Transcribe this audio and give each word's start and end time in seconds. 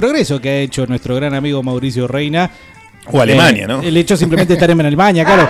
progreso 0.00 0.40
que 0.40 0.48
ha 0.48 0.56
hecho 0.60 0.86
nuestro 0.86 1.16
gran 1.16 1.34
amigo 1.34 1.64
Mauricio 1.64 2.06
Reina. 2.06 2.48
O 3.10 3.20
Alemania, 3.20 3.64
Eh, 3.64 3.66
¿no? 3.66 3.82
El 3.82 3.96
hecho 3.96 4.16
simplemente 4.16 4.52
de 4.52 4.54
estar 4.54 4.70
en 4.70 4.80
Alemania, 4.80 5.24
claro. 5.24 5.48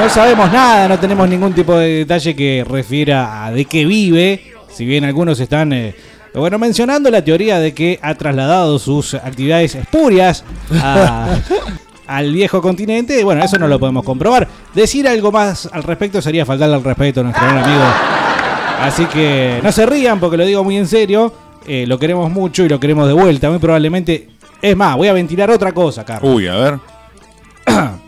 No 0.00 0.08
sabemos 0.08 0.52
nada, 0.52 0.86
no 0.86 0.96
tenemos 1.00 1.28
ningún 1.28 1.52
tipo 1.52 1.74
de 1.76 1.88
detalle 1.98 2.36
que 2.36 2.64
refiera 2.68 3.44
a 3.46 3.50
de 3.50 3.64
qué 3.64 3.84
vive. 3.84 4.52
Si 4.72 4.84
bien 4.86 5.04
algunos 5.04 5.40
están, 5.40 5.72
eh, 5.72 5.96
bueno, 6.34 6.56
mencionando 6.56 7.10
la 7.10 7.24
teoría 7.24 7.58
de 7.58 7.74
que 7.74 7.98
ha 8.00 8.14
trasladado 8.14 8.78
sus 8.78 9.14
actividades 9.14 9.74
espurias 9.74 10.44
a- 10.80 11.36
al 12.06 12.32
viejo 12.32 12.62
continente, 12.62 13.24
bueno, 13.24 13.42
eso 13.42 13.58
no 13.58 13.66
lo 13.66 13.80
podemos 13.80 14.04
comprobar. 14.04 14.46
Decir 14.72 15.08
algo 15.08 15.32
más 15.32 15.68
al 15.72 15.82
respecto 15.82 16.22
sería 16.22 16.46
faltarle 16.46 16.76
al 16.76 16.84
respeto 16.84 17.22
a 17.22 17.24
nuestro 17.24 17.44
gran 17.44 17.64
amigo. 17.64 17.84
Así 18.82 19.04
que 19.06 19.58
no 19.64 19.72
se 19.72 19.84
rían 19.84 20.20
porque 20.20 20.36
lo 20.36 20.46
digo 20.46 20.62
muy 20.62 20.76
en 20.76 20.86
serio. 20.86 21.47
Eh, 21.68 21.84
lo 21.86 21.98
queremos 21.98 22.30
mucho 22.30 22.64
y 22.64 22.68
lo 22.68 22.80
queremos 22.80 23.06
de 23.06 23.12
vuelta. 23.12 23.50
Muy 23.50 23.58
probablemente. 23.58 24.28
Es 24.60 24.76
más, 24.76 24.96
voy 24.96 25.06
a 25.08 25.12
ventilar 25.12 25.50
otra 25.50 25.72
cosa, 25.72 26.04
Carlos. 26.04 26.34
Uy, 26.34 26.48
a 26.48 26.54
ver. 26.56 26.78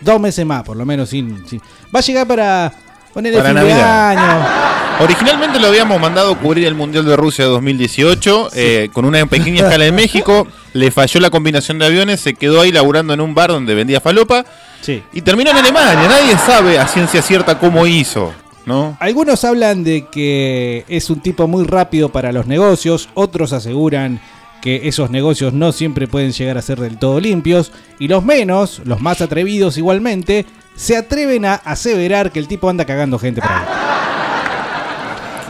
Dos 0.00 0.20
meses 0.20 0.44
más, 0.44 0.62
por 0.62 0.76
lo 0.76 0.84
menos, 0.84 1.08
sin. 1.08 1.46
sin- 1.48 1.60
Va 1.94 1.98
a 2.00 2.02
llegar 2.02 2.26
para. 2.26 2.72
Ponerle 3.12 3.38
Para 3.40 3.50
fin 3.50 3.58
de 3.58 3.74
Navidad. 3.74 4.10
año. 4.10 5.04
Originalmente 5.04 5.60
lo 5.60 5.66
habíamos 5.68 6.00
mandado 6.00 6.34
cubrir 6.38 6.66
el 6.66 6.74
Mundial 6.74 7.04
de 7.04 7.14
Rusia 7.14 7.44
2018 7.44 8.48
eh, 8.54 8.88
con 8.92 9.04
una 9.04 9.26
pequeña 9.26 9.64
escala 9.66 9.84
en 9.84 9.94
México. 9.94 10.46
Le 10.72 10.90
falló 10.90 11.20
la 11.20 11.28
combinación 11.28 11.78
de 11.78 11.84
aviones, 11.86 12.20
se 12.20 12.32
quedó 12.32 12.62
ahí 12.62 12.72
laburando 12.72 13.12
en 13.12 13.20
un 13.20 13.34
bar 13.34 13.50
donde 13.50 13.74
vendía 13.74 14.00
falopa 14.00 14.46
Sí. 14.80 15.02
y 15.12 15.20
terminó 15.20 15.50
en 15.50 15.58
Alemania. 15.58 16.08
Nadie 16.08 16.38
sabe 16.38 16.78
a 16.78 16.86
ciencia 16.88 17.20
cierta 17.20 17.58
cómo 17.58 17.86
hizo, 17.86 18.32
¿no? 18.66 18.96
Algunos 19.00 19.44
hablan 19.44 19.84
de 19.84 20.06
que 20.06 20.84
es 20.88 21.10
un 21.10 21.20
tipo 21.20 21.46
muy 21.48 21.64
rápido 21.64 22.10
para 22.10 22.32
los 22.32 22.46
negocios, 22.46 23.08
otros 23.14 23.52
aseguran 23.52 24.20
que 24.60 24.86
esos 24.88 25.10
negocios 25.10 25.52
no 25.52 25.72
siempre 25.72 26.06
pueden 26.06 26.30
llegar 26.32 26.56
a 26.58 26.62
ser 26.62 26.78
del 26.78 26.96
todo 26.98 27.18
limpios, 27.20 27.72
y 27.98 28.06
los 28.08 28.24
menos, 28.24 28.80
los 28.84 29.00
más 29.00 29.20
atrevidos 29.20 29.76
igualmente, 29.76 30.46
se 30.76 30.96
atreven 30.96 31.44
a 31.44 31.54
aseverar 31.54 32.30
que 32.30 32.38
el 32.38 32.46
tipo 32.48 32.68
anda 32.70 32.84
cagando 32.84 33.18
gente 33.18 33.40
por 33.40 33.50
ahí. 33.50 33.64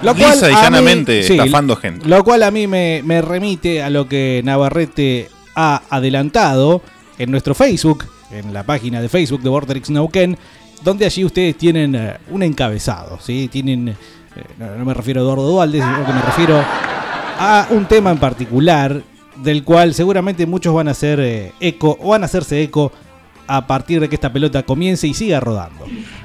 Lisa 0.03 0.49
y 0.51 0.55
mí- 0.55 0.61
llanamente 0.61 1.23
sí, 1.23 1.35
estafando 1.35 1.77
gente. 1.77 2.09
Lo 2.09 2.25
cual 2.25 2.43
a 2.43 2.51
mí 2.51 2.67
me, 2.67 3.03
me 3.05 3.23
remite 3.23 3.83
a 3.83 3.91
lo 3.91 4.09
que 4.09 4.41
Navarrete 4.45 5.29
ha 5.55 5.83
adelantado 5.91 6.83
en 7.19 7.31
nuestro 7.31 7.55
Facebook, 7.55 8.05
en 8.33 8.53
la 8.53 8.65
página 8.65 9.01
de 9.01 9.09
Facebook 9.09 9.43
de 9.43 9.49
Vortex 9.51 9.91
Neuquén, 9.91 10.39
donde 10.83 11.07
allí 11.07 11.25
ustedes 11.25 11.57
tienen 11.57 11.95
eh, 11.95 12.17
un 12.31 12.43
encabezado, 12.43 13.19
¿sí? 13.21 13.49
Tienen, 13.51 13.89
eh, 13.89 13.97
no, 14.59 14.77
no 14.77 14.85
me 14.85 14.95
refiero 14.95 15.21
a 15.21 15.25
Eduardo 15.25 15.49
Dualde, 15.49 15.79
sino 15.81 16.07
que 16.07 16.13
me 16.13 16.23
refiero 16.23 16.63
a 17.39 17.67
un 17.71 17.87
tema 17.87 18.11
en 18.11 18.19
particular 18.19 19.03
del 19.37 19.65
cual 19.65 19.95
seguramente 19.95 20.47
muchos 20.47 20.75
van 20.75 20.89
a 20.89 20.93
hacer 20.93 21.21
eh, 21.21 21.53
eco 21.61 21.97
o 22.01 22.09
van 22.11 22.23
a 22.23 22.27
hacerse 22.27 22.63
eco 22.63 22.93
a 23.47 23.67
partir 23.67 24.01
de 24.01 24.09
que 24.09 24.15
esta 24.15 24.33
pelota 24.33 24.63
comience 24.63 25.07
y 25.07 25.15
siga 25.15 25.41
rodando. 25.41 25.85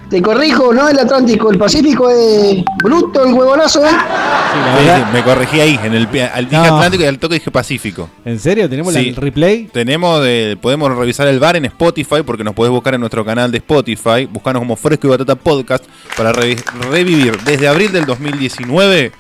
Te 0.10 0.22
corrijo, 0.22 0.74
no 0.74 0.88
el 0.88 0.98
Atlántico, 0.98 1.52
el 1.52 1.58
Pacífico 1.58 2.10
es 2.10 2.64
bruto 2.82 3.26
el 3.26 3.34
huevonazo, 3.34 3.86
¿eh? 3.86 3.90
Sí, 3.90 3.96
la 3.96 4.78
Sí, 4.80 4.86
verdad- 4.86 5.06
sí, 5.08 5.14
me 5.14 5.24
corregí 5.24 5.60
ahí, 5.60 5.80
en 5.84 5.94
el, 5.94 6.08
al 6.34 6.46
dije 6.50 6.56
No. 6.56 6.76
Atlántico 6.76 7.04
y 7.04 7.08
al 7.08 7.20
toque 7.20 7.34
dije 7.36 7.52
Pacífico. 7.52 8.10
¿En 8.24 8.40
serio? 8.40 8.70
¿Tenemos 8.70 8.94
Sí. 8.94 9.10
el 9.10 9.16
replay? 9.18 9.66
Tenemos, 9.66 10.24
de- 10.24 10.58
podemos 10.62 10.96
revisar 10.96 11.28
el 11.28 11.40
bar 11.42 11.58
en 11.58 11.66
Spotify 11.66 12.22
porque 12.26 12.46
nos 12.46 12.54
podés 12.54 12.72
buscar 12.72 12.94
en 12.94 13.02
nuestro 13.02 13.26
canal 13.26 13.52
de 13.52 13.58
Spotify, 13.58 14.26
buscarnos 14.32 14.62
como 14.62 14.78
Fresco 14.78 15.08
y 15.08 15.10
Batata 15.10 15.36
Podcast 15.36 15.84
para 16.16 16.32
revi- 16.32 16.64
revivir 16.90 17.38
desde 17.44 17.68
abril 17.68 17.92
del 17.92 18.06
2019 18.06 19.12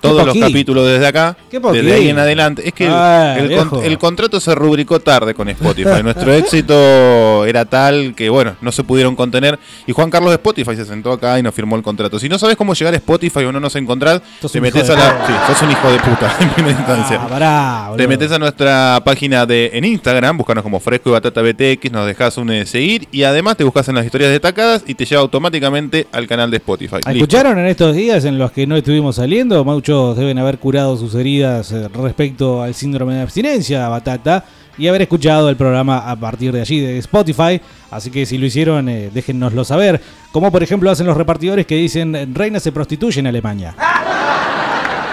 todos 0.00 0.26
los 0.26 0.36
capítulos 0.36 0.86
desde 0.86 1.06
acá, 1.06 1.36
desde 1.50 1.92
ahí 1.92 2.08
en 2.08 2.18
adelante. 2.18 2.66
Es 2.66 2.72
que 2.72 2.86
el- 2.86 2.92
Ah, 2.92 3.36
el, 3.38 3.48
viejo. 3.48 3.68
con- 3.70 3.84
el 3.84 3.98
contrato 3.98 4.40
se 4.40 4.54
rubricó 4.54 5.00
tarde 5.00 5.34
con 5.34 5.48
Spotify. 5.48 6.02
Nuestro 6.02 6.32
éxito 6.32 7.44
era 7.46 7.64
tal 7.64 8.14
que, 8.14 8.28
bueno, 8.30 8.56
no 8.60 8.72
se 8.72 8.84
pudieron 8.84 9.16
contener. 9.16 9.58
Y 9.86 9.92
Juan 9.92 10.10
Carlos 10.10 10.30
de 10.30 10.36
Spotify 10.36 10.76
se 10.76 10.84
sentó 10.84 11.12
acá 11.12 11.38
y 11.38 11.42
nos 11.42 11.54
firmó 11.54 11.76
el 11.76 11.82
contrato. 11.82 12.18
Si 12.18 12.28
no 12.28 12.38
sabes 12.38 12.56
cómo 12.56 12.74
llegar 12.74 12.94
a 12.94 12.96
Spotify 12.96 13.44
o 13.44 13.52
no 13.52 13.60
nos 13.60 13.74
encontrás, 13.76 14.20
te 14.52 14.60
metes 14.60 14.88
a 14.90 14.92
de 14.94 14.98
la. 14.98 15.26
Sí, 15.26 15.32
sos 15.46 15.62
un 15.62 15.70
hijo 15.70 15.90
de 15.90 15.98
puta 15.98 16.36
en 16.40 16.48
primera 16.50 16.78
instancia. 16.78 17.20
Ah, 17.22 17.28
pará, 17.28 17.90
Te 17.96 18.06
metes 18.08 18.32
a 18.32 18.38
nuestra 18.38 19.00
página 19.04 19.46
de 19.46 19.70
en 19.74 19.84
Instagram, 19.84 20.36
búscanos 20.38 20.62
como 20.62 20.80
Fresco 20.80 21.10
y 21.10 21.12
Batata 21.12 21.42
BTX, 21.42 21.90
nos 21.92 22.06
dejas 22.06 22.36
un 22.38 22.50
eh, 22.50 22.66
seguir 22.66 23.08
y 23.12 23.22
además 23.24 23.56
te 23.56 23.64
buscas 23.64 23.88
en 23.88 23.94
las 23.94 24.04
historias 24.04 24.30
destacadas 24.30 24.84
y 24.86 24.94
te 24.94 25.04
lleva 25.04 25.22
automáticamente 25.22 26.06
al 26.12 26.26
canal 26.26 26.50
de 26.50 26.56
Spotify. 26.58 26.96
Listo. 26.96 27.10
¿Escucharon 27.10 27.58
en 27.58 27.66
estos 27.66 27.94
días 27.94 28.24
en 28.24 28.38
los 28.38 28.50
que 28.52 28.66
no 28.66 28.76
estuvimos 28.76 29.16
saliendo? 29.16 29.64
Deben 29.90 30.38
haber 30.38 30.58
curado 30.58 30.96
sus 30.96 31.16
heridas 31.16 31.72
eh, 31.72 31.88
respecto 31.88 32.62
al 32.62 32.74
síndrome 32.74 33.14
de 33.14 33.22
abstinencia, 33.22 33.88
Batata, 33.88 34.44
y 34.78 34.86
haber 34.86 35.02
escuchado 35.02 35.50
el 35.50 35.56
programa 35.56 36.08
a 36.08 36.14
partir 36.14 36.52
de 36.52 36.60
allí, 36.60 36.78
de 36.78 36.98
Spotify. 36.98 37.60
Así 37.90 38.08
que 38.08 38.24
si 38.24 38.38
lo 38.38 38.46
hicieron, 38.46 38.88
eh, 38.88 39.10
déjennoslo 39.12 39.64
saber. 39.64 40.00
Como 40.30 40.52
por 40.52 40.62
ejemplo 40.62 40.92
hacen 40.92 41.08
los 41.08 41.16
repartidores 41.16 41.66
que 41.66 41.74
dicen, 41.74 42.36
Reina 42.36 42.60
se 42.60 42.70
prostituye 42.70 43.18
en 43.18 43.26
Alemania. 43.26 43.74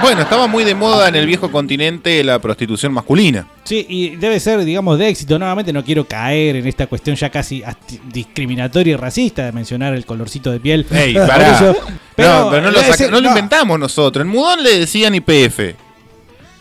Bueno, 0.01 0.21
estaba 0.21 0.47
muy 0.47 0.63
de 0.63 0.75
moda 0.75 1.07
en 1.09 1.15
el 1.15 1.25
viejo 1.25 1.51
continente 1.51 2.23
la 2.23 2.39
prostitución 2.39 2.93
masculina. 2.93 3.47
Sí, 3.63 3.85
y 3.89 4.15
debe 4.15 4.39
ser, 4.39 4.63
digamos, 4.63 4.97
de 4.99 5.09
éxito. 5.09 5.39
Nuevamente 5.39 5.73
no 5.73 5.83
quiero 5.83 6.05
caer 6.05 6.55
en 6.57 6.67
esta 6.67 6.85
cuestión 6.87 7.15
ya 7.15 7.29
casi 7.29 7.63
discriminatoria 8.11 8.93
y 8.93 8.95
racista 8.95 9.45
de 9.45 9.51
mencionar 9.51 9.93
el 9.95 10.05
colorcito 10.05 10.51
de 10.51 10.59
piel. 10.59 10.85
Ey, 10.91 11.15
pará. 11.27 11.59
no, 11.61 11.75
pero 12.15 12.61
no 12.61 12.71
lo, 12.71 12.81
ser- 12.93 13.11
no 13.11 13.19
lo 13.19 13.27
inventamos 13.29 13.79
nosotros. 13.79 14.23
En 14.23 14.31
Mudón 14.31 14.61
le 14.63 14.79
decían 14.79 15.15
IPF. 15.15 15.59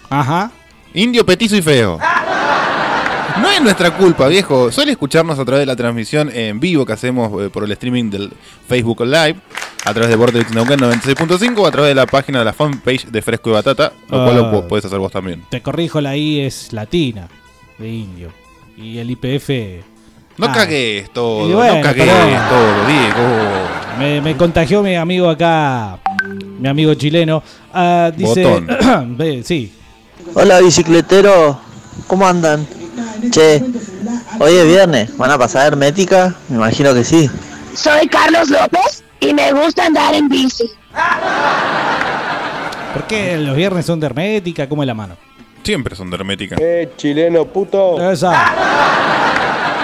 Ajá. 0.09 0.51
Indio, 0.95 1.25
petizo 1.27 1.57
y 1.57 1.63
feo. 1.63 1.99
No 3.43 3.51
es 3.51 3.61
nuestra 3.61 3.91
culpa, 3.91 4.29
viejo. 4.29 4.73
Suele 4.73 4.93
escucharnos 4.93 5.39
a 5.39 5.45
través 5.45 5.61
de 5.61 5.67
la 5.67 5.77
transmisión 5.77 6.31
en 6.33 6.59
vivo 6.59 6.87
que 6.87 6.95
hacemos 6.95 7.31
eh, 7.45 7.51
por 7.51 7.65
el 7.65 7.73
streaming 7.73 8.09
del 8.11 8.33
Facebook 8.67 9.03
Live, 9.03 9.37
a 9.87 9.93
través 9.95 10.11
de 10.11 10.17
Vortex 10.17 10.51
Neuquén 10.53 10.81
96.5 10.81 11.59
o 11.59 11.67
a 11.67 11.71
través 11.71 11.91
de 11.91 11.95
la 11.95 12.07
página 12.07 12.41
de 12.41 12.45
la 12.45 12.53
fanpage 12.53 13.07
de 13.07 13.23
Fresco 13.23 13.51
y 13.51 13.53
Batata, 13.53 13.93
lo 14.09 14.25
cual 14.25 14.37
lo 14.37 14.47
Ah. 14.47 14.69
podés 14.69 14.85
hacer 14.85 14.99
vos 14.99 15.13
también. 15.13 15.45
Te 15.49 15.63
corrijo, 15.63 16.01
la 16.01 16.17
I 16.17 16.41
es 16.41 16.73
latina, 16.73 17.29
de 17.79 17.89
indio. 17.89 18.33
Y 18.77 18.99
el 18.99 19.11
IPF. 19.13 19.85
No 20.39 20.47
Ah. 20.49 20.53
cagues 20.53 21.11
todo, 21.13 21.49
bueno, 21.57 21.77
no 21.77 21.81
cagues 21.83 22.05
perdón. 22.05 22.49
todo, 22.49 22.87
Diego. 22.87 23.69
Me, 23.99 24.21
me 24.21 24.37
contagió 24.37 24.83
mi 24.83 24.97
amigo 24.97 25.31
acá, 25.31 25.99
mi 26.59 26.69
amigo 26.69 26.93
chileno. 26.95 27.43
Ah, 27.73 28.11
dice. 28.15 28.45
Botón. 28.45 29.17
Ve, 29.17 29.43
sí. 29.45 29.73
Hola 30.35 30.61
bicicletero, 30.61 31.59
¿cómo 32.09 32.27
andan? 32.27 32.67
Che, 33.31 33.63
hoy 34.41 34.53
es 34.53 34.67
viernes, 34.67 35.17
¿van 35.17 35.31
a 35.31 35.39
pasar 35.39 35.69
hermética? 35.69 36.35
Me 36.49 36.57
imagino 36.57 36.93
que 36.93 37.05
sí. 37.05 37.31
Soy 37.75 38.09
Carlos 38.09 38.51
López 38.51 39.05
y 39.21 39.35
me 39.35 39.53
gusta 39.53 39.87
andar 39.87 40.15
en 40.15 40.29
bici. 40.29 40.71
¿Por 42.93 43.07
qué 43.07 43.37
los 43.37 43.57
viernes 43.57 43.87
son 43.87 44.01
de 44.01 44.07
hermética? 44.07 44.69
¿Cómo 44.69 44.83
es 44.83 44.87
la 44.87 44.95
mano? 44.95 45.17
Siempre 45.63 45.97
son 45.97 46.11
de 46.11 46.17
hermética. 46.17 46.57
Eh, 46.59 46.93
chileno 46.97 47.45
puto. 47.47 48.11
Esa. 48.11 48.55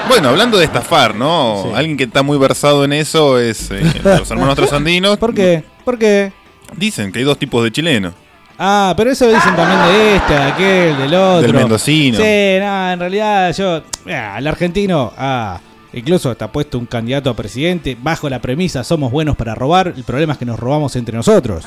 Bueno, 0.09 0.31
hablando 0.31 0.59
de 0.59 0.65
estafar, 0.65 1.15
¿no? 1.15 1.75
Alguien 1.75 1.97
que 1.97 2.05
está 2.05 2.23
muy 2.23 2.39
versado 2.39 2.85
en 2.85 2.93
eso 2.93 3.39
es 3.39 3.71
eh, 3.71 3.83
los 4.05 4.31
hermanos 4.31 4.57
trasandinos. 4.57 5.17
¿Por 5.19 5.35
qué? 5.35 5.65
¿Por 5.85 5.99
qué? 5.99 6.33
Dicen 6.77 7.13
que 7.13 7.19
hay 7.19 7.25
dos 7.25 7.39
tipos 7.39 7.63
de 7.65 7.71
chilenos. 7.71 8.15
Ah, 8.59 8.95
pero 8.97 9.11
eso 9.11 9.27
dicen 9.29 9.57
también 9.57 9.81
de 9.89 10.17
este, 10.17 10.33
de 10.35 10.43
aquel, 10.43 10.99
del 10.99 11.15
otro. 11.15 11.43
Del 11.43 11.55
mendocino. 11.55 12.17
Sí, 12.17 12.59
no, 12.61 12.93
en 12.93 12.99
realidad 12.99 13.55
yo. 13.55 13.83
ah, 14.09 14.37
el 14.39 14.47
argentino. 14.47 15.13
Ah, 15.17 15.61
incluso 15.93 16.33
está 16.33 16.51
puesto 16.51 16.79
un 16.79 16.87
candidato 16.87 17.31
a 17.31 17.35
presidente 17.37 17.97
bajo 18.01 18.29
la 18.29 18.41
premisa 18.41 18.85
somos 18.85 19.11
buenos 19.13 19.37
para 19.37 19.55
robar. 19.55 19.93
El 19.97 20.05
problema 20.05 20.33
es 20.35 20.39
que 20.39 20.45
nos 20.47 20.59
robamos 20.59 20.95
entre 20.97 21.17
nosotros. 21.17 21.65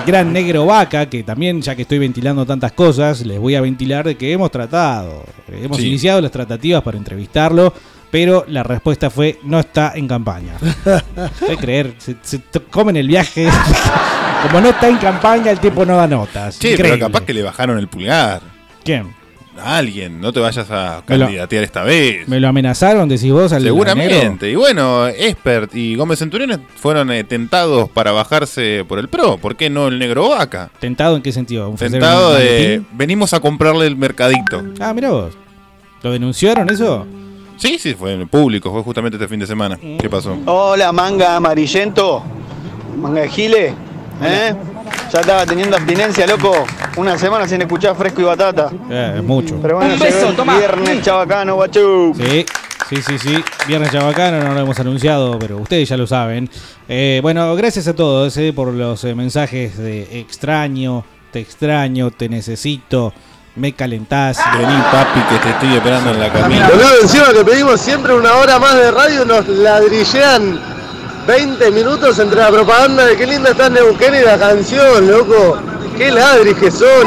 El 0.00 0.04
gran 0.06 0.32
negro 0.32 0.66
vaca, 0.66 1.08
que 1.08 1.22
también, 1.22 1.62
ya 1.62 1.74
que 1.74 1.82
estoy 1.82 1.98
ventilando 1.98 2.44
tantas 2.44 2.72
cosas, 2.72 3.24
les 3.24 3.38
voy 3.38 3.54
a 3.54 3.60
ventilar 3.60 4.04
de 4.04 4.16
que 4.16 4.32
hemos 4.32 4.50
tratado. 4.50 5.24
Hemos 5.50 5.78
Sí. 5.78 5.86
iniciado 5.88 6.20
las 6.20 6.30
tratativas 6.30 6.82
para 6.82 6.98
entrevistarlo, 6.98 7.72
pero 8.10 8.44
la 8.48 8.62
respuesta 8.62 9.08
fue 9.10 9.38
no 9.44 9.58
está 9.58 9.92
en 9.94 10.06
campaña. 10.06 10.54
¿Puede 11.40 11.56
creer? 11.56 11.94
Se, 11.98 12.16
se 12.22 12.40
comen 12.70 12.96
el 12.96 13.08
viaje. 13.08 13.48
Como 14.42 14.60
no 14.60 14.68
está 14.68 14.88
en 14.88 14.98
campaña, 14.98 15.50
el 15.50 15.58
tipo 15.58 15.84
no 15.84 15.96
da 15.96 16.06
notas. 16.06 16.56
Increíble. 16.56 16.82
pero 16.84 16.98
capaz 16.98 17.22
que 17.24 17.34
le 17.34 17.42
bajaron 17.42 17.78
el 17.78 17.88
pulgar. 17.88 18.40
¿Quién? 18.84 19.14
A 19.58 19.76
alguien, 19.78 20.20
no 20.20 20.32
te 20.32 20.40
vayas 20.40 20.70
a 20.70 21.02
Me 21.06 21.18
lo- 21.18 21.24
candidatear 21.26 21.64
esta 21.64 21.82
vez. 21.82 22.26
¿Me 22.28 22.40
lo 22.40 22.48
amenazaron, 22.48 23.08
decís 23.08 23.32
vos, 23.32 23.52
al? 23.52 23.62
Seguramente. 23.62 24.50
Y 24.50 24.54
bueno, 24.54 25.06
Expert 25.08 25.74
y 25.74 25.94
Gómez 25.96 26.18
Centuriones 26.20 26.58
fueron 26.76 27.10
eh, 27.10 27.24
tentados 27.24 27.88
para 27.90 28.12
bajarse 28.12 28.84
por 28.88 28.98
el 28.98 29.08
PRO. 29.08 29.38
¿Por 29.38 29.56
qué 29.56 29.68
no 29.70 29.88
el 29.88 29.98
negro 29.98 30.28
vaca? 30.30 30.70
¿Tentado 30.80 31.16
en 31.16 31.22
qué 31.22 31.32
sentido? 31.32 31.68
¿Ofrecer 31.70 32.00
Tentado 32.00 32.30
un 32.32 32.38
de. 32.38 32.44
maletín? 32.44 32.86
Venimos 32.92 33.32
a 33.34 33.40
comprarle 33.40 33.86
el 33.86 33.96
mercadito. 33.96 34.62
Ah, 34.80 34.92
mira 34.94 35.10
vos. 35.10 35.36
¿Lo 36.02 36.12
denunciaron 36.12 36.70
eso? 36.70 37.06
Sí, 37.56 37.76
sí, 37.80 37.94
fue 37.94 38.12
en 38.14 38.20
el 38.20 38.28
público, 38.28 38.70
fue 38.72 38.82
justamente 38.84 39.16
este 39.16 39.26
fin 39.26 39.40
de 39.40 39.46
semana. 39.46 39.76
¿Qué 39.98 40.08
pasó? 40.08 40.38
Hola, 40.46 40.92
manga 40.92 41.34
amarillento. 41.36 42.22
Manga 42.96 43.22
de 43.22 43.28
gile. 43.28 43.74
¿Eh? 44.22 44.54
Ya 45.12 45.20
estaba 45.20 45.46
teniendo 45.46 45.76
abstinencia, 45.76 46.26
loco. 46.26 46.66
Una 46.96 47.16
semana 47.18 47.48
sin 47.48 47.62
escuchar 47.62 47.96
fresco 47.96 48.20
y 48.20 48.24
batata. 48.24 48.70
Eh, 48.90 49.14
es 49.18 49.22
mucho. 49.24 49.58
Pero 49.62 49.76
bueno, 49.76 49.94
Un 49.94 50.00
beso, 50.00 50.16
llegó 50.18 50.30
el 50.30 50.36
toma. 50.36 50.58
viernes 50.58 51.02
chabacano, 51.02 51.54
guachú. 51.54 52.12
Sí, 52.14 52.44
sí, 52.90 52.96
sí, 53.06 53.18
sí. 53.18 53.44
Viernes 53.66 53.90
Chabacano, 53.90 54.42
no 54.44 54.52
lo 54.54 54.60
hemos 54.60 54.78
anunciado, 54.80 55.38
pero 55.38 55.58
ustedes 55.58 55.88
ya 55.88 55.96
lo 55.96 56.06
saben. 56.06 56.50
Eh, 56.88 57.20
bueno, 57.22 57.54
gracias 57.56 57.86
a 57.88 57.94
todos 57.94 58.36
eh, 58.36 58.52
por 58.54 58.68
los 58.72 59.02
eh, 59.04 59.14
mensajes 59.14 59.78
de 59.78 60.20
extraño, 60.20 61.04
te 61.32 61.40
extraño, 61.40 62.10
te 62.10 62.28
necesito, 62.28 63.12
me 63.56 63.72
calentás. 63.72 64.38
Vení, 64.58 64.82
papi, 64.92 65.20
que 65.20 65.38
te 65.38 65.50
estoy 65.50 65.74
esperando 65.74 66.10
en 66.10 66.20
la 66.20 66.30
camina. 66.32 66.68
Boludo, 66.68 67.00
encima 67.02 67.32
que 67.32 67.44
pedimos 67.44 67.80
siempre 67.80 68.14
una 68.14 68.34
hora 68.34 68.58
más 68.58 68.74
de 68.74 68.90
radio, 68.90 69.24
nos 69.24 69.46
ladrillean 69.48 70.77
20 71.28 71.70
minutos 71.72 72.18
entre 72.20 72.38
la 72.40 72.48
propaganda 72.50 73.04
de 73.04 73.14
qué 73.14 73.26
linda 73.26 73.50
está 73.50 73.68
Neuquén 73.68 74.14
y 74.14 74.24
la 74.24 74.38
canción, 74.38 75.06
loco. 75.06 75.58
Qué 75.98 76.10
ladris 76.10 76.54
que 76.56 76.70
son. 76.70 77.06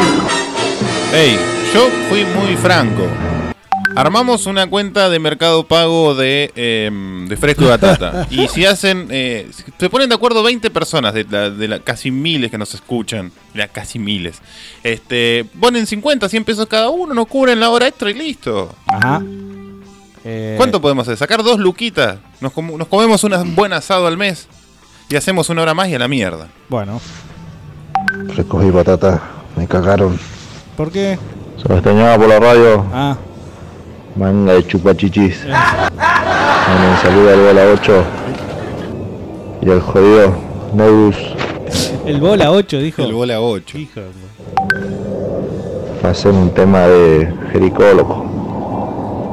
Hey, 1.12 1.40
yo 1.74 1.90
fui 2.08 2.24
muy 2.24 2.56
franco. 2.56 3.02
Armamos 3.96 4.46
una 4.46 4.68
cuenta 4.70 5.10
de 5.10 5.18
mercado 5.18 5.64
pago 5.66 6.14
de, 6.14 6.52
em, 6.56 7.28
de 7.28 7.36
fresco 7.36 7.64
y 7.64 7.68
batata. 7.70 8.28
y 8.30 8.48
si 8.48 8.64
hacen. 8.64 9.08
eh, 9.10 9.50
se 9.80 9.90
ponen 9.90 10.08
de 10.08 10.14
acuerdo 10.14 10.44
20 10.44 10.70
personas 10.70 11.16
de, 11.16 11.26
la, 11.28 11.50
de 11.50 11.68
la- 11.68 11.80
casi 11.80 12.12
miles 12.12 12.52
que 12.52 12.60
nos 12.60 12.76
escuchan. 12.76 13.32
Ya 13.56 13.70
casi 13.70 13.98
miles. 13.98 14.40
Este, 14.84 15.46
ponen 15.60 15.88
50, 15.88 16.30
100 16.30 16.44
pesos 16.46 16.68
cada 16.68 16.90
uno, 16.90 17.16
nos 17.16 17.26
cubren 17.28 17.60
la 17.60 17.72
hora 17.72 17.88
extra 17.88 18.12
y 18.12 18.14
listo. 18.14 18.74
Ajá. 18.86 19.20
Eh, 20.24 20.54
¿Cuánto 20.58 20.80
podemos 20.82 21.08
hacer? 21.08 21.18
¿Sacar 21.18 21.44
dos 21.44 21.60
luquitas? 21.60 22.18
Nos, 22.40 22.52
com- 22.52 22.78
nos 22.78 22.88
comemos 22.88 23.24
un 23.24 23.56
buen 23.56 23.74
asado 23.74 24.08
al 24.08 24.18
mes. 24.18 24.48
Y 25.10 25.16
hacemos 25.16 25.50
una 25.50 25.62
hora 25.64 25.74
más 25.74 25.88
y 25.90 25.96
a 25.96 26.00
la 26.00 26.08
mierda. 26.08 26.48
Bueno, 26.70 27.02
Frescos 28.34 28.64
y 28.66 28.70
batata, 28.70 29.22
me 29.56 29.68
cagaron. 29.68 30.18
¿por 30.78 30.92
qué? 30.92 31.18
Se 31.62 31.68
me 31.68 31.76
extrañaba 31.76 32.18
por 32.18 32.28
la 32.30 32.40
radio, 32.40 32.86
Ah, 32.94 33.18
manga 34.16 34.54
de 34.54 34.66
chupachichis. 34.66 35.44
Bueno, 35.46 36.92
un 36.92 36.98
saludo 37.02 37.30
al 37.34 37.40
Bola 37.42 37.62
8 37.74 38.04
y 39.64 39.70
al 39.70 39.82
jodido 39.82 40.34
Neus. 40.74 41.16
el 42.06 42.20
bola 42.22 42.52
8 42.52 42.78
dijo. 42.80 43.02
El 43.04 43.14
bola 43.14 43.42
8. 43.42 43.78
Hijo, 43.78 44.00
Hacen 46.04 46.36
un 46.36 46.50
tema 46.54 46.80
de 46.88 47.32
Jericó, 47.52 47.84
loco. 47.94 48.31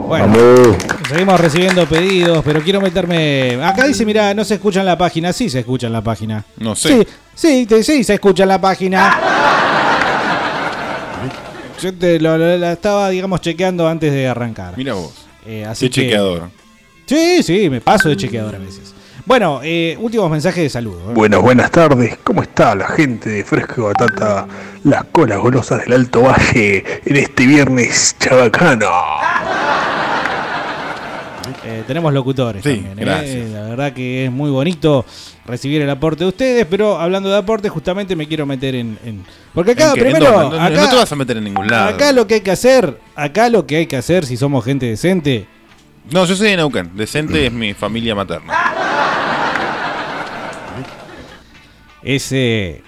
Bueno, 0.09 0.27
Vamos. 0.29 0.77
seguimos 1.07 1.39
recibiendo 1.39 1.87
pedidos, 1.87 2.43
pero 2.45 2.63
quiero 2.63 2.81
meterme. 2.81 3.63
Acá 3.63 3.87
dice, 3.87 4.07
mira, 4.07 4.33
no 4.33 4.43
se 4.45 4.55
escucha 4.55 4.81
en 4.81 4.87
la 4.87 4.97
página. 4.97 5.33
Sí, 5.35 5.51
se 5.51 5.59
escucha 5.61 5.87
en 5.87 5.93
la 5.93 6.01
página. 6.03 6.45
No 6.59 6.75
sé. 6.75 6.89
Sí, 6.89 7.07
sí, 7.35 7.67
te- 7.67 7.83
sí, 7.85 8.03
se 8.05 8.15
escucha 8.15 8.45
en 8.45 8.49
la 8.49 8.61
página. 8.61 9.19
Yo 11.83 11.95
te 11.95 12.19
lo, 12.19 12.37
lo- 12.39 12.57
la 12.57 12.73
estaba, 12.73 13.11
digamos, 13.11 13.41
chequeando 13.43 13.87
antes 13.87 14.11
de 14.13 14.27
arrancar. 14.27 14.75
Mira 14.77 14.95
vos. 14.95 15.13
Eh, 15.47 15.65
así 15.65 15.89
Qué 15.89 15.95
que- 15.95 16.01
chequeador. 16.07 16.51
Sí, 17.07 17.43
sí, 17.43 17.71
me 17.71 17.81
paso 17.81 18.09
de 18.09 18.17
chequeador 18.17 18.57
a 18.57 18.59
veces. 18.59 18.95
Bueno, 19.25 19.61
eh, 19.63 19.97
últimos 20.01 20.31
mensajes 20.31 20.63
de 20.63 20.71
saludo. 20.71 21.11
¿eh? 21.11 21.15
Buenas, 21.15 21.41
buenas 21.43 21.71
tardes. 21.71 22.17
¿Cómo 22.25 22.43
está 22.43 22.75
la 22.75 22.89
gente 22.89 23.29
de 23.29 23.45
Fresco 23.45 23.83
y 23.83 23.85
Batata? 23.85 24.47
Las 24.85 25.05
colas 25.05 25.39
golosas 25.39 25.81
del 25.85 25.93
Alto 25.93 26.23
Valle 26.23 26.85
en 27.05 27.17
este 27.17 27.47
viernes 27.47 28.17
chabacano. 28.19 28.89
Eh, 31.71 31.85
tenemos 31.87 32.13
locutores 32.15 32.63
Sí, 32.63 32.77
también. 32.77 32.99
¿eh? 32.99 33.03
gracias. 33.05 33.51
La 33.51 33.63
verdad 33.63 33.93
que 33.93 34.25
es 34.25 34.31
muy 34.33 34.51
bonito 34.51 35.05
recibir 35.47 35.83
el 35.83 35.91
aporte 35.91 36.25
de 36.25 36.29
ustedes, 36.29 36.67
pero 36.69 36.99
hablando 36.99 37.29
de 37.29 37.37
aporte, 37.37 37.69
justamente 37.69 38.17
me 38.17 38.27
quiero 38.27 38.47
meter 38.47 38.75
en. 38.75 38.99
en- 39.05 39.25
Porque 39.53 39.73
acá, 39.73 39.89
¿En 39.89 39.95
qué? 39.95 40.01
¿En 40.01 40.07
primero, 40.13 40.39
acá, 40.49 40.71
no 40.71 40.89
te 40.89 40.97
vas 40.97 41.13
a 41.13 41.17
meter 41.17 41.37
en 41.37 41.45
ningún 41.45 41.67
lado. 41.67 41.89
acá 41.91 42.13
lo 42.13 42.27
que 42.27 42.35
hay 42.35 42.41
que 42.41 42.51
hacer, 42.51 42.99
acá 43.15 43.49
lo 43.51 43.67
que 43.67 43.77
hay 43.77 43.87
que 43.87 43.97
hacer 43.97 44.25
si 44.25 44.37
somos 44.37 44.65
gente 44.65 44.87
decente, 44.87 45.47
No, 46.11 46.25
yo 46.25 46.35
soy 46.37 46.51
de 46.51 46.57
Neuquén. 46.57 46.91
Decente 46.97 47.47
es 47.47 47.53
mi 47.53 47.75
familia 47.75 48.15
materna. 48.15 48.55
es 52.03 52.33
eh, 52.33 52.83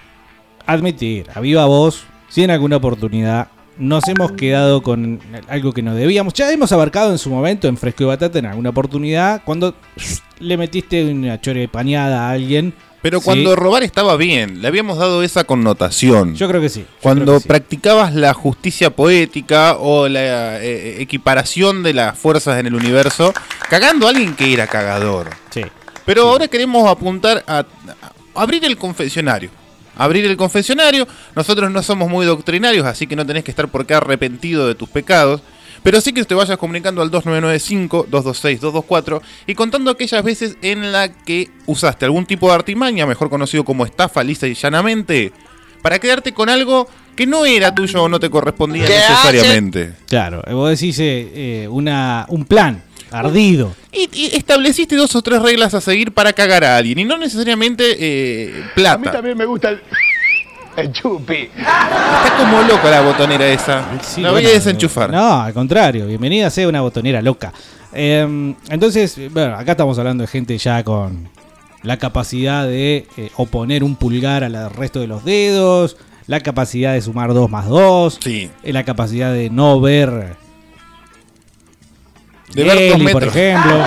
admitir 0.65 1.27
a 1.35 1.39
viva 1.41 1.65
voz, 1.65 2.03
si 2.29 2.43
en 2.43 2.51
alguna 2.51 2.77
oportunidad 2.77 3.49
nos 3.81 4.07
hemos 4.07 4.31
quedado 4.33 4.81
con 4.81 5.19
algo 5.49 5.73
que 5.73 5.81
no 5.81 5.95
debíamos. 5.95 6.33
Ya 6.33 6.49
hemos 6.51 6.71
abarcado 6.71 7.11
en 7.11 7.17
su 7.17 7.29
momento 7.29 7.67
en 7.67 7.77
Fresco 7.77 8.03
y 8.03 8.05
Batata 8.05 8.39
en 8.39 8.45
alguna 8.45 8.69
oportunidad 8.69 9.41
cuando 9.43 9.73
le 10.39 10.57
metiste 10.57 11.03
una 11.11 11.41
chorepañada 11.41 12.27
a 12.27 12.31
alguien. 12.31 12.73
Pero 13.01 13.17
Sí. 13.19 13.25
cuando 13.25 13.55
robar 13.55 13.81
estaba 13.81 14.15
bien, 14.15 14.61
le 14.61 14.67
habíamos 14.67 14.99
dado 14.99 15.23
esa 15.23 15.43
connotación. 15.43 16.35
Yo 16.35 16.47
creo 16.47 16.61
que 16.61 16.69
sí. 16.69 16.85
Cuando 17.01 17.25
creo 17.25 17.35
que 17.37 17.41
sí. 17.41 17.47
practicabas 17.47 18.13
la 18.13 18.31
justicia 18.35 18.95
poética 18.95 19.75
o 19.77 20.07
la 20.07 20.61
eh, 20.61 21.01
equiparación 21.01 21.81
de 21.81 21.95
las 21.95 22.15
fuerzas 22.15 22.59
en 22.59 22.67
el 22.67 22.75
universo, 22.75 23.33
cagando 23.71 24.05
a 24.05 24.11
alguien 24.11 24.35
que 24.35 24.53
era 24.53 24.67
cagador. 24.67 25.31
Sí. 25.49 25.63
Pero 26.05 26.29
ahora 26.29 26.47
queremos 26.47 26.87
apuntar 26.87 27.43
a, 27.47 27.59
a 27.59 27.65
abrir 28.35 28.63
el 28.65 28.77
confesionario. 28.77 29.49
Abrir 29.95 30.25
el 30.25 30.37
confesionario. 30.37 31.07
Nosotros 31.35 31.71
no 31.71 31.83
somos 31.83 32.09
muy 32.09 32.25
doctrinarios, 32.25 32.85
así 32.85 33.07
que 33.07 33.15
no 33.15 33.25
tenés 33.25 33.43
que 33.43 33.51
estar 33.51 33.67
por 33.67 33.85
qué 33.85 33.93
arrepentido 33.93 34.67
de 34.67 34.75
tus 34.75 34.89
pecados. 34.89 35.41
Pero 35.83 35.99
sí 35.99 36.13
que 36.13 36.23
te 36.23 36.35
vayas 36.35 36.57
comunicando 36.57 37.01
al 37.01 37.09
2995-226-224 37.11 39.21
y 39.47 39.55
contando 39.55 39.89
aquellas 39.89 40.23
veces 40.23 40.57
en 40.61 40.91
la 40.91 41.11
que 41.11 41.49
usaste 41.65 42.05
algún 42.05 42.25
tipo 42.25 42.49
de 42.49 42.55
artimaña, 42.55 43.07
mejor 43.07 43.29
conocido 43.29 43.63
como 43.63 43.85
estafa 43.85 44.23
lisa 44.23 44.47
y 44.47 44.53
llanamente, 44.53 45.33
para 45.81 45.97
quedarte 45.97 46.33
con 46.33 46.49
algo 46.49 46.87
que 47.15 47.25
no 47.25 47.45
era 47.45 47.73
tuyo 47.73 48.03
o 48.03 48.09
no 48.09 48.19
te 48.19 48.29
correspondía 48.29 48.85
¿Qué 48.85 48.93
necesariamente. 48.93 49.93
Claro, 50.07 50.43
vos 50.51 50.69
decís 50.69 50.99
eh, 50.99 51.31
eh, 51.33 51.67
una, 51.67 52.25
un 52.29 52.45
plan 52.45 52.83
ardido. 53.11 53.73
Y, 53.91 54.09
y 54.13 54.35
estableciste 54.35 54.95
dos 54.95 55.15
o 55.15 55.21
tres 55.21 55.41
reglas 55.41 55.73
a 55.73 55.81
seguir 55.81 56.11
para 56.13 56.33
cagar 56.33 56.63
a 56.63 56.77
alguien 56.77 56.99
y 56.99 57.03
no 57.05 57.17
necesariamente 57.17 57.83
eh, 57.99 58.63
plata. 58.75 59.21
me 59.21 59.45
gusta 59.45 59.69
el, 59.69 59.81
el 60.77 60.91
chupi. 60.91 61.49
Está 61.57 62.33
como 62.37 62.61
loca 62.61 62.89
la 62.89 63.01
botonera 63.01 63.47
esa. 63.47 63.85
Sí, 64.01 64.21
la 64.21 64.31
voy 64.31 64.37
bueno, 64.41 64.49
a 64.49 64.53
desenchufar. 64.53 65.11
No, 65.11 65.41
al 65.41 65.53
contrario, 65.53 66.07
bienvenida 66.07 66.49
sea 66.49 66.67
una 66.67 66.81
botonera 66.81 67.21
loca. 67.21 67.51
Eh, 67.93 68.55
entonces, 68.69 69.19
bueno, 69.31 69.55
acá 69.55 69.71
estamos 69.71 69.97
hablando 69.99 70.21
de 70.23 70.27
gente 70.27 70.57
ya 70.57 70.83
con 70.83 71.29
la 71.83 71.97
capacidad 71.97 72.65
de 72.65 73.07
eh, 73.17 73.29
oponer 73.35 73.83
un 73.83 73.95
pulgar 73.95 74.43
al 74.43 74.69
resto 74.71 74.99
de 75.01 75.07
los 75.07 75.25
dedos, 75.25 75.97
la 76.27 76.39
capacidad 76.39 76.93
de 76.93 77.01
sumar 77.01 77.33
2 77.33 77.49
más 77.49 77.67
2, 77.67 78.19
Sí. 78.23 78.49
la 78.63 78.83
capacidad 78.85 79.33
de 79.33 79.49
no 79.49 79.81
ver 79.81 80.35
De 82.53 82.63
dos 82.63 82.75
Nelly, 82.75 83.07
por 83.11 83.23
ejemplo, 83.23 83.77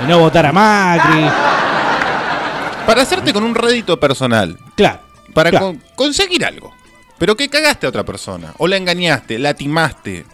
de 0.00 0.06
no 0.06 0.18
votar 0.20 0.46
a 0.46 0.52
Macri. 0.52 1.24
Para 2.86 3.02
hacerte 3.02 3.32
con 3.32 3.42
un 3.44 3.54
rédito 3.54 3.98
personal. 4.00 4.56
Claro, 4.74 5.00
Para 5.34 5.50
Claro. 5.50 5.66
con- 5.66 5.82
conseguir 5.94 6.44
algo. 6.44 6.72
Pero 7.18 7.36
que 7.36 7.48
cagaste 7.48 7.86
a 7.86 7.90
otra 7.90 8.04
persona. 8.04 8.54
O 8.58 8.66
la 8.66 8.76
engañaste, 8.76 9.38
la 9.38 9.54
timaste. 9.54 10.24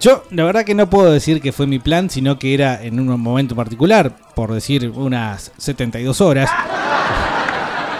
Yo, 0.00 0.24
la 0.30 0.44
verdad 0.44 0.64
que 0.64 0.74
no 0.74 0.90
puedo 0.90 1.10
decir 1.12 1.40
que 1.40 1.52
fue 1.52 1.66
mi 1.66 1.78
plan, 1.78 2.10
sino 2.10 2.38
que 2.38 2.54
era 2.54 2.82
en 2.82 2.98
un 3.00 3.20
momento 3.20 3.54
particular, 3.56 4.12
por 4.34 4.52
decir 4.52 4.90
unas 4.90 5.52
72 5.58 6.20
horas, 6.20 6.50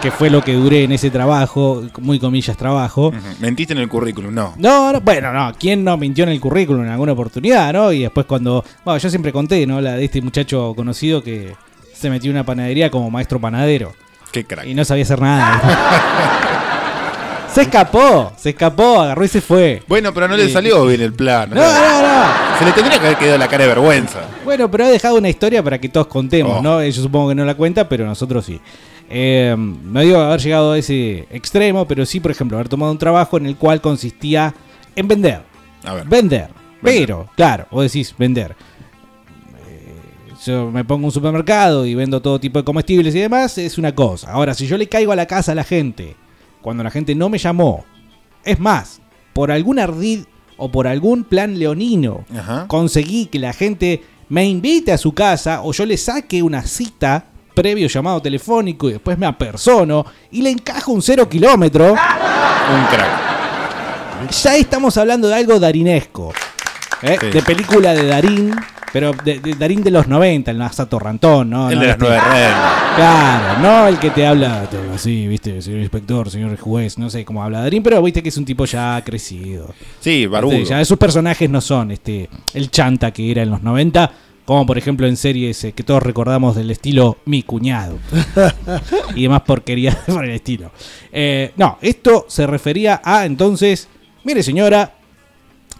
que 0.03 0.11
fue 0.11 0.29
lo 0.31 0.43
que 0.43 0.53
duré 0.55 0.83
en 0.83 0.91
ese 0.93 1.11
trabajo, 1.11 1.85
muy 2.01 2.19
comillas 2.19 2.57
trabajo. 2.57 3.13
Mentiste 3.41 3.73
en 3.73 3.79
el 3.79 3.89
currículum, 3.89 4.35
no. 4.35 4.53
No, 4.59 4.93
no, 4.93 5.01
bueno, 5.01 5.33
no, 5.33 5.53
¿quién 5.59 5.85
no 5.85 5.97
mintió 5.97 6.25
en 6.25 6.31
el 6.31 6.41
currículum 6.41 6.83
en 6.83 6.91
alguna 6.91 7.13
oportunidad, 7.13 7.73
no? 7.73 7.93
Y 7.93 8.01
después 8.03 8.27
cuando, 8.27 8.65
bueno, 8.85 8.99
yo 8.99 9.09
siempre 9.09 9.33
conté, 9.33 9.65
¿no? 9.65 9.81
La 9.81 9.93
de 9.93 10.05
este 10.05 10.21
muchacho 10.21 10.75
conocido 10.75 11.23
que 11.23 11.55
se 11.95 12.11
metió 12.11 12.31
en 12.31 12.37
una 12.37 12.45
panadería 12.45 12.91
como 12.91 13.11
maestro 13.11 13.41
panadero 13.41 13.93
Qué 14.33 14.45
crack. 14.45 14.67
y 14.67 14.75
no 14.75 14.85
sabía 14.85 15.05
hacer 15.05 15.21
nada. 15.21 16.59
se 17.55 17.63
escapó, 17.63 18.33
se 18.37 18.51
escapó, 18.51 19.01
agarró 19.01 19.25
y 19.25 19.29
se 19.29 19.41
fue. 19.41 19.83
Bueno, 19.89 20.13
pero 20.15 20.29
no 20.29 20.37
le 20.37 20.47
Sí. 20.47 20.53
salió 20.53 20.85
bien 20.87 21.01
el 21.03 21.13
plan. 21.13 21.51
No, 21.51 21.57
no, 21.57 22.03
no. 22.03 22.59
Se 22.59 22.65
le 22.65 22.73
tendría 22.73 22.99
que 22.99 23.07
haber 23.07 23.19
quedado 23.19 23.39
la 23.39 23.49
cara 23.49 23.65
de 23.65 23.69
vergüenza. 23.69 24.21
Bueno, 24.45 24.71
pero 24.71 24.85
ha 24.85 24.89
dejado 24.89 25.17
una 25.17 25.29
historia 25.29 25.63
para 25.63 25.79
que 25.79 25.89
todos 25.89 26.07
contemos, 26.07 26.59
Oh. 26.59 26.63
¿no? 26.63 26.83
Yo 26.85 27.03
supongo 27.03 27.31
que 27.31 27.35
no 27.35 27.45
la 27.45 27.55
cuenta, 27.55 27.89
pero 27.89 28.05
nosotros 28.07 28.45
sí. 28.45 28.61
Eh, 29.11 29.55
no 29.59 30.01
digo 30.01 30.19
haber 30.21 30.41
llegado 30.41 30.73
a 30.73 30.79
ese 30.79 31.27
extremo, 31.31 31.87
pero 31.87 32.07
sí, 32.07 32.19
por 32.21 32.31
ejemplo, 32.31 32.57
haber 32.57 32.69
tomado 32.69 32.91
un 32.93 32.99
trabajo 32.99 33.37
en 33.37 33.47
el 33.47 33.57
cual 33.57 33.81
consistía 33.81 34.55
en 34.97 35.07
vender. 35.09 35.43
A 35.85 35.95
ver. 35.95 36.07
Vender. 36.07 36.49
Pero, 36.83 37.29
claro, 37.37 37.67
vos 37.71 37.85
decís 37.85 38.15
vender. 38.19 38.57
Eh, 39.69 39.93
Yo 40.47 40.71
me 40.71 40.85
pongo 40.85 41.07
un 41.07 41.13
supermercado 41.13 41.85
y 41.87 41.95
vendo 41.95 42.21
todo 42.23 42.41
tipo 42.41 42.59
de 42.59 42.65
comestibles 42.65 43.15
y 43.15 43.21
demás, 43.21 43.59
es 43.59 43.79
una 43.79 43.95
cosa. 43.95 44.33
Ahora, 44.33 44.55
si 44.55 44.67
yo 44.67 44.77
le 44.79 44.89
caigo 44.89 45.13
a 45.13 45.17
la 45.17 45.27
casa 45.27 45.53
a 45.53 45.55
la 45.55 45.65
gente, 45.65 46.17
cuando 46.63 46.83
la 46.83 46.91
gente 46.91 47.15
no 47.15 47.29
me 47.29 47.39
llamó, 47.39 47.85
es 48.45 48.59
más, 48.59 49.01
por 49.35 49.51
algún 49.51 49.79
ardid 49.79 50.21
o 50.57 50.71
por 50.71 50.87
algún 50.87 51.25
plan 51.25 51.59
leonino, 51.59 52.25
Ajá. 52.37 52.67
conseguí 52.69 53.27
que 53.27 53.39
la 53.39 53.53
gente 53.53 54.03
me 54.29 54.45
invite 54.47 54.93
a 54.93 54.99
su 54.99 55.13
casa 55.13 55.61
o 55.63 55.73
yo 55.73 55.85
le 55.85 55.97
saque 55.97 56.43
una 56.43 56.63
cita 56.63 57.27
previo 57.55 57.87
llamado 57.89 58.23
telefónico 58.23 58.89
y 58.89 58.93
después 58.93 59.19
me 59.19 59.27
apersono 59.27 60.07
y 60.31 60.41
le 60.41 60.51
encajo 60.51 60.93
un 60.93 61.03
cero 61.03 61.29
kilómetro. 61.29 61.91
Un 61.93 62.87
crack. 62.87 64.31
Ya 64.31 64.57
estamos 64.57 64.97
hablando 64.97 65.29
de 65.29 65.35
algo 65.35 65.59
darinesco. 65.59 66.33
¿eh? 67.03 67.19
Sí. 67.21 67.27
De 67.27 67.43
película 67.43 67.93
de 67.93 68.07
Darín, 68.07 68.55
pero 68.93 69.13
de, 69.25 69.41
de 69.41 69.55
Darín 69.55 69.83
de 69.83 69.91
los 69.91 70.07
90, 70.07 70.51
el 70.51 70.59
Nazato 70.59 70.99
Rantón, 70.99 71.51
¿no? 71.51 71.71
El 71.71 71.77
No 71.77 71.81
de 71.81 71.87
las 71.87 71.97
este- 71.97 72.05
nueve 72.09 72.21
reinas. 72.31 72.73
Claro, 72.97 73.61
no 73.63 73.87
el 73.89 73.99
que 73.99 74.11
te 74.11 74.27
habla 74.27 74.69
todo 74.71 74.93
así, 74.95 75.27
viste, 75.27 75.63
señor 75.63 75.81
inspector, 75.81 76.29
señor 76.31 76.57
juez, 76.59 76.99
no 76.99 77.09
sé 77.09 77.25
cómo 77.25 77.43
habla 77.43 77.61
Darín, 77.63 77.83
pero 77.83 78.03
viste 78.03 78.23
que 78.23 78.29
es 78.29 78.37
un 78.37 78.45
tipo 78.45 78.65
ya 78.67 79.03
crecido. 79.05 79.73
Sí, 80.01 80.27
barbudo. 80.27 80.55
Este, 80.57 80.67
ya 80.67 80.85
sus 80.85 80.99
personajes 80.99 81.49
no 81.49 81.61
son 81.61 81.91
este 81.91 82.29
el 82.55 82.71
chanta 82.71 83.11
que 83.13 83.31
era 83.31 83.43
en 83.43 83.51
los 83.51 83.63
90, 83.63 84.11
como 84.45 84.67
por 84.67 84.77
ejemplo 84.77 85.07
en 85.07 85.17
series 85.17 85.65
eh, 85.65 85.73
que 85.73 85.85
todos 85.85 86.03
recordamos 86.03 86.55
del 86.57 86.71
estilo 86.71 87.19
Mi 87.25 87.45
cuñado 87.45 87.97
y 89.15 89.23
demás 89.23 89.43
porquerías 89.43 89.97
por 90.07 90.25
el 90.25 90.33
estilo. 90.33 90.71
Eh, 91.13 91.53
no, 91.57 91.79
esto 91.81 92.27
se 92.29 92.47
refería 92.47 93.01
a 93.05 93.25
entonces, 93.25 93.89
mire 94.25 94.43
señora, 94.43 94.93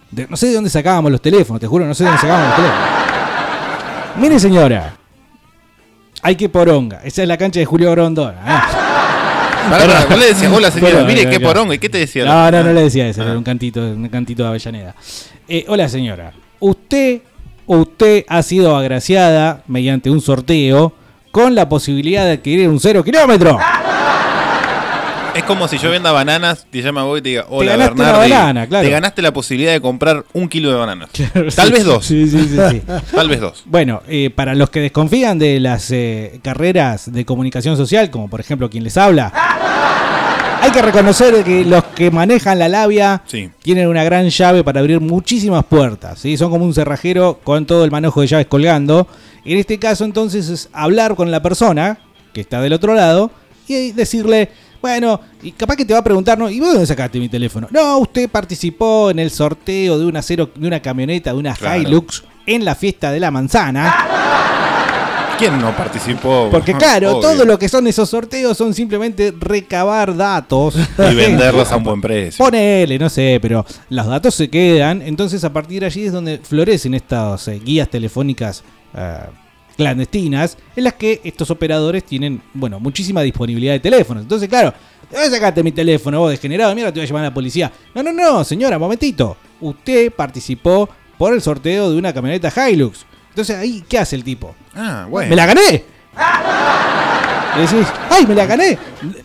de- 0.09 0.27
no 0.27 0.35
sé 0.37 0.47
de 0.47 0.53
dónde 0.55 0.69
sacábamos 0.69 1.11
los 1.11 1.21
teléfonos, 1.21 1.59
te 1.59 1.67
juro, 1.67 1.85
no 1.85 1.93
sé 1.93 2.03
de 2.05 2.09
dónde 2.09 2.21
sacábamos 2.21 2.47
los 2.47 2.55
teléfonos. 2.57 3.02
Mire 4.19 4.39
señora, 4.39 4.95
hay 6.21 6.35
que 6.35 6.47
poronga, 6.49 7.01
esa 7.03 7.23
es 7.23 7.27
la 7.27 7.37
cancha 7.37 7.59
de 7.59 7.65
Julio 7.65 7.91
Grondona. 7.91 8.37
¿eh? 8.37 8.59
Pará, 9.69 9.85
pará, 9.87 10.05
vos 10.09 10.19
le 10.19 10.25
decías, 10.27 10.51
hola 10.51 10.69
señora, 10.71 11.03
mire 11.05 11.29
qué 11.29 11.39
poronga, 11.39 11.73
¿y 11.75 11.79
qué 11.79 11.87
te 11.87 11.97
decía? 11.99 12.25
No, 12.25 12.51
no, 12.51 12.63
no 12.63 12.73
le 12.73 12.81
decía 12.83 13.05
Ah. 13.05 13.09
eso, 13.09 13.23
era 13.23 13.37
un 13.37 13.43
cantito, 13.45 13.79
un 13.79 14.09
cantito 14.09 14.43
de 14.43 14.49
Avellaneda. 14.49 14.93
Eh, 15.47 15.63
hola 15.69 15.87
señora, 15.87 16.33
usted, 16.59 17.21
usted 17.65 18.25
ha 18.27 18.43
sido 18.43 18.75
agraciada 18.75 19.63
mediante 19.67 20.09
un 20.09 20.19
sorteo 20.19 20.93
con 21.31 21.55
la 21.55 21.69
posibilidad 21.69 22.25
de 22.25 22.33
adquirir 22.33 22.67
un 22.67 22.79
cero 22.79 23.03
kilómetro. 23.05 23.57
Es 25.35 25.43
como 25.45 25.67
si 25.67 25.79
yo 25.79 25.89
venda 25.89 26.11
bananas, 26.11 26.67
te 26.69 26.81
llama 26.83 27.03
vos 27.03 27.17
y 27.17 27.21
te 27.23 27.29
diga, 27.29 27.45
hola 27.49 27.71
ganaste 27.71 27.93
una 27.95 28.03
Bernardi, 28.11 28.31
banana, 28.31 28.67
claro. 28.67 28.85
te 28.85 28.91
ganaste 28.91 29.21
la 29.23 29.33
posibilidad 29.33 29.71
de 29.71 29.81
comprar 29.81 30.23
un 30.33 30.47
kilo 30.47 30.69
de 30.69 30.75
bananas. 30.77 31.09
Tal 31.55 31.71
vez 31.71 31.85
dos. 31.85 32.05
Sí, 32.05 32.27
sí, 32.29 32.37
sí, 32.47 32.57
sí. 32.69 32.81
Tal 33.15 33.27
vez 33.29 33.41
dos. 33.41 33.63
Bueno, 33.65 34.03
eh, 34.07 34.29
para 34.29 34.53
los 34.53 34.69
que 34.69 34.79
desconfían 34.79 35.39
de 35.39 35.59
las 35.59 35.89
eh, 35.89 36.39
carreras 36.43 37.11
de 37.11 37.25
comunicación 37.25 37.75
social, 37.77 38.11
como 38.11 38.29
por 38.29 38.41
ejemplo 38.41 38.69
quien 38.69 38.83
les 38.83 38.95
habla, 38.95 39.33
hay 40.61 40.69
que 40.71 40.81
reconocer 40.83 41.43
que 41.43 41.65
los 41.65 41.83
que 41.95 42.11
manejan 42.11 42.59
la 42.59 42.69
labia 42.69 43.23
Sí. 43.25 43.49
tienen 43.63 43.87
una 43.87 44.03
gran 44.03 44.29
llave 44.29 44.63
para 44.63 44.81
abrir 44.81 44.99
muchísimas 45.01 45.63
puertas. 45.65 46.19
¿sí? 46.19 46.37
Son 46.37 46.51
como 46.51 46.63
un 46.63 46.75
cerrajero 46.75 47.39
con 47.43 47.65
todo 47.65 47.83
el 47.85 47.91
manojo 47.91 48.21
de 48.21 48.27
llaves 48.27 48.45
colgando. 48.45 49.07
En 49.45 49.57
este 49.57 49.79
caso, 49.79 50.05
entonces, 50.05 50.47
es 50.49 50.69
hablar 50.73 51.15
con 51.15 51.31
la 51.31 51.41
persona 51.41 51.97
que 52.33 52.41
está 52.41 52.61
del 52.61 52.73
otro 52.73 52.93
lado 52.93 53.31
y 53.67 53.93
decirle. 53.93 54.49
Bueno, 54.83 55.17
y 55.41 55.53
capaz 55.53 55.77
que 55.77 55.85
te 55.85 55.93
va 55.93 55.99
a 55.99 56.03
preguntar, 56.03 56.37
¿no? 56.37 56.49
¿Y 56.49 56.59
vos 56.59 56.73
dónde 56.73 56.85
sacaste 56.85 57.17
mi 57.17 57.29
teléfono? 57.29 57.69
No, 57.71 57.99
usted 57.99 58.29
participó 58.29 59.11
en 59.11 59.19
el 59.19 59.31
sorteo 59.31 59.97
de 59.97 60.05
una 60.05 60.21
cero, 60.21 60.49
de 60.53 60.67
una 60.67 60.81
camioneta, 60.81 61.31
de 61.31 61.37
una 61.39 61.53
Claro. 61.53 61.81
Hilux 61.81 62.21
en 62.45 62.65
la 62.65 62.75
fiesta 62.75 63.09
de 63.09 63.21
la 63.21 63.31
manzana. 63.31 63.95
¿Quién 65.39 65.57
no 65.61 65.73
participó? 65.73 66.49
Porque 66.51 66.73
claro, 66.73 67.11
Obvio. 67.17 67.21
todo 67.21 67.45
lo 67.45 67.57
que 67.57 67.69
son 67.69 67.87
esos 67.87 68.09
sorteos 68.09 68.57
son 68.57 68.73
simplemente 68.73 69.33
recabar 69.39 70.17
datos. 70.17 70.75
Y 70.75 71.15
venderlos 71.15 71.71
a 71.71 71.77
un 71.77 71.83
buen 71.85 72.01
precio. 72.01 72.43
Ponele, 72.43 72.99
no 72.99 73.07
sé, 73.09 73.39
pero 73.41 73.65
los 73.89 74.05
datos 74.05 74.35
se 74.35 74.49
quedan. 74.49 75.01
Entonces, 75.01 75.45
a 75.45 75.53
partir 75.53 75.79
de 75.79 75.85
allí 75.85 76.07
es 76.07 76.11
donde 76.11 76.39
florecen 76.39 76.93
estas 76.93 77.47
eh, 77.47 77.57
guías 77.63 77.87
telefónicas 77.87 78.65
eh, 78.97 79.17
clandestinas, 79.77 80.57
en 80.75 80.83
las 80.83 80.93
que 80.93 81.21
estos 81.23 81.49
operadores 81.51 82.03
tienen, 82.03 82.41
bueno, 82.53 82.79
muchísima 82.79 83.21
disponibilidad 83.21 83.73
de 83.73 83.79
teléfonos. 83.79 84.23
Entonces, 84.23 84.47
claro, 84.49 84.73
¿de 85.09 85.17
dónde 85.17 85.35
sacaste 85.35 85.63
mi 85.63 85.71
teléfono, 85.71 86.19
vos 86.19 86.31
degenerado? 86.31 86.69
de 86.69 86.75
Mierda, 86.75 86.91
te 86.93 86.99
voy 86.99 87.05
a 87.05 87.07
llamar 87.07 87.23
a 87.25 87.29
la 87.29 87.33
policía. 87.33 87.71
No, 87.95 88.03
no, 88.03 88.11
no, 88.13 88.43
señora, 88.43 88.77
momentito. 88.79 89.37
Usted 89.61 90.11
participó 90.11 90.89
por 91.17 91.33
el 91.33 91.41
sorteo 91.41 91.91
de 91.91 91.97
una 91.97 92.13
camioneta 92.13 92.51
Hilux. 92.69 93.05
Entonces, 93.29 93.55
ahí, 93.57 93.83
¿qué 93.87 93.97
hace 93.99 94.15
el 94.15 94.23
tipo? 94.23 94.55
Ah, 94.75 95.07
bueno. 95.09 95.29
¡Me 95.29 95.35
la 95.35 95.45
gané! 95.47 95.83
Y 97.55 97.61
decís, 97.61 97.87
¡ay, 98.09 98.25
me 98.25 98.33
la 98.35 98.45
gané! 98.47 98.77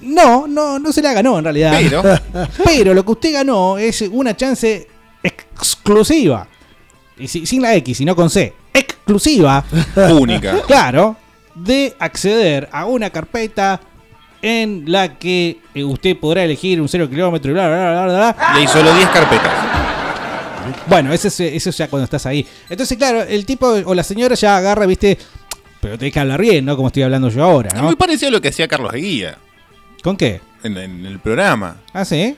No, 0.02 0.46
no, 0.46 0.78
no 0.78 0.92
se 0.92 1.00
la 1.02 1.12
ganó 1.14 1.38
en 1.38 1.44
realidad. 1.44 1.78
Pero, 1.80 2.02
Pero 2.64 2.94
lo 2.94 3.04
que 3.04 3.12
usted 3.12 3.32
ganó 3.32 3.78
es 3.78 4.02
una 4.02 4.36
chance 4.36 4.86
exclusiva. 5.22 6.46
Y 7.18 7.26
si- 7.26 7.46
sin 7.46 7.62
la 7.62 7.74
X, 7.76 7.96
sino 7.98 8.14
con 8.14 8.28
C. 8.30 8.52
Exclusiva. 8.78 9.64
única. 10.10 10.60
Claro. 10.66 11.16
De 11.54 11.96
acceder 11.98 12.68
a 12.70 12.86
una 12.86 13.10
carpeta 13.10 13.80
en 14.40 14.84
la 14.86 15.18
que 15.18 15.58
eh, 15.74 15.82
usted 15.82 16.16
podrá 16.16 16.44
elegir 16.44 16.80
un 16.80 16.88
cero 16.88 17.08
kilómetro 17.10 17.50
y 17.50 17.54
bla, 17.54 17.66
bla, 17.68 17.90
bla, 17.90 18.04
bla, 18.06 18.14
bla. 18.36 18.36
Y 18.56 18.60
hay 18.60 18.68
solo 18.68 18.94
10 18.94 19.08
carpetas. 19.08 19.52
Bueno, 20.86 21.12
eso 21.12 21.28
es, 21.28 21.40
eso 21.40 21.70
es 21.70 21.76
ya 21.76 21.88
cuando 21.88 22.04
estás 22.04 22.24
ahí. 22.26 22.46
Entonces, 22.68 22.96
claro, 22.96 23.22
el 23.22 23.44
tipo 23.46 23.66
o 23.84 23.94
la 23.94 24.04
señora 24.04 24.34
ya 24.36 24.56
agarra, 24.56 24.86
viste. 24.86 25.18
Pero 25.80 25.98
tenés 25.98 26.12
que 26.12 26.20
hablar 26.20 26.40
bien, 26.40 26.64
¿no? 26.64 26.76
Como 26.76 26.88
estoy 26.88 27.02
hablando 27.02 27.28
yo 27.28 27.42
ahora, 27.42 27.68
Es 27.70 27.74
¿no? 27.74 27.84
muy 27.84 27.96
parecido 27.96 28.28
a 28.28 28.32
lo 28.32 28.40
que 28.40 28.48
hacía 28.48 28.66
Carlos 28.68 28.92
Guía 28.92 29.38
¿Con 30.02 30.16
qué? 30.16 30.40
en, 30.62 30.76
en 30.76 31.06
el 31.06 31.18
programa. 31.20 31.76
¿Ah, 31.92 32.04
sí? 32.04 32.36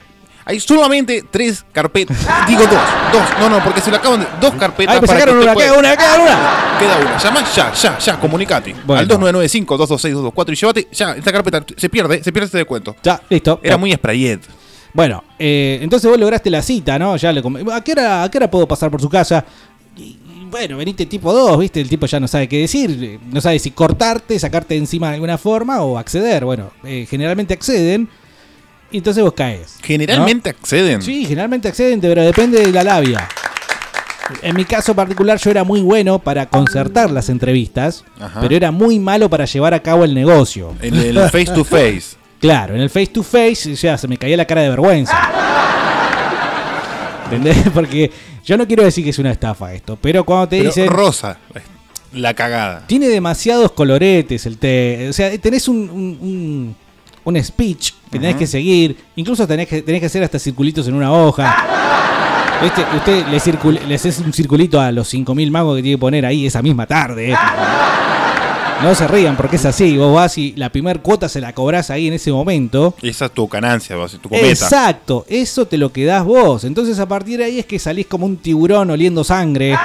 Hay 0.51 0.59
solamente 0.59 1.25
tres 1.31 1.65
carpetas. 1.73 2.17
Digo 2.49 2.63
dos. 2.63 2.73
Dos. 3.13 3.23
No, 3.39 3.49
no, 3.49 3.63
porque 3.63 3.81
se 3.81 3.89
lo 3.89 3.99
acaban 3.99 4.19
de. 4.19 4.27
Dos 4.41 4.53
carpetas 4.55 4.97
¡Ay, 4.97 5.01
me 5.01 5.07
para 5.07 5.21
sacaron 5.21 5.41
que 5.41 5.47
una! 5.47 5.55
¡Queda 5.55 5.79
una! 5.79 5.97
¡Queda 5.97 6.15
una! 6.21 6.79
Queda 6.81 6.99
una. 6.99 7.19
Llama 7.19 7.45
ya, 7.55 7.73
ya, 7.73 7.99
ya, 8.01 8.19
comunicate. 8.19 8.75
Bueno. 8.85 9.01
Al 9.01 9.09
2995-226-224 9.09 10.51
y 10.51 10.55
llévate. 10.57 10.89
Ya, 10.91 11.13
esta 11.13 11.31
carpeta 11.31 11.65
se 11.77 11.89
pierde, 11.89 12.25
se 12.25 12.33
pierde 12.33 12.47
este 12.47 12.59
descuento. 12.59 12.97
Ya, 13.01 13.23
listo. 13.29 13.61
Era 13.63 13.75
Ya. 13.75 13.79
muy 13.79 13.93
sprayet. 13.93 14.41
Bueno, 14.93 15.23
eh, 15.39 15.79
entonces 15.83 16.11
vos 16.11 16.19
lograste 16.19 16.51
la 16.51 16.63
cita, 16.63 16.99
¿no? 16.99 17.17
Ya 17.17 17.31
le 17.31 17.43
¿A 17.73 17.85
qué, 17.85 17.93
hora, 17.93 18.25
¿A 18.25 18.29
qué 18.29 18.39
hora 18.39 18.51
puedo 18.51 18.67
pasar 18.67 18.91
por 18.91 19.01
su 19.01 19.09
casa? 19.09 19.45
Y, 19.97 20.19
bueno, 20.51 20.79
veniste 20.79 21.07
tipo 21.07 21.33
2, 21.33 21.61
¿viste? 21.61 21.81
El 21.81 21.89
tipo 21.89 22.07
ya 22.07 22.19
no 22.19 22.27
sabe 22.27 22.49
qué 22.49 22.59
decir. 22.59 23.21
No 23.31 23.41
sabe 23.41 23.61
si 23.61 23.71
cortarte, 23.71 24.37
sacarte 24.37 24.75
de 24.75 24.81
encima 24.81 25.11
de 25.11 25.15
alguna 25.15 25.39
forma 25.39 25.81
o 25.83 25.97
acceder. 25.97 26.45
Bueno, 26.45 26.73
eh, 26.83 27.07
generalmente 27.09 27.55
acceden. 27.55 28.09
Y 28.91 28.99
entonces 28.99 29.23
vos 29.23 29.33
caes. 29.35 29.77
¿no? 29.81 29.87
Generalmente 29.87 30.51
acceden. 30.51 31.01
Sí, 31.03 31.25
generalmente 31.25 31.69
acceden, 31.69 32.01
pero 32.01 32.23
depende 32.23 32.61
de 32.61 32.73
la 32.73 32.83
labia. 32.85 33.29
En 34.43 34.55
mi 34.55 34.65
caso 34.65 34.95
particular 34.95 35.39
yo 35.39 35.51
era 35.51 35.65
muy 35.65 35.81
bueno 35.81 36.19
para 36.21 36.47
concertar 36.47 37.11
las 37.11 37.29
entrevistas, 37.29 38.05
Ajá. 38.21 38.41
pero 38.41 38.55
era 38.55 38.71
muy 38.71 38.99
malo 39.01 39.29
para 39.29 39.45
llevar 39.45 39.75
a 39.75 39.83
cabo 39.83 40.05
el 40.05 40.15
negocio. 40.15 40.73
En 40.81 40.95
el 40.95 41.19
face 41.31 41.47
to 41.47 41.65
face. 41.65 42.03
Claro, 42.41 42.75
en 42.75 42.81
el 42.81 42.89
face 42.89 43.09
to 43.09 43.23
face 43.23 43.75
ya 43.75 43.99
se 43.99 44.09
me 44.09 44.17
caía 44.17 44.35
la 44.35 44.47
cara 44.47 44.63
de 44.63 44.71
vergüenza. 44.71 45.15
¿Entendés? 47.25 47.69
Porque 47.75 48.11
yo 48.45 48.57
no 48.57 48.67
quiero 48.67 48.83
decir 48.83 49.05
que 49.05 49.11
es 49.11 49.19
una 49.19 49.31
estafa 49.33 49.75
esto, 49.75 49.99
pero 50.01 50.25
cuando 50.25 50.49
te 50.49 50.57
Pero 50.59 50.71
dicen 50.71 50.89
rosa. 50.89 51.37
La 52.15 52.35
cagada. 52.35 52.85
tiene 52.87 53.09
demasiados 53.09 53.71
coloretes 53.73 54.45
el 54.47 54.59
té, 54.59 55.07
o 55.11 55.13
sea, 55.13 55.37
tenés 55.39 55.69
un, 55.69 55.77
un, 55.91 56.19
un- 56.21 56.77
un 57.25 57.43
speech 57.43 57.93
que 58.11 58.19
tenés 58.19 58.37
que 58.37 58.47
seguir, 58.47 58.97
incluso 59.17 59.47
tenés 59.47 59.69
que, 59.69 59.83
tenés 59.83 60.01
que 60.01 60.07
hacer 60.07 60.23
hasta 60.23 60.39
circulitos 60.39 60.87
en 60.89 60.95
una 60.95 61.13
hoja. 61.13 61.67
Usted 62.97 63.27
le, 63.29 63.39
circul- 63.41 63.81
le 63.87 63.95
haces 63.95 64.19
un 64.19 64.33
circulito 64.35 64.81
a 64.81 64.93
los 64.93 65.13
5.000 65.13 65.51
magos 65.51 65.77
que 65.77 65.83
tiene 65.83 65.97
que 65.97 66.01
poner 66.01 66.27
ahí 66.27 66.47
esa 66.47 66.61
misma 66.63 66.87
tarde. 66.87 67.35
No 68.83 68.95
se 68.95 69.07
rían 69.07 69.37
porque 69.37 69.57
es 69.57 69.67
así. 69.67 69.99
Vos 69.99 70.15
vas 70.15 70.39
y 70.39 70.55
la 70.57 70.71
primer 70.71 71.01
cuota 71.03 71.29
se 71.29 71.39
la 71.43 71.53
cobrás 71.53 71.91
ahí 71.91 72.09
en 72.09 72.15
ese 72.15 72.33
momento. 72.33 72.95
Esa 73.03 73.27
es 73.27 73.33
tu 73.33 73.47
ganancia, 73.47 73.95
vos, 73.95 74.13
tu 74.19 74.27
cometa. 74.31 74.49
Exacto, 74.49 75.27
eso 75.29 75.67
te 75.67 75.77
lo 75.77 75.93
quedás 75.93 76.25
vos. 76.25 76.65
Entonces 76.65 76.99
a 76.99 77.07
partir 77.07 77.41
de 77.41 77.45
ahí 77.45 77.59
es 77.59 77.67
que 77.67 77.79
salís 77.79 78.07
como 78.07 78.25
un 78.25 78.39
tiburón 78.39 78.89
oliendo 78.91 79.23
sangre 79.23 79.77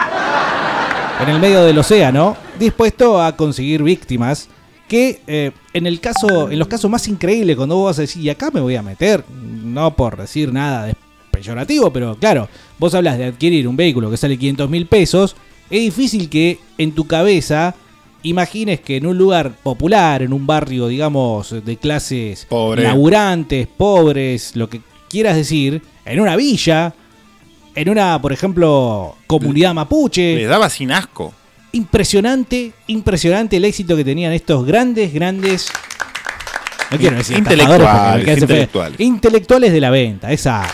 en 1.22 1.28
el 1.30 1.40
medio 1.42 1.66
del 1.66 1.78
océano, 1.78 2.38
dispuesto 2.58 3.22
a 3.22 3.36
conseguir 3.36 3.84
víctimas. 3.84 4.48
Que 4.88 5.22
eh, 5.26 5.52
en 5.74 5.88
el 5.88 6.00
caso, 6.00 6.52
en 6.52 6.60
los 6.60 6.68
casos 6.68 6.92
más 6.92 7.08
increíbles, 7.08 7.56
cuando 7.56 7.76
vos 7.76 7.86
vas 7.88 8.00
a 8.00 8.02
decir, 8.02 8.22
y 8.22 8.30
acá 8.30 8.52
me 8.52 8.62
voy 8.62 8.76
a 8.76 8.84
meter, 8.84 9.24
no 9.30 9.96
por 9.96 10.18
decir 10.18 10.54
nada 10.54 10.86
de 10.86 10.96
peyorativo, 11.32 11.92
pero 11.92 12.16
claro, 12.16 12.48
vos 12.78 12.94
hablas 12.94 13.18
de 13.18 13.26
adquirir 13.26 13.68
un 13.68 13.76
vehículo 13.76 14.12
que 14.12 14.18
sale 14.18 14.38
500 14.38 14.70
mil 14.70 14.86
pesos, 14.86 15.36
es 15.70 15.82
difícil 15.82 16.30
que 16.30 16.60
en 16.78 16.94
tu 16.94 17.08
cabeza 17.08 17.76
imagines 18.24 18.80
que 18.80 18.98
en 18.98 19.06
un 19.06 19.18
lugar 19.18 19.54
popular, 19.64 20.22
en 20.22 20.34
un 20.34 20.48
barrio, 20.48 20.88
digamos, 20.88 21.64
de 21.64 21.78
clases 21.78 22.46
Pobre. 22.46 22.84
laburantes, 22.84 23.68
pobres, 23.68 24.56
lo 24.56 24.70
que 24.70 24.82
quieras 25.10 25.36
decir, 25.36 25.82
en 26.06 26.20
una 26.20 26.36
villa, 26.36 26.94
en 27.76 27.90
una, 27.90 28.22
por 28.22 28.34
ejemplo, 28.34 29.16
comunidad 29.28 29.74
mapuche. 29.74 30.36
Les 30.36 30.50
daba 30.50 30.70
sin 30.70 30.92
asco. 30.92 31.34
Impresionante, 31.76 32.72
impresionante 32.88 33.58
el 33.58 33.66
éxito 33.66 33.98
que 33.98 34.06
tenían 34.06 34.32
estos 34.32 34.66
grandes, 34.66 35.14
grandes. 35.14 35.68
No 36.90 36.98
quiero 36.98 37.18
decir 37.18 37.38
Intelectuales, 37.38 38.42
intelectuales. 38.42 39.00
Intelectuales 39.02 39.74
de 39.74 39.82
la 39.82 39.90
venta, 39.90 40.32
esa. 40.32 40.66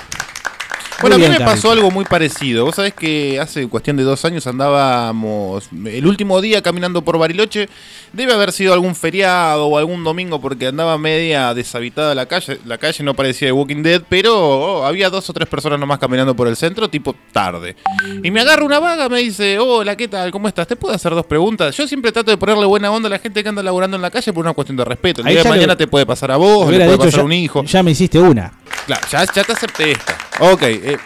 Bueno, 1.01 1.15
a 1.15 1.19
Muy 1.19 1.27
mí 1.27 1.31
me 1.31 1.37
bien, 1.37 1.45
pasó 1.49 1.71
algo 1.71 1.89
muy 1.91 2.05
parecido. 2.05 2.65
Vos 2.65 2.75
sabés 2.75 2.93
que 2.93 3.39
hace 3.39 3.67
cuestión 3.67 3.97
de 3.97 4.03
dos 4.03 4.23
años 4.25 4.45
andábamos 4.47 5.69
el 5.85 6.05
último 6.05 6.41
día 6.41 6.61
caminando 6.61 7.01
por 7.01 7.17
Bariloche. 7.17 7.69
Debe 8.13 8.33
haber 8.33 8.51
sido 8.51 8.73
algún 8.73 8.93
feriado 8.95 9.67
o 9.67 9.77
algún 9.77 10.03
domingo 10.03 10.39
porque 10.41 10.67
andaba 10.67 10.97
media 10.97 11.53
deshabitada 11.53 12.13
la 12.13 12.25
calle. 12.25 12.59
La 12.65 12.77
calle 12.77 13.03
no 13.03 13.13
parecía 13.13 13.47
de 13.47 13.51
Walking 13.53 13.83
Dead, 13.83 14.01
pero 14.09 14.37
oh, 14.37 14.85
había 14.85 15.09
dos 15.09 15.29
o 15.29 15.33
tres 15.33 15.47
personas 15.47 15.79
nomás 15.79 15.97
caminando 15.99 16.35
por 16.35 16.47
el 16.47 16.55
centro, 16.55 16.89
tipo 16.89 17.15
tarde. 17.31 17.75
Y 18.23 18.31
me 18.31 18.41
agarra 18.41 18.63
una 18.65 18.79
vaga, 18.79 19.07
me 19.09 19.19
dice, 19.19 19.57
hola, 19.59 19.95
¿qué 19.95 20.07
tal? 20.07 20.31
¿Cómo 20.31 20.47
estás? 20.47 20.67
¿Te 20.67 20.75
puedo 20.75 20.93
hacer 20.93 21.13
dos 21.13 21.25
preguntas? 21.25 21.75
Yo 21.77 21.87
siempre 21.87 22.11
trato 22.11 22.31
de 22.31 22.37
ponerle 22.37 22.65
buena 22.65 22.91
onda 22.91 23.07
a 23.07 23.11
la 23.11 23.19
gente 23.19 23.41
que 23.43 23.49
anda 23.49 23.63
laburando 23.63 23.95
en 23.95 24.01
la 24.01 24.11
calle 24.11 24.33
por 24.33 24.43
una 24.43 24.53
cuestión 24.53 24.77
de 24.77 24.85
respeto. 24.85 25.21
El 25.21 25.27
Ahí 25.27 25.33
día 25.35 25.43
de 25.43 25.49
lo- 25.49 25.55
mañana 25.55 25.75
te 25.77 25.87
puede 25.87 26.05
pasar 26.05 26.31
a 26.31 26.37
vos, 26.37 26.69
le 26.69 26.83
puede 26.85 26.97
pasar 26.97 27.21
a 27.21 27.23
un 27.23 27.33
hijo. 27.33 27.63
Ya 27.63 27.81
me 27.83 27.91
hiciste 27.91 28.19
una. 28.19 28.51
Claro, 28.91 29.07
ya, 29.09 29.33
ya 29.33 29.43
te 29.43 29.53
acepté 29.53 29.91
esta. 29.91 30.17
Ok, 30.39 30.63
eh, 30.63 30.97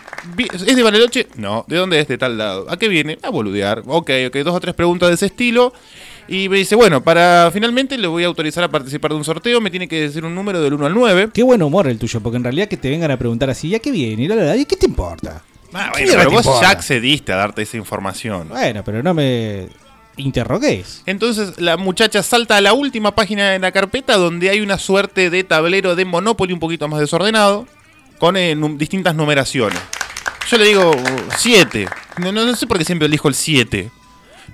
¿es 0.52 0.76
de 0.76 0.82
Bariloche? 0.82 1.28
No. 1.36 1.66
¿De 1.68 1.78
dónde 1.78 2.00
es? 2.00 2.08
De 2.08 2.18
tal 2.18 2.36
lado. 2.36 2.66
¿A 2.68 2.78
qué 2.78 2.88
viene? 2.88 3.20
A 3.22 3.30
boludear. 3.30 3.84
Ok, 3.86 4.10
ok, 4.28 4.36
dos 4.38 4.56
o 4.56 4.60
tres 4.60 4.74
preguntas 4.74 5.10
de 5.10 5.16
ese 5.16 5.28
estilo. 5.28 5.72
Y 6.28 6.50
me 6.50 6.58
dice, 6.58 6.76
bueno, 6.76 7.04
para 7.04 7.52
finalmente 7.54 7.96
le 8.00 8.08
voy 8.08 8.24
a 8.24 8.28
autorizar 8.28 8.64
a 8.64 8.70
participar 8.70 9.12
de 9.12 9.18
un 9.18 9.24
sorteo, 9.24 9.62
me 9.62 9.70
tiene 9.70 9.88
que 9.88 10.02
decir 10.02 10.26
un 10.26 10.34
número 10.34 10.60
del 10.60 10.74
1 10.74 10.88
al 10.88 10.94
9. 10.96 11.30
Qué 11.32 11.44
buen 11.44 11.62
humor 11.62 11.88
el 11.88 12.00
tuyo, 12.00 12.20
porque 12.22 12.38
en 12.38 12.44
realidad 12.44 12.68
que 12.68 12.78
te 12.78 12.90
vengan 12.90 13.12
a 13.12 13.18
preguntar 13.18 13.52
así, 13.52 13.70
¿ya 13.70 13.78
qué 13.78 13.92
viene? 13.92 14.24
Y 14.24 14.28
la, 14.28 14.36
la, 14.36 14.44
la, 14.46 14.58
¿y 14.58 14.66
qué 14.66 14.76
te 14.76 14.88
importa? 14.88 15.44
Ah, 15.72 15.92
¿Qué 15.94 16.06
bueno, 16.06 16.08
mierda 16.08 16.18
pero 16.18 16.32
vos 16.32 16.46
importa? 16.46 16.62
ya 16.66 16.72
accediste 16.72 17.32
a 17.34 17.36
darte 17.36 17.62
esa 17.62 17.78
información. 17.78 18.50
Bueno, 18.50 18.84
pero 18.84 19.04
no 19.04 19.14
me 19.14 19.68
interroguéis. 20.18 21.04
Entonces 21.06 21.60
la 21.60 21.78
muchacha 21.78 22.24
salta 22.24 22.58
a 22.58 22.62
la 22.62 22.74
última 22.74 23.14
página 23.14 23.52
de 23.52 23.60
la 23.60 23.72
carpeta 23.72 24.16
donde 24.18 24.50
hay 24.50 24.62
una 24.62 24.80
suerte 24.80 25.30
de 25.30 25.44
tablero 25.44 25.96
de 25.96 26.06
Monopoly 26.06 26.54
un 26.54 26.60
poquito 26.60 26.88
más 26.88 27.00
desordenado, 27.00 27.68
con 28.20 28.38
eh, 28.38 28.56
num- 28.56 28.78
distintas 28.78 29.16
numeraciones. 29.16 29.80
Yo 30.50 30.58
le 30.58 30.66
digo 30.66 30.92
7. 31.38 31.88
No, 32.18 32.32
no, 32.32 32.46
no 32.46 32.56
sé 32.56 32.68
por 32.68 32.78
qué 32.78 32.86
siempre 32.86 33.08
elijo 33.08 33.28
el 33.28 33.36
7. 33.36 33.92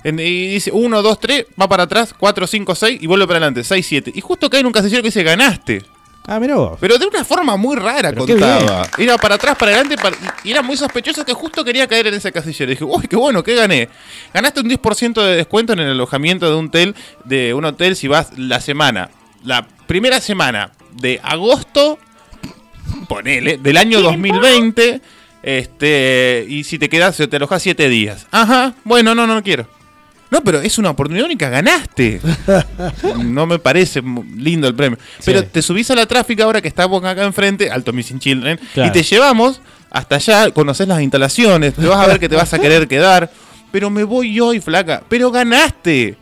Y 0.04 0.48
dice 0.54 0.72
1, 0.74 1.02
2, 1.02 1.20
3, 1.20 1.46
va 1.62 1.68
para 1.68 1.84
atrás, 1.84 2.16
4, 2.18 2.48
5, 2.48 2.76
6 2.76 3.00
y 3.02 3.08
vuelve 3.08 3.28
para 3.28 3.38
adelante, 3.38 3.64
6, 3.64 3.86
7. 3.86 4.12
Y 4.16 4.22
justo 4.22 4.50
cae 4.50 4.62
en 4.62 4.66
un 4.66 4.72
casillero 4.72 5.02
que 5.04 5.10
dice 5.10 5.22
ganaste. 5.24 5.84
Ah, 6.28 6.40
mira 6.40 6.56
vos. 6.56 6.78
Pero 6.80 6.98
de 6.98 7.06
una 7.08 7.26
forma 7.26 7.58
muy 7.58 7.76
rara 7.76 8.10
Pero 8.12 8.26
contaba. 8.28 8.88
Era 8.98 9.18
para 9.18 9.36
atrás, 9.36 9.58
para 9.58 9.72
adelante, 9.72 9.98
para- 9.98 10.16
y 10.44 10.52
era 10.52 10.62
muy 10.62 10.78
sospechoso 10.78 11.26
que 11.26 11.34
justo 11.34 11.64
quería 11.64 11.88
caer 11.88 12.08
en 12.08 12.14
ese 12.14 12.32
casillero. 12.32 12.70
dije, 12.72 12.84
uy, 12.84 13.08
qué 13.08 13.16
bueno, 13.16 13.44
¿qué 13.44 13.56
gané? 13.56 13.90
Ganaste 14.34 14.62
un 14.62 14.70
10% 14.70 15.22
de 15.24 15.36
descuento 15.36 15.74
en 15.74 15.80
el 15.80 15.92
alojamiento 15.92 16.48
de 16.50 16.56
un 16.56 16.68
hotel, 16.68 16.96
de 17.26 17.54
un 17.54 17.66
hotel 17.66 17.96
si 17.96 18.08
vas 18.08 18.30
la 18.38 18.62
semana, 18.62 19.10
la 19.44 19.68
primera 19.88 20.22
semana 20.22 20.72
de 20.94 21.20
agosto, 21.24 21.98
ponele, 23.08 23.58
del 23.58 23.78
año 23.78 24.02
2020, 24.02 25.02
este, 25.44 26.46
y 26.48 26.64
si 26.64 26.78
te 26.80 26.90
quedas, 26.90 27.18
te 27.18 27.36
alojas 27.36 27.62
7 27.62 27.90
días. 27.90 28.28
Ajá, 28.32 28.74
bueno, 28.84 29.16
no, 29.16 29.28
no, 29.28 29.36
no 29.36 29.44
quiero. 29.44 29.68
No, 30.30 30.42
pero 30.44 30.62
es 30.62 30.78
una 30.78 30.92
oportunidad 30.92 31.26
única, 31.26 31.50
ganaste. 31.50 32.22
No 33.26 33.46
me 33.46 33.60
parece 33.60 34.02
lindo 34.38 34.68
el 34.68 34.76
premio. 34.76 34.98
Pero 35.26 35.44
te 35.46 35.62
subís 35.62 35.92
a 35.92 35.96
la 35.96 36.06
tráfica 36.06 36.46
ahora 36.46 36.62
que 36.62 36.70
estamos 36.70 37.04
acá 37.04 37.24
enfrente, 37.26 37.70
Alto 37.70 37.92
Missing 37.92 38.20
Children, 38.20 38.60
Claro. 38.74 38.90
y 38.90 38.94
te 38.94 39.04
llevamos 39.04 39.62
hasta 39.90 40.16
allá, 40.16 40.52
conoces 40.52 40.88
las 40.88 41.02
instalaciones, 41.02 41.74
te 41.74 41.86
vas 41.86 41.98
a 42.00 42.08
ver 42.08 42.20
que 42.20 42.30
te 42.30 42.36
vas 42.38 42.54
a 42.54 42.60
querer 42.60 42.88
quedar. 42.88 43.30
Pero 43.74 43.90
me 43.90 44.04
voy 44.06 44.38
hoy, 44.40 44.60
flaca. 44.60 45.04
Pero 45.10 45.32
ganaste. 45.32 46.16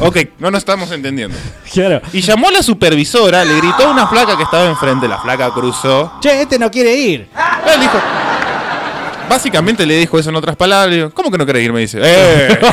Ok, 0.00 0.18
no 0.38 0.50
nos 0.50 0.58
estamos 0.58 0.90
entendiendo. 0.92 1.36
Claro. 1.72 2.00
Y 2.12 2.20
llamó 2.22 2.48
a 2.48 2.50
la 2.52 2.62
supervisora, 2.62 3.44
le 3.44 3.56
gritó 3.58 3.86
a 3.86 3.90
una 3.90 4.06
flaca 4.08 4.36
que 4.36 4.42
estaba 4.42 4.64
enfrente, 4.66 5.06
la 5.06 5.18
flaca 5.18 5.50
cruzó. 5.50 6.14
Che, 6.20 6.40
este 6.42 6.58
no 6.58 6.70
quiere 6.70 6.94
ir. 6.96 7.28
Él 7.74 7.80
dijo. 7.80 7.98
Básicamente 9.28 9.84
le 9.84 9.98
dijo 9.98 10.18
eso 10.18 10.30
en 10.30 10.36
otras 10.36 10.56
palabras. 10.56 10.94
digo, 10.94 11.10
¿Cómo 11.10 11.30
que 11.30 11.36
no 11.38 11.44
querés 11.44 11.62
ir? 11.64 11.72
Me 11.72 11.80
dice. 11.80 11.98
¡Eh! 12.02 12.58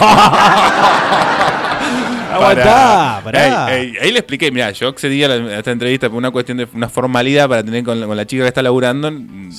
Aguantá, 2.34 3.22
pará. 3.24 3.66
Ahí 3.68 4.12
le 4.12 4.20
expliqué, 4.20 4.52
mira, 4.52 4.72
yo 4.72 4.90
accedí 4.90 5.24
a, 5.24 5.28
la- 5.30 5.56
a 5.56 5.58
esta 5.60 5.72
entrevista 5.72 6.10
por 6.10 6.18
una 6.18 6.32
cuestión 6.32 6.58
de 6.58 6.68
una 6.74 6.90
formalidad 6.90 7.48
para 7.48 7.64
tener 7.64 7.84
con 7.84 8.00
la, 8.00 8.08
con 8.08 8.18
la 8.18 8.26
chica 8.26 8.44
que 8.44 8.48
está 8.50 8.62
laburando. 8.62 9.12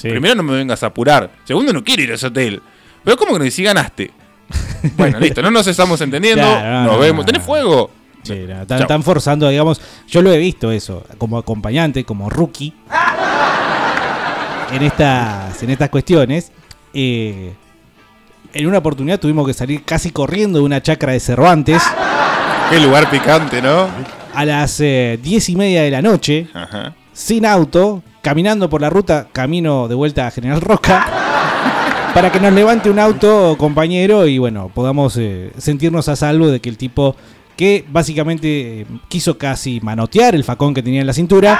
Primero 0.02 0.34
no 0.34 0.42
me 0.42 0.54
vengas 0.56 0.82
a 0.82 0.86
apurar. 0.86 1.30
Segundo, 1.44 1.72
no 1.72 1.82
quiero 1.84 2.02
ir 2.02 2.12
a 2.12 2.14
ese 2.16 2.26
hotel. 2.26 2.60
Pero 3.04 3.16
¿cómo 3.16 3.32
que 3.34 3.38
no? 3.38 3.44
Y 3.44 3.50
si 3.50 3.62
ganaste. 3.62 4.10
Bueno, 4.96 5.18
listo, 5.18 5.42
no 5.42 5.50
nos 5.50 5.66
estamos 5.66 6.00
entendiendo. 6.00 6.42
Claro, 6.42 6.70
no, 6.70 6.84
nos 6.84 6.92
no, 6.92 6.98
vemos. 6.98 7.24
no, 7.24 7.26
¿Tenés 7.26 7.42
fuego? 7.42 7.90
Sí, 8.22 8.44
no, 8.48 8.62
están, 8.62 9.02
forzando, 9.02 9.48
digamos. 9.48 9.80
Yo 10.08 10.22
lo 10.22 10.32
he 10.32 10.38
visto 10.38 10.70
eso, 10.72 11.04
como 11.18 11.38
acompañante, 11.38 12.04
como 12.04 12.28
rookie. 12.28 12.72
En 14.72 14.82
estas, 14.82 15.62
en 15.62 15.70
estas 15.70 15.90
cuestiones. 15.90 16.50
Eh, 16.92 17.54
en 18.52 18.66
una 18.66 18.78
oportunidad 18.78 19.20
tuvimos 19.20 19.46
que 19.46 19.54
salir 19.54 19.84
casi 19.84 20.10
corriendo 20.10 20.58
de 20.58 20.64
una 20.64 20.82
chacra 20.82 21.12
de 21.12 21.20
Cervantes. 21.20 21.82
Qué 22.70 22.80
lugar 22.80 23.10
picante, 23.10 23.62
¿no? 23.62 23.88
A 24.34 24.44
las 24.44 24.80
eh, 24.80 25.18
diez 25.22 25.48
y 25.48 25.56
media 25.56 25.82
de 25.82 25.90
la 25.90 26.02
noche. 26.02 26.48
Ajá. 26.52 26.94
Sin 27.12 27.46
auto. 27.46 28.02
Caminando 28.22 28.68
por 28.68 28.80
la 28.80 28.90
ruta, 28.90 29.28
camino 29.30 29.86
de 29.86 29.94
vuelta 29.94 30.26
a 30.26 30.30
General 30.32 30.60
Roca. 30.60 31.25
Para 32.16 32.32
que 32.32 32.40
nos 32.40 32.50
levante 32.54 32.88
un 32.88 32.98
auto, 32.98 33.56
compañero, 33.58 34.26
y 34.26 34.38
bueno, 34.38 34.70
podamos 34.74 35.18
eh, 35.18 35.52
sentirnos 35.58 36.08
a 36.08 36.16
salvo 36.16 36.46
de 36.48 36.60
que 36.60 36.70
el 36.70 36.78
tipo 36.78 37.14
que 37.58 37.84
básicamente 37.90 38.80
eh, 38.80 38.86
quiso 39.08 39.36
casi 39.36 39.80
manotear 39.82 40.34
el 40.34 40.42
facón 40.42 40.72
que 40.72 40.82
tenía 40.82 41.02
en 41.02 41.06
la 41.06 41.12
cintura, 41.12 41.58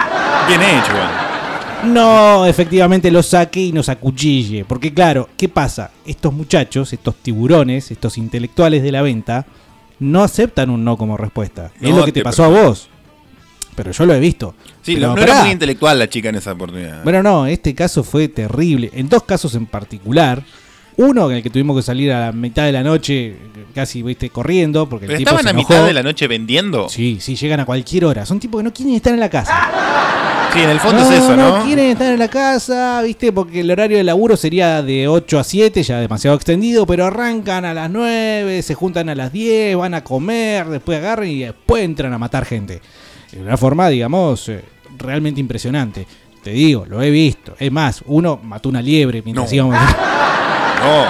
Bien 0.49 0.62
hecho, 0.62 0.92
no 1.92 2.47
efectivamente 2.47 3.11
lo 3.11 3.23
saque 3.23 3.61
y 3.61 3.73
nos 3.73 3.90
acuchille. 3.90 4.64
Porque 4.64 4.95
claro, 4.95 5.29
¿qué 5.37 5.51
pasa? 5.51 5.90
Estos 6.07 6.33
muchachos, 6.33 6.90
estos 6.95 7.16
tiburones, 7.16 7.90
estos 7.90 8.16
intelectuales 8.16 8.83
de 8.83 8.92
la 8.92 9.03
venta, 9.03 9.45
no 9.99 10.23
aceptan 10.23 10.71
un 10.71 10.85
no 10.85 10.97
como 10.97 11.19
respuesta. 11.19 11.71
es 11.83 11.90
lo 11.95 12.05
que 12.07 12.12
te 12.12 12.21
te- 12.21 12.25
pasó 12.25 12.45
a 12.45 12.49
vos. 12.49 12.88
Pero 13.77 13.93
yo 13.93 14.07
lo 14.07 14.15
he 14.15 14.21
visto. 14.21 14.55
Sí, 14.83 14.95
Pero 14.95 15.15
no, 15.15 15.23
era 15.23 15.43
muy 15.43 15.53
intelectual 15.53 15.99
la 15.99 16.09
chica 16.09 16.31
en 16.31 16.35
esa 16.37 16.53
oportunidad. 16.53 17.05
Bueno, 17.05 17.23
no, 17.23 17.47
este 17.47 17.75
caso 17.75 18.03
fue 18.03 18.27
terrible. 18.29 18.91
En 18.95 19.09
dos 19.09 19.23
casos 19.23 19.55
en 19.55 19.67
particular. 19.67 20.43
Uno 20.99 21.31
en 21.31 21.37
el 21.37 21.43
que 21.43 21.51
tuvimos 21.51 21.77
que 21.77 21.83
salir 21.83 22.11
a 22.11 22.21
la 22.21 22.33
mitad 22.33 22.65
de 22.65 22.73
la 22.73 22.83
noche, 22.83 23.37
casi 23.75 24.03
viste 24.03 24.31
corriendo, 24.31 24.89
porque 24.89 25.05
el 25.05 25.09
¿Pero 25.09 25.19
tipo 25.19 25.29
estaban 25.29 25.43
se 25.43 25.49
a 25.49 25.53
enojó. 25.53 25.69
mitad 25.75 25.87
de 25.87 25.93
la 25.93 26.03
noche 26.03 26.27
vendiendo? 26.27 26.89
Sí, 26.89 27.19
sí, 27.21 27.37
llegan 27.37 27.61
a 27.61 27.67
cualquier 27.67 28.07
hora. 28.07 28.25
Son 28.25 28.41
tipos 28.41 28.61
que 28.61 28.65
no 28.65 28.73
quieren 28.73 28.95
estar 28.95 29.12
en 29.12 29.21
la 29.21 29.29
casa. 29.29 30.49
Sí, 30.55 30.61
en 30.62 30.71
el 30.71 30.81
fondo 30.81 31.03
no, 31.03 31.11
es 31.11 31.19
eso, 31.19 31.37
¿no? 31.37 31.59
No 31.59 31.65
quieren 31.67 31.91
estar 31.91 32.11
en 32.11 32.19
la 32.19 32.29
casa, 32.29 33.03
viste, 33.03 33.31
porque 33.31 33.61
el 33.61 33.71
horario 33.71 33.99
de 33.99 34.05
laburo 34.05 34.39
sería 34.39 34.81
de 34.81 35.07
8 35.07 35.39
a 35.39 35.45
7, 35.45 35.83
ya 35.83 36.01
demasiado 36.01 36.35
extendido, 36.35 36.87
pero 36.87 37.05
arrancan 37.05 37.67
a 37.67 37.75
las 37.75 37.91
9, 37.91 38.62
se 38.62 38.73
juntan 38.73 39.11
a 39.11 39.15
las 39.15 39.31
10, 39.31 39.77
van 39.77 39.93
a 39.93 40.03
comer, 40.03 40.67
después 40.67 40.97
agarran 40.97 41.29
y 41.29 41.41
después 41.41 41.85
entran 41.85 42.15
a 42.15 42.17
matar 42.19 42.47
gente. 42.47 42.81
De 43.33 43.41
una 43.43 43.57
forma, 43.57 43.89
digamos, 43.89 44.49
eh, 44.49 44.62
realmente 44.99 45.41
impresionante. 45.41 46.07
Te 46.43 46.51
digo, 46.51 46.87
lo 46.87 47.03
he 47.03 47.11
visto. 47.11 47.55
Es 47.59 47.73
más, 47.73 48.03
uno 48.07 48.39
mató 48.43 48.69
una 48.69 48.81
liebre 48.81 49.23
mientras 49.25 49.49
No. 49.51 49.55
íbamos. 49.55 49.75
No, 49.81 51.05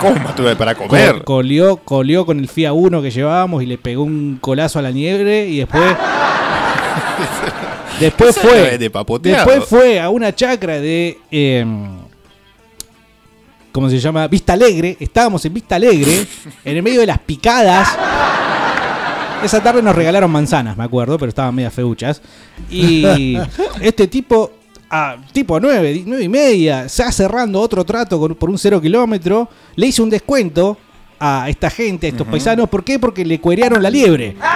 ¿cómo 0.00 0.14
mató 0.24 0.56
para 0.56 0.74
comer? 0.74 1.18
Co- 1.18 1.24
colió, 1.24 1.76
colió 1.76 2.24
con 2.24 2.38
el 2.38 2.48
FIA 2.48 2.72
1 2.72 3.02
que 3.02 3.10
llevábamos 3.10 3.62
y 3.62 3.66
le 3.66 3.76
pegó 3.78 4.02
un 4.04 4.38
colazo 4.40 4.78
a 4.78 4.82
la 4.82 4.90
liebre 4.90 5.46
y 5.46 5.58
después. 5.58 5.84
después 8.00 8.38
fue. 8.38 8.78
de. 8.78 8.90
Después 9.20 9.64
fue 9.66 10.00
a 10.00 10.08
una 10.08 10.34
chacra 10.34 10.80
de. 10.80 11.18
eh, 11.30 11.66
¿Cómo 13.72 13.90
se 13.90 13.98
llama? 13.98 14.26
Vista 14.26 14.54
Alegre. 14.54 14.96
Estábamos 14.98 15.44
en 15.44 15.52
Vista 15.54 15.76
Alegre, 15.76 16.26
en 16.64 16.76
el 16.76 16.82
medio 16.82 17.00
de 17.00 17.06
las 17.06 17.18
picadas. 17.18 17.88
Esa 19.42 19.62
tarde 19.62 19.82
nos 19.82 19.94
regalaron 19.94 20.30
manzanas, 20.30 20.76
me 20.76 20.84
acuerdo, 20.84 21.16
pero 21.18 21.28
estaban 21.28 21.54
medias 21.54 21.72
feuchas. 21.72 22.20
Y 22.70 23.36
este 23.80 24.08
tipo, 24.08 24.50
a 24.90 25.16
tipo 25.32 25.60
9, 25.60 26.02
9 26.06 26.24
y 26.24 26.28
media, 26.28 26.86
ya 26.86 27.12
cerrando 27.12 27.60
otro 27.60 27.84
trato 27.84 28.18
con- 28.18 28.34
por 28.34 28.50
un 28.50 28.58
cero 28.58 28.80
kilómetro, 28.80 29.48
le 29.76 29.86
hizo 29.86 30.02
un 30.02 30.10
descuento 30.10 30.76
a 31.20 31.48
esta 31.48 31.70
gente, 31.70 32.06
a 32.06 32.10
estos 32.10 32.26
paisanos. 32.26 32.68
¿Por 32.68 32.82
qué? 32.84 32.98
Porque 32.98 33.24
le 33.24 33.40
cuerearon 33.40 33.82
la 33.82 33.90
liebre. 33.90 34.36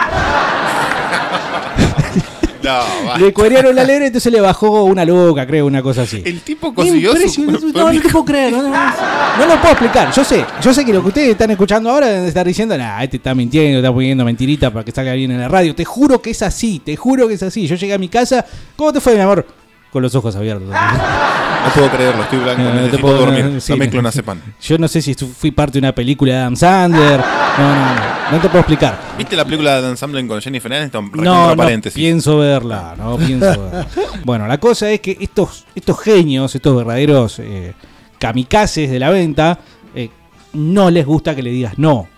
No. 2.63 3.19
Le 3.19 3.33
cuerearon 3.33 3.75
la 3.75 3.85
liebre, 3.85 4.07
entonces 4.07 4.33
le 4.33 4.41
bajó 4.41 4.85
una 4.85 5.05
loca, 5.05 5.47
creo, 5.47 5.67
una 5.67 5.83
cosa 5.83 6.03
así. 6.03 6.23
El 6.25 6.41
tipo 6.41 6.73
consiguió 6.75 7.15
su... 7.29 7.45
No, 7.45 7.53
no 7.93 8.01
te 8.01 8.09
puedo 8.09 8.25
creer, 8.25 8.53
no, 8.53 8.63
no, 8.63 8.69
no. 8.69 8.93
No 9.39 9.47
lo 9.47 9.61
puedo 9.61 9.73
explicar. 9.73 10.13
Yo 10.13 10.25
sé, 10.25 10.45
yo 10.63 10.73
sé 10.73 10.85
que 10.85 10.93
lo 10.93 11.03
que 11.03 11.09
ustedes 11.09 11.31
están 11.31 11.51
escuchando 11.51 11.91
ahora 11.91 12.07
deben 12.09 12.27
estar 12.27 12.47
diciendo, 12.47 12.77
nah, 12.77 13.03
este 13.03 13.17
está 13.17 13.35
mintiendo, 13.35 13.79
está 13.79 13.93
poniendo 13.93 14.25
mentirita 14.25 14.71
para 14.71 14.85
que 14.85 14.93
salga 14.93 15.13
bien 15.13 15.31
en 15.31 15.41
la 15.41 15.49
radio. 15.49 15.75
Te 15.75 15.85
juro 15.85 16.23
que 16.23 16.31
es 16.31 16.43
así, 16.43 16.79
te 16.79 16.97
juro 16.97 17.29
que 17.29 17.35
es 17.35 17.43
así. 17.43 17.67
Yo 17.67 17.77
llegué 17.77 17.95
a 17.95 17.99
mi 17.99 18.09
casa, 18.09 18.45
¿cómo 18.77 18.93
te 18.93 19.01
fue, 19.01 19.15
mi 19.15 19.21
amor? 19.21 19.47
Con 19.91 20.03
los 20.03 20.15
ojos 20.15 20.37
abiertos. 20.37 20.69
No 21.65 21.71
puedo 21.75 21.91
creerlo, 21.91 22.23
estoy 22.23 22.39
blanco, 22.41 22.63
No, 22.63 22.75
necesito 22.75 22.99
puedo- 23.01 23.19
dormir. 23.19 23.45
no, 23.45 23.61
sí, 23.61 23.73
Dame 23.73 23.89
clonazepam. 23.89 24.41
Yo 24.61 24.79
no 24.79 24.89
sé 24.89 25.01
si 25.01 25.15
fui 25.15 25.51
parte 25.53 25.73
de 25.75 25.79
una 25.79 25.95
película 25.95 26.33
de 26.33 26.39
Adam 26.41 26.57
Sandler. 26.57 27.21
No, 27.59 27.75
no, 27.75 28.31
no, 28.33 28.41
te 28.41 28.49
puedo 28.49 28.59
explicar. 28.61 28.99
¿Viste 29.17 29.37
la 29.37 29.45
película 29.45 29.77
de 29.77 29.83
Dan 29.83 29.97
Sandler 29.97 30.27
con 30.27 30.41
Jennifer 30.41 30.73
Aniston? 30.73 31.11
No, 31.15 31.49
no 31.51 31.57
paréntesis. 31.57 31.97
pienso 31.97 32.39
verla, 32.39 32.95
no 32.99 33.17
pienso 33.17 33.47
verla. 33.71 33.87
Bueno, 34.25 34.47
la 34.47 34.59
cosa 34.59 34.91
es 34.91 35.01
que 35.01 35.17
estos, 35.21 35.65
estos 35.75 36.01
genios, 36.01 36.55
estos 36.55 36.77
verdaderos 36.77 37.39
eh, 37.41 37.75
kamikazes 38.19 38.91
de 38.91 38.99
la 38.99 39.11
venta, 39.11 39.59
eh, 39.95 40.11
no 40.55 40.91
les 40.91 41.05
gusta 41.07 41.35
que 41.35 41.43
le 41.43 41.51
digas 41.51 41.75
no. 41.79 42.09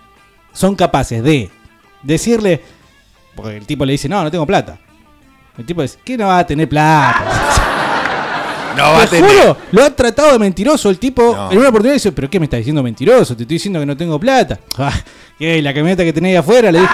Son 0.53 0.75
capaces 0.75 1.21
de 1.23 1.49
decirle, 2.03 2.63
porque 3.35 3.57
el 3.57 3.65
tipo 3.65 3.85
le 3.85 3.91
dice, 3.93 4.07
no, 4.09 4.23
no 4.23 4.31
tengo 4.31 4.45
plata. 4.45 4.77
El 5.57 5.65
tipo 5.65 5.81
dice, 5.81 5.97
¿qué 6.03 6.17
no 6.17 6.27
va 6.27 6.39
a 6.39 6.45
tener 6.47 6.67
plata? 6.69 7.23
No 8.75 8.83
va 8.93 9.07
Te 9.07 9.21
juro, 9.21 9.57
lo 9.71 9.83
ha 9.83 9.89
tratado 9.89 10.33
de 10.33 10.39
mentiroso 10.39 10.89
el 10.89 10.99
tipo. 10.99 11.33
No. 11.35 11.51
En 11.51 11.57
una 11.57 11.69
oportunidad 11.69 11.95
dice, 11.95 12.11
¿pero 12.11 12.29
qué 12.29 12.39
me 12.39 12.45
está 12.45 12.57
diciendo 12.57 12.83
mentiroso? 12.83 13.35
Te 13.35 13.43
estoy 13.43 13.55
diciendo 13.55 13.79
que 13.79 13.85
no 13.85 13.97
tengo 13.97 14.19
plata. 14.19 14.59
Ah, 14.77 14.93
¿Qué? 15.39 15.61
La 15.61 15.73
camioneta 15.73 16.03
que 16.03 16.13
tenés 16.13 16.29
ahí 16.29 16.35
afuera 16.35 16.71
le 16.71 16.79
dije, 16.79 16.93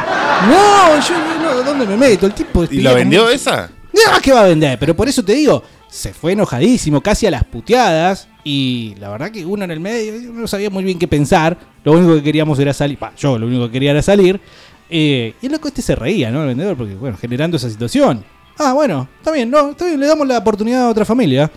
no, 0.50 1.00
yo 1.00 1.42
no, 1.42 1.64
¿dónde 1.64 1.86
me 1.86 1.98
meto? 1.98 2.26
El 2.26 2.34
tipo 2.34 2.64
¿Y 2.70 2.82
la 2.82 2.94
vendió 2.94 3.30
esa? 3.30 3.70
No, 3.94 4.22
¿qué 4.22 4.32
va 4.32 4.42
a 4.42 4.48
vender? 4.48 4.80
Pero 4.80 4.96
por 4.96 5.08
eso 5.10 5.24
te 5.24 5.34
digo, 5.34 5.62
se 5.90 6.14
fue 6.14 6.32
enojadísimo, 6.32 7.02
casi 7.02 7.28
a 7.28 7.32
las 7.32 7.44
puteadas. 7.44 8.28
Y 8.44 8.96
la 9.00 9.10
verdad 9.10 9.30
que 9.30 9.46
uno 9.46 9.66
en 9.66 9.72
el 9.72 9.80
medio 9.80 10.32
no 10.32 10.48
sabía 10.48 10.70
muy 10.70 10.84
bien 10.84 10.98
qué 10.98 11.08
pensar. 11.08 11.58
Lo 11.84 11.92
único 11.92 12.16
que 12.16 12.24
queríamos 12.24 12.58
era 12.60 12.74
salir. 12.74 12.98
Yo 13.18 13.38
lo 13.38 13.46
único 13.46 13.66
que 13.68 13.74
quería 13.74 13.92
era 13.92 14.02
salir. 14.02 14.40
Eh, 14.90 15.34
y 15.42 15.46
el 15.46 15.52
loco 15.52 15.68
este 15.68 15.82
se 15.82 15.96
reía, 15.96 16.32
¿no? 16.32 16.42
El 16.42 16.48
vendedor, 16.48 16.78
porque, 16.78 16.96
bueno, 16.96 17.18
generando 17.18 17.58
esa 17.58 17.70
situación. 17.70 18.24
Ah, 18.64 18.74
bueno, 18.74 19.08
está 19.18 19.32
bien, 19.32 19.50
no, 19.50 19.72
está 19.72 19.86
bien, 19.86 20.00
le 20.00 20.06
damos 20.08 20.28
la 20.28 20.38
oportunidad 20.38 20.84
a 20.86 20.90
otra 20.90 21.04
familia. 21.06 21.50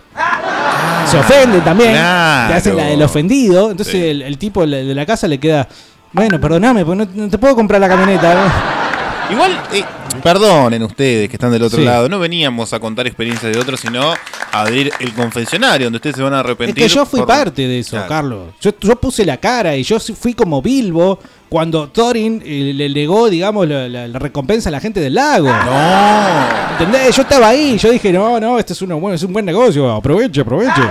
se 1.09 1.17
ofenden 1.19 1.63
también. 1.63 1.91
claro. 1.91 2.47
Te 2.49 2.53
hacen 2.57 2.75
la 2.77 2.83
del 2.85 3.01
ofendido. 3.03 3.69
Entonces 3.71 3.93
Sí. 3.93 4.03
el, 4.03 4.21
el 4.23 4.37
tipo 4.37 4.65
de 4.65 4.83
la 4.95 5.05
casa 5.05 5.27
le 5.27 5.39
queda. 5.39 5.67
Bueno, 6.11 6.39
perdoname, 6.39 6.83
porque 6.85 7.05
no, 7.05 7.23
no 7.25 7.29
te 7.29 7.37
puedo 7.37 7.55
comprar 7.55 7.79
la 7.81 7.87
camioneta. 7.89 8.33
¿no?". 8.33 8.84
Igual, 9.31 9.59
eh, 9.73 9.83
perdonen 10.21 10.83
ustedes 10.83 11.27
que 11.29 11.35
están 11.35 11.51
del 11.51 11.63
otro 11.63 11.79
Sí. 11.79 11.85
lado, 11.85 12.07
no 12.07 12.19
veníamos 12.19 12.71
a 12.73 12.79
contar 12.79 13.07
experiencias 13.07 13.51
de 13.53 13.59
otros, 13.59 13.79
sino 13.79 14.11
a 14.11 14.17
abrir 14.61 14.91
el 14.99 15.13
confesionario, 15.13 15.87
donde 15.87 15.97
ustedes 15.97 16.15
se 16.17 16.21
van 16.21 16.33
a 16.33 16.37
Es 16.37 16.45
arrepentir. 16.45 16.75
que 16.83 16.87
yo 16.87 17.05
fui 17.05 17.19
por- 17.21 17.27
parte 17.27 17.67
de 17.67 17.79
eso, 17.79 17.91
Claro. 17.91 18.07
Carlos. 18.07 18.43
Yo, 18.61 18.71
yo 18.79 18.95
puse 18.97 19.25
la 19.25 19.37
cara 19.37 19.75
y 19.75 19.83
yo 19.83 19.99
fui 19.99 20.33
como 20.35 20.61
Bilbo 20.61 21.19
cuando 21.49 21.87
Thorin 21.89 22.41
eh, 22.45 22.71
le 22.75 22.87
legó, 22.89 23.29
digamos, 23.29 23.67
la, 23.67 23.87
la- 23.89 24.07
la 24.07 24.19
recompensa 24.19 24.69
a 24.69 24.71
la 24.71 24.79
gente 24.79 24.99
del 24.99 25.15
lago. 25.15 25.47
No. 25.49 26.71
¿Entendés? 26.79 27.15
Yo 27.15 27.23
estaba 27.23 27.49
ahí, 27.49 27.77
yo 27.77 27.89
dije, 27.91 28.11
no, 28.13 28.39
no, 28.39 28.59
este 28.59 28.73
es, 28.73 28.81
uno 28.83 28.99
bueno, 28.99 29.15
es 29.15 29.23
un 29.23 29.33
buen 29.33 29.45
negocio, 29.45 29.91
aproveche, 29.91 30.41
aproveche. 30.41 30.81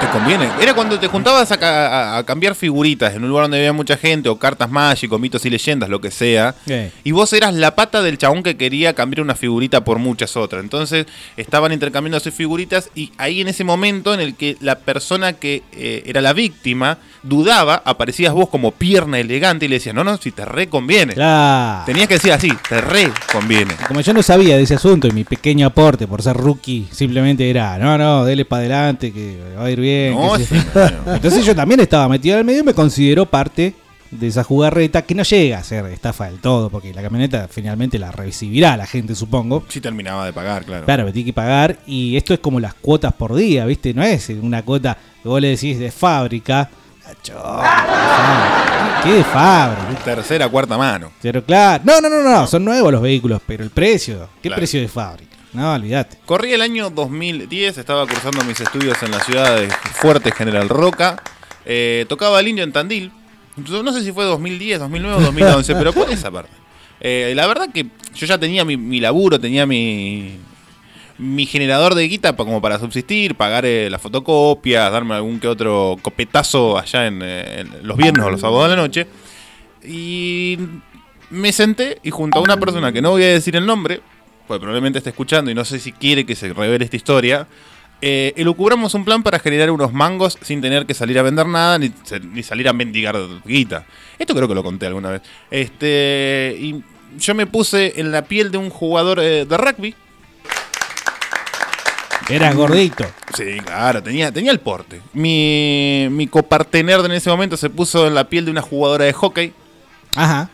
Te 0.00 0.06
conviene. 0.18 0.48
Era 0.60 0.72
cuando 0.74 0.98
te 0.98 1.08
juntabas 1.08 1.52
a, 1.52 1.54
a- 1.56 2.18
a 2.18 2.24
cambiar 2.24 2.54
figuritas 2.54 3.14
en 3.14 3.22
un 3.22 3.28
lugar 3.28 3.44
donde 3.44 3.58
había 3.58 3.72
mucha 3.72 3.96
gente, 3.96 4.28
o 4.30 4.38
cartas 4.38 4.70
mágicas, 4.70 5.20
mitos 5.20 5.44
y 5.44 5.50
leyendas, 5.50 5.88
lo 5.90 6.00
que 6.00 6.10
sea. 6.10 6.54
Y 7.04 7.12
vos 7.12 7.32
eras 7.34 7.52
la 7.54 7.74
pata 7.74 8.00
del 8.02 8.16
chabón 8.16 8.42
que 8.42 8.56
quería 8.56 8.94
cambiar 8.94 9.20
una 9.20 9.34
figurita 9.34 9.84
por 9.84 9.98
muchas 9.98 10.36
otras. 10.36 10.62
Entonces 10.62 11.06
estaban 11.36 11.72
intercambiando 11.72 12.18
sus 12.20 12.32
figuritas 12.34 12.88
y 12.94 13.12
ahí 13.18 13.40
en 13.42 13.48
ese 13.48 13.62
momento 13.64 14.14
en 14.14 14.20
el 14.20 14.34
que 14.36 14.56
la 14.60 14.78
persona 14.78 15.34
que 15.34 15.62
eh, 15.72 16.02
era 16.06 16.20
la 16.22 16.32
víctima 16.32 16.98
dudaba, 17.22 17.82
aparecías 17.84 18.32
vos 18.32 18.48
como 18.48 18.70
pierna 18.72 19.18
elegante 19.18 19.66
y 19.66 19.68
le 19.68 19.76
decías, 19.76 19.94
no, 19.94 20.02
no, 20.02 20.16
si 20.16 20.32
te 20.32 20.44
reconviene. 20.46 21.12
Claro. 21.12 21.84
Tenías 21.84 22.08
que 22.08 22.14
decir 22.14 22.32
así, 22.32 22.50
te 22.68 22.80
reconviene. 22.80 23.74
Como 23.86 24.00
yo 24.00 24.14
no 24.14 24.22
sabía 24.22 24.56
de 24.56 24.62
ese 24.62 24.74
asunto 24.76 25.06
y 25.06 25.12
mi 25.12 25.24
pequeño 25.24 25.66
aporte 25.66 26.06
por 26.06 26.22
ser 26.22 26.36
rookie 26.36 26.88
simplemente 26.90 27.48
era, 27.50 27.76
no, 27.78 27.98
no, 27.98 28.24
dele 28.24 28.46
para 28.46 28.60
adelante 28.60 29.12
que 29.12 29.38
va 29.58 29.66
a 29.66 29.70
ir 29.70 29.78
bien. 29.80 29.89
No, 30.14 30.36
sí. 30.36 30.56
Entonces 31.06 31.44
yo 31.44 31.54
también 31.54 31.80
estaba 31.80 32.08
metido 32.08 32.34
en 32.34 32.40
el 32.40 32.44
medio 32.44 32.60
y 32.60 32.64
me 32.64 32.74
considero 32.74 33.26
parte 33.26 33.74
de 34.10 34.26
esa 34.26 34.42
jugarreta 34.42 35.02
que 35.02 35.14
no 35.14 35.22
llega 35.22 35.58
a 35.58 35.64
ser 35.64 35.86
estafa 35.86 36.26
del 36.26 36.40
todo, 36.40 36.68
porque 36.68 36.92
la 36.92 37.02
camioneta 37.02 37.48
finalmente 37.48 37.98
la 37.98 38.10
recibirá 38.10 38.76
la 38.76 38.86
gente, 38.86 39.14
supongo. 39.14 39.64
Sí 39.68 39.80
terminaba 39.80 40.26
de 40.26 40.32
pagar, 40.32 40.64
claro. 40.64 40.84
Claro, 40.84 41.04
me 41.04 41.12
tiene 41.12 41.26
que 41.26 41.32
pagar 41.32 41.78
y 41.86 42.16
esto 42.16 42.34
es 42.34 42.40
como 42.40 42.58
las 42.60 42.74
cuotas 42.74 43.12
por 43.12 43.34
día, 43.34 43.64
¿viste? 43.66 43.94
No 43.94 44.02
es 44.02 44.28
una 44.30 44.62
cuota 44.62 44.96
que 45.22 45.28
vos 45.28 45.40
le 45.40 45.48
decís 45.48 45.78
de 45.78 45.90
fábrica. 45.90 46.68
Acho, 47.06 47.34
de 47.34 47.40
fábrica. 47.40 49.00
¿Qué 49.04 49.12
de 49.12 49.24
fábrica? 49.24 50.04
Tercera, 50.04 50.48
cuarta 50.48 50.76
mano. 50.76 51.12
Pero 51.22 51.44
claro, 51.44 51.82
no, 51.86 52.00
no, 52.00 52.08
no, 52.08 52.22
no, 52.22 52.46
son 52.46 52.64
nuevos 52.64 52.92
los 52.92 53.02
vehículos, 53.02 53.40
pero 53.46 53.62
el 53.62 53.70
precio, 53.70 54.28
¿qué 54.42 54.50
precio 54.50 54.80
de 54.80 54.88
fábrica? 54.88 55.36
No, 55.52 55.74
olvídate. 55.74 56.18
Corrí 56.26 56.52
el 56.52 56.62
año 56.62 56.90
2010, 56.90 57.78
estaba 57.78 58.06
cursando 58.06 58.44
mis 58.44 58.60
estudios 58.60 59.02
en 59.02 59.10
la 59.10 59.20
ciudad 59.20 59.56
de 59.58 59.68
Fuerte 59.70 60.30
General 60.32 60.68
Roca. 60.68 61.22
Eh, 61.64 62.06
tocaba 62.08 62.40
el 62.40 62.48
indio 62.48 62.64
en 62.64 62.72
Tandil. 62.72 63.12
No 63.56 63.92
sé 63.92 64.02
si 64.02 64.12
fue 64.12 64.24
2010, 64.24 64.78
2009 64.78 65.16
o 65.16 65.20
2011, 65.20 65.74
pero 65.74 65.92
por 65.92 66.10
esa 66.10 66.30
parte. 66.30 66.52
La 67.00 67.46
verdad 67.46 67.68
que 67.72 67.86
yo 68.14 68.26
ya 68.26 68.38
tenía 68.38 68.64
mi, 68.64 69.00
laburo, 69.00 69.40
tenía 69.40 69.66
mi, 69.66 70.38
mi 71.20 71.44
generador 71.44 71.94
de 71.94 72.08
guita 72.08 72.34
como 72.34 72.62
para 72.62 72.78
subsistir, 72.78 73.34
pagar 73.34 73.66
eh, 73.66 73.90
las 73.90 74.00
fotocopias, 74.00 74.90
darme 74.90 75.14
algún 75.14 75.38
que 75.38 75.48
otro 75.48 75.98
copetazo 76.00 76.78
allá 76.78 77.06
eh, 77.06 77.60
en 77.60 77.86
los 77.86 77.96
viernes 77.96 78.24
o 78.24 78.30
los 78.30 78.40
sábados 78.40 78.70
de 78.70 78.76
la 78.76 78.82
noche. 78.82 79.06
Y 79.84 80.58
me 81.28 81.52
senté 81.52 81.98
y 82.02 82.10
junto 82.10 82.38
a 82.38 82.42
una 82.42 82.56
persona 82.56 82.90
que 82.90 83.02
no 83.02 83.10
voy 83.10 83.22
a 83.24 83.28
decir 83.28 83.54
el 83.54 83.66
nombre, 83.66 84.00
probablemente 84.58 84.98
esté 84.98 85.10
escuchando 85.10 85.50
y 85.50 85.54
no 85.54 85.64
sé 85.64 85.78
si 85.78 85.92
quiere 85.92 86.26
que 86.26 86.34
se 86.34 86.52
revele 86.52 86.84
esta 86.84 86.96
historia, 86.96 87.46
eh, 88.02 88.32
elucubramos 88.36 88.94
un 88.94 89.04
plan 89.04 89.22
para 89.22 89.38
generar 89.38 89.70
unos 89.70 89.92
mangos 89.92 90.38
sin 90.40 90.62
tener 90.62 90.86
que 90.86 90.94
salir 90.94 91.18
a 91.18 91.22
vender 91.22 91.46
nada 91.46 91.78
ni, 91.78 91.92
salir 92.42 92.68
a 92.68 92.72
mendigar 92.72 93.16
guita. 93.44 93.84
Esto 94.18 94.34
creo 94.34 94.48
que 94.48 94.54
lo 94.54 94.62
conté 94.62 94.86
alguna 94.86 95.10
vez. 95.10 95.22
Este, 95.50 96.56
y 96.58 96.82
yo 97.18 97.34
me 97.34 97.46
puse 97.46 98.00
en 98.00 98.10
la 98.10 98.22
piel 98.22 98.50
de 98.50 98.58
un 98.58 98.70
jugador 98.70 99.20
eh, 99.20 99.44
de 99.44 99.56
rugby. 99.56 99.94
Eras 102.28 102.54
gordito. 102.54 103.04
Sí, 103.34 103.58
claro, 103.64 104.02
tenía, 104.02 104.32
tenía 104.32 104.52
el 104.52 104.60
porte. 104.60 105.00
Mi, 105.12 106.06
mi 106.10 106.26
copartener 106.28 107.00
en 107.00 107.12
ese 107.12 107.28
momento 107.28 107.56
se 107.56 107.68
puso 107.68 108.06
en 108.06 108.14
la 108.14 108.28
piel 108.28 108.44
de 108.44 108.50
una 108.52 108.62
jugadora 108.62 109.04
de 109.04 109.12
hockey. 109.12 109.52
Ajá. 110.14 110.48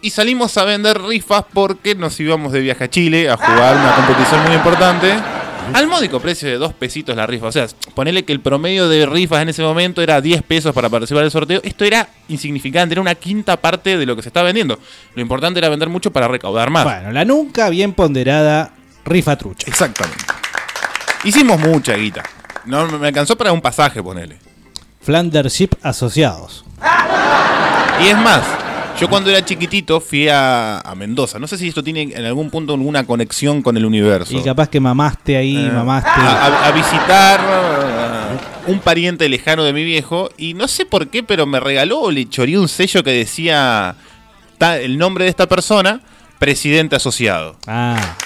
Y 0.00 0.10
salimos 0.10 0.56
a 0.56 0.64
vender 0.64 1.00
rifas 1.02 1.44
porque 1.52 1.94
nos 1.94 2.18
íbamos 2.20 2.52
de 2.52 2.60
viaje 2.60 2.84
a 2.84 2.90
Chile 2.90 3.28
a 3.28 3.36
jugar 3.36 3.76
una 3.76 3.94
competición 3.96 4.44
muy 4.44 4.54
importante. 4.54 5.14
Al 5.74 5.86
módico 5.86 6.18
precio 6.20 6.48
de 6.48 6.56
dos 6.56 6.72
pesitos 6.72 7.14
la 7.16 7.26
rifa. 7.26 7.46
O 7.46 7.52
sea, 7.52 7.66
ponele 7.94 8.24
que 8.24 8.32
el 8.32 8.40
promedio 8.40 8.88
de 8.88 9.04
rifas 9.06 9.42
en 9.42 9.50
ese 9.50 9.62
momento 9.62 10.00
era 10.00 10.20
10 10.20 10.42
pesos 10.42 10.74
para 10.74 10.88
participar 10.88 11.22
del 11.22 11.30
sorteo. 11.30 11.60
Esto 11.62 11.84
era 11.84 12.08
insignificante, 12.28 12.94
era 12.94 13.00
una 13.00 13.14
quinta 13.14 13.56
parte 13.58 13.98
de 13.98 14.06
lo 14.06 14.16
que 14.16 14.22
se 14.22 14.28
estaba 14.28 14.46
vendiendo. 14.46 14.78
Lo 15.14 15.20
importante 15.20 15.58
era 15.58 15.68
vender 15.68 15.88
mucho 15.88 16.10
para 16.12 16.28
recaudar 16.28 16.70
más. 16.70 16.84
Bueno, 16.84 17.12
la 17.12 17.24
nunca 17.24 17.68
bien 17.68 17.92
ponderada 17.92 18.72
rifa 19.04 19.36
trucha. 19.36 19.66
Exactamente. 19.68 20.24
Hicimos 21.24 21.58
mucha 21.58 21.94
guita. 21.94 22.22
No 22.64 22.86
me 22.86 23.08
alcanzó 23.08 23.36
para 23.36 23.52
un 23.52 23.60
pasaje, 23.60 24.02
ponele. 24.02 24.38
Flandership 25.00 25.70
Asociados. 25.82 26.64
Y 28.02 28.08
es 28.08 28.16
más, 28.16 28.44
yo 29.00 29.08
cuando 29.08 29.30
era 29.30 29.44
chiquitito 29.44 30.00
fui 30.00 30.28
a, 30.28 30.80
a 30.80 30.94
Mendoza. 30.94 31.38
No 31.38 31.46
sé 31.46 31.56
si 31.56 31.68
esto 31.68 31.82
tiene 31.84 32.02
en 32.02 32.24
algún 32.24 32.50
punto 32.50 32.74
alguna 32.74 33.04
conexión 33.04 33.62
con 33.62 33.76
el 33.76 33.84
universo. 33.86 34.36
Y 34.36 34.42
capaz 34.42 34.68
que 34.68 34.80
mamaste 34.80 35.36
ahí, 35.36 35.56
Eh, 35.56 35.70
mamaste. 35.70 36.08
a, 36.10 36.46
a- 36.46 36.66
a 36.66 36.72
visitar 36.72 37.40
uh, 38.66 38.70
un 38.72 38.80
pariente 38.80 39.28
lejano 39.28 39.62
de 39.64 39.72
mi 39.72 39.84
viejo 39.84 40.30
y 40.36 40.54
no 40.54 40.66
sé 40.68 40.84
por 40.84 41.08
qué, 41.08 41.22
pero 41.22 41.46
me 41.46 41.60
regaló 41.60 42.00
o 42.00 42.10
le 42.10 42.28
choreé 42.28 42.58
un 42.58 42.68
sello 42.68 43.02
que 43.04 43.12
decía 43.12 43.94
ta- 44.58 44.78
el 44.78 44.98
nombre 44.98 45.24
de 45.24 45.30
esta 45.30 45.46
persona, 45.48 46.00
presidente 46.38 46.96
asociado. 46.96 47.56
Ah, 47.66 48.16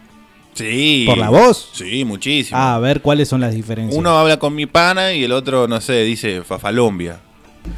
Sí. 0.56 1.04
¿Por 1.06 1.18
la 1.18 1.30
voz? 1.30 1.70
Sí, 1.74 2.06
muchísimo. 2.06 2.58
Ah, 2.58 2.76
a 2.76 2.80
ver 2.80 3.02
cuáles 3.02 3.28
son 3.28 3.42
las 3.42 3.54
diferencias. 3.54 3.98
Uno 3.98 4.18
habla 4.18 4.40
con 4.40 4.56
mi 4.56 4.66
pana 4.66 5.14
y 5.14 5.24
el 5.24 5.34
otro, 5.34 5.68
no 5.68 5.82
sé, 5.82 6.04
dice 6.04 6.44
Fafalombia. 6.44 7.20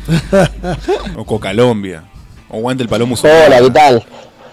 o 1.17 1.25
Cocalombia. 1.25 2.03
O 2.49 2.59
Guante 2.59 2.83
el 2.83 2.89
Palomo 2.89 3.15
Hola, 3.21 3.59
¿qué 3.59 3.71
tal? 3.71 4.05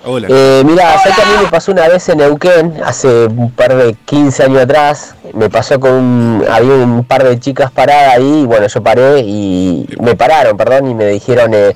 Hola. 0.06 0.28
Eh, 0.30 0.62
mira, 0.66 0.98
sé 0.98 1.10
que 1.14 1.22
a 1.22 1.24
mí 1.24 1.44
me 1.44 1.50
pasó 1.50 1.72
una 1.72 1.88
vez 1.88 2.08
en 2.08 2.18
Neuquén, 2.18 2.74
hace 2.84 3.26
un 3.26 3.50
par 3.50 3.74
de 3.74 3.94
15 4.04 4.42
años 4.44 4.62
atrás, 4.62 5.14
me 5.32 5.48
pasó 5.48 5.80
con 5.80 5.92
un, 5.92 6.44
había 6.50 6.74
un 6.74 7.04
par 7.04 7.24
de 7.24 7.38
chicas 7.40 7.70
paradas 7.70 8.16
ahí, 8.16 8.40
y 8.42 8.44
bueno, 8.44 8.66
yo 8.66 8.82
paré 8.82 9.20
y 9.20 9.86
me 10.00 10.14
pararon, 10.14 10.58
perdón, 10.58 10.90
y 10.90 10.94
me 10.94 11.06
dijeron, 11.06 11.52
eh, 11.54 11.74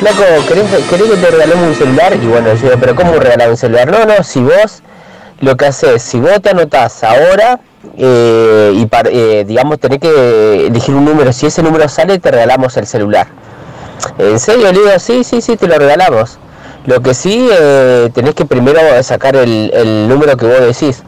flaco, 0.00 0.22
¿querés, 0.48 0.64
querés 0.90 1.08
que 1.08 1.16
te 1.18 1.30
regalemos 1.30 1.68
un 1.68 1.74
celular? 1.76 2.16
Y 2.20 2.26
bueno, 2.26 2.52
yo 2.54 2.62
digo, 2.62 2.76
pero 2.80 2.96
¿cómo 2.96 3.12
regalar 3.12 3.50
un 3.50 3.56
celular? 3.56 3.88
No, 3.88 4.04
no, 4.04 4.24
si 4.24 4.40
vos 4.40 4.82
lo 5.40 5.56
que 5.56 5.66
haces, 5.66 6.02
si 6.02 6.18
vos 6.18 6.40
te 6.42 6.50
anotás 6.50 7.02
ahora 7.04 7.60
eh, 7.96 8.72
y 8.74 8.86
par- 8.86 9.08
eh, 9.10 9.44
digamos 9.46 9.78
tenés 9.78 9.98
que 10.00 10.66
elegir 10.66 10.94
un 10.94 11.04
número, 11.04 11.32
si 11.32 11.46
ese 11.46 11.62
número 11.62 11.88
sale 11.88 12.18
te 12.18 12.30
regalamos 12.30 12.76
el 12.76 12.86
celular. 12.86 13.26
¿En 14.18 14.38
serio? 14.38 14.66
Le 14.72 14.78
digo, 14.78 14.98
sí, 14.98 15.24
sí, 15.24 15.40
sí, 15.40 15.56
te 15.56 15.66
lo 15.66 15.76
regalamos. 15.78 16.38
Lo 16.86 17.00
que 17.02 17.14
sí, 17.14 17.48
eh, 17.52 18.10
tenés 18.14 18.34
que 18.34 18.44
primero 18.46 18.80
sacar 19.02 19.36
el, 19.36 19.70
el 19.74 20.08
número 20.08 20.36
que 20.36 20.46
vos 20.46 20.60
decís. 20.60 21.02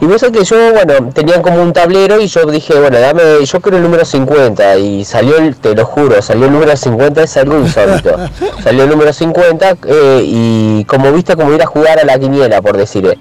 Y 0.00 0.04
vos 0.06 0.20
sabés 0.20 0.38
que 0.38 0.44
yo, 0.44 0.56
bueno, 0.72 1.10
tenían 1.12 1.42
como 1.42 1.60
un 1.60 1.72
tablero 1.72 2.20
y 2.20 2.28
yo 2.28 2.44
dije, 2.46 2.78
bueno, 2.78 3.00
dame, 3.00 3.44
yo 3.44 3.60
quiero 3.60 3.78
el 3.78 3.82
número 3.82 4.04
50 4.04 4.76
y 4.76 5.04
salió, 5.04 5.38
el, 5.38 5.56
te 5.56 5.74
lo 5.74 5.84
juro, 5.84 6.22
salió 6.22 6.46
el 6.46 6.52
número 6.52 6.76
50, 6.76 7.22
es 7.22 7.36
algo 7.36 7.58
insólito. 7.58 8.14
salió 8.62 8.84
el 8.84 8.90
número 8.90 9.12
50 9.12 9.76
eh, 9.86 10.22
y 10.24 10.84
como 10.84 11.10
viste, 11.10 11.34
como 11.34 11.52
ir 11.52 11.62
a 11.62 11.66
jugar 11.66 11.98
a 11.98 12.04
la 12.04 12.16
quiniela, 12.18 12.62
por 12.62 12.76
decir. 12.76 13.18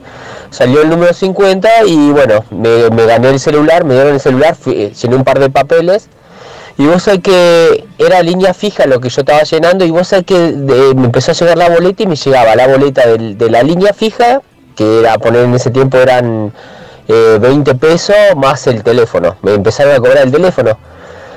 Eh. 0.50 0.54
Salió 0.56 0.82
el 0.82 0.90
número 0.90 1.14
50 1.14 1.70
y 1.86 2.12
bueno, 2.12 2.44
me, 2.52 2.90
me 2.90 3.06
gané 3.06 3.30
el 3.30 3.40
celular, 3.40 3.84
me 3.86 3.94
dieron 3.94 4.14
el 4.14 4.20
celular, 4.20 4.56
fui- 4.56 4.76
eh, 4.76 4.94
llené 5.02 5.16
un 5.16 5.24
par 5.24 5.40
de 5.40 5.50
papeles 5.50 6.08
y 6.78 6.86
vos 6.86 7.04
sabés 7.04 7.22
que 7.22 7.86
era 7.98 8.22
línea 8.22 8.54
fija 8.54 8.86
lo 8.86 9.00
que 9.00 9.10
yo 9.10 9.22
estaba 9.22 9.42
llenando 9.44 9.84
y 9.86 9.92
vos 9.92 10.08
sabés 10.10 10.26
que 10.26 10.38
de- 10.54 10.94
me 10.96 11.06
empezó 11.06 11.32
a 11.32 11.34
llegar 11.34 11.58
la 11.58 11.70
boleta 11.70 12.04
y 12.04 12.08
me 12.08 12.16
llegaba 12.16 12.56
la 12.56 12.68
boleta 12.68 13.08
del- 13.08 13.38
de 13.38 13.50
la 13.50 13.64
línea 13.64 13.94
fija, 13.94 14.42
que 14.76 15.00
era 15.00 15.18
poner 15.18 15.46
en 15.46 15.56
ese 15.56 15.72
tiempo 15.72 15.98
eran 15.98 16.54
eh, 17.08 17.38
20 17.42 17.74
pesos 17.76 18.16
más 18.36 18.68
el 18.68 18.84
teléfono. 18.84 19.38
Me 19.42 19.54
empezaron 19.54 19.94
a 19.96 19.98
cobrar 20.00 20.18
el 20.20 20.32
teléfono. 20.32 20.78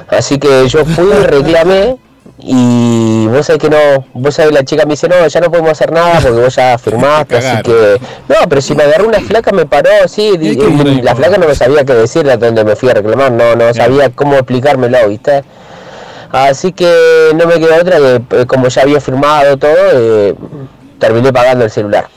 Así 0.09 0.39
que 0.39 0.69
yo 0.69 0.85
fui 0.85 1.09
reclamé 1.27 1.97
y 2.43 3.27
vos 3.27 3.47
sabés 3.47 3.61
que 3.61 3.71
no, 3.71 4.05
vos 4.15 4.35
sabés 4.35 4.53
la 4.53 4.65
chica 4.65 4.85
me 4.85 4.93
dice, 4.93 5.09
no, 5.09 5.27
ya 5.27 5.41
no 5.41 5.51
podemos 5.51 5.73
hacer 5.73 5.93
nada 5.93 6.21
porque 6.21 6.41
vos 6.41 6.55
ya 6.55 6.79
firmaste, 6.83 7.37
así 7.37 7.63
que... 7.63 8.01
No, 8.29 8.37
pero 8.49 8.61
si 8.61 8.75
me 8.75 8.85
agarró 8.85 9.09
una 9.09 9.21
flaca 9.21 9.53
me 9.53 9.67
paró, 9.67 9.91
sí, 10.07 10.33
la 11.03 11.15
flaca 11.15 11.39
no 11.39 11.47
me 11.47 11.55
sabía 11.55 11.85
qué 11.85 11.95
decirle 11.95 12.33
a 12.33 12.37
donde 12.37 12.65
me 12.65 12.77
fui 12.77 12.89
a 12.91 12.95
reclamar, 12.95 13.33
no, 13.33 13.57
no 13.57 13.75
sabía 13.75 14.11
cómo 14.11 14.35
explicármelo, 14.35 15.09
¿viste? 15.09 15.45
Así 16.33 16.73
que 16.73 17.31
no 17.35 17.47
me 17.47 17.59
quedó 17.59 17.81
otra 17.81 17.97
que 17.99 18.43
eh, 18.43 18.47
como 18.47 18.69
ya 18.69 18.83
había 18.83 19.01
firmado 19.01 19.57
todo, 19.57 19.75
eh, 19.93 20.35
terminé 20.99 21.33
pagando 21.33 21.65
el 21.65 21.71
celular. 21.71 22.09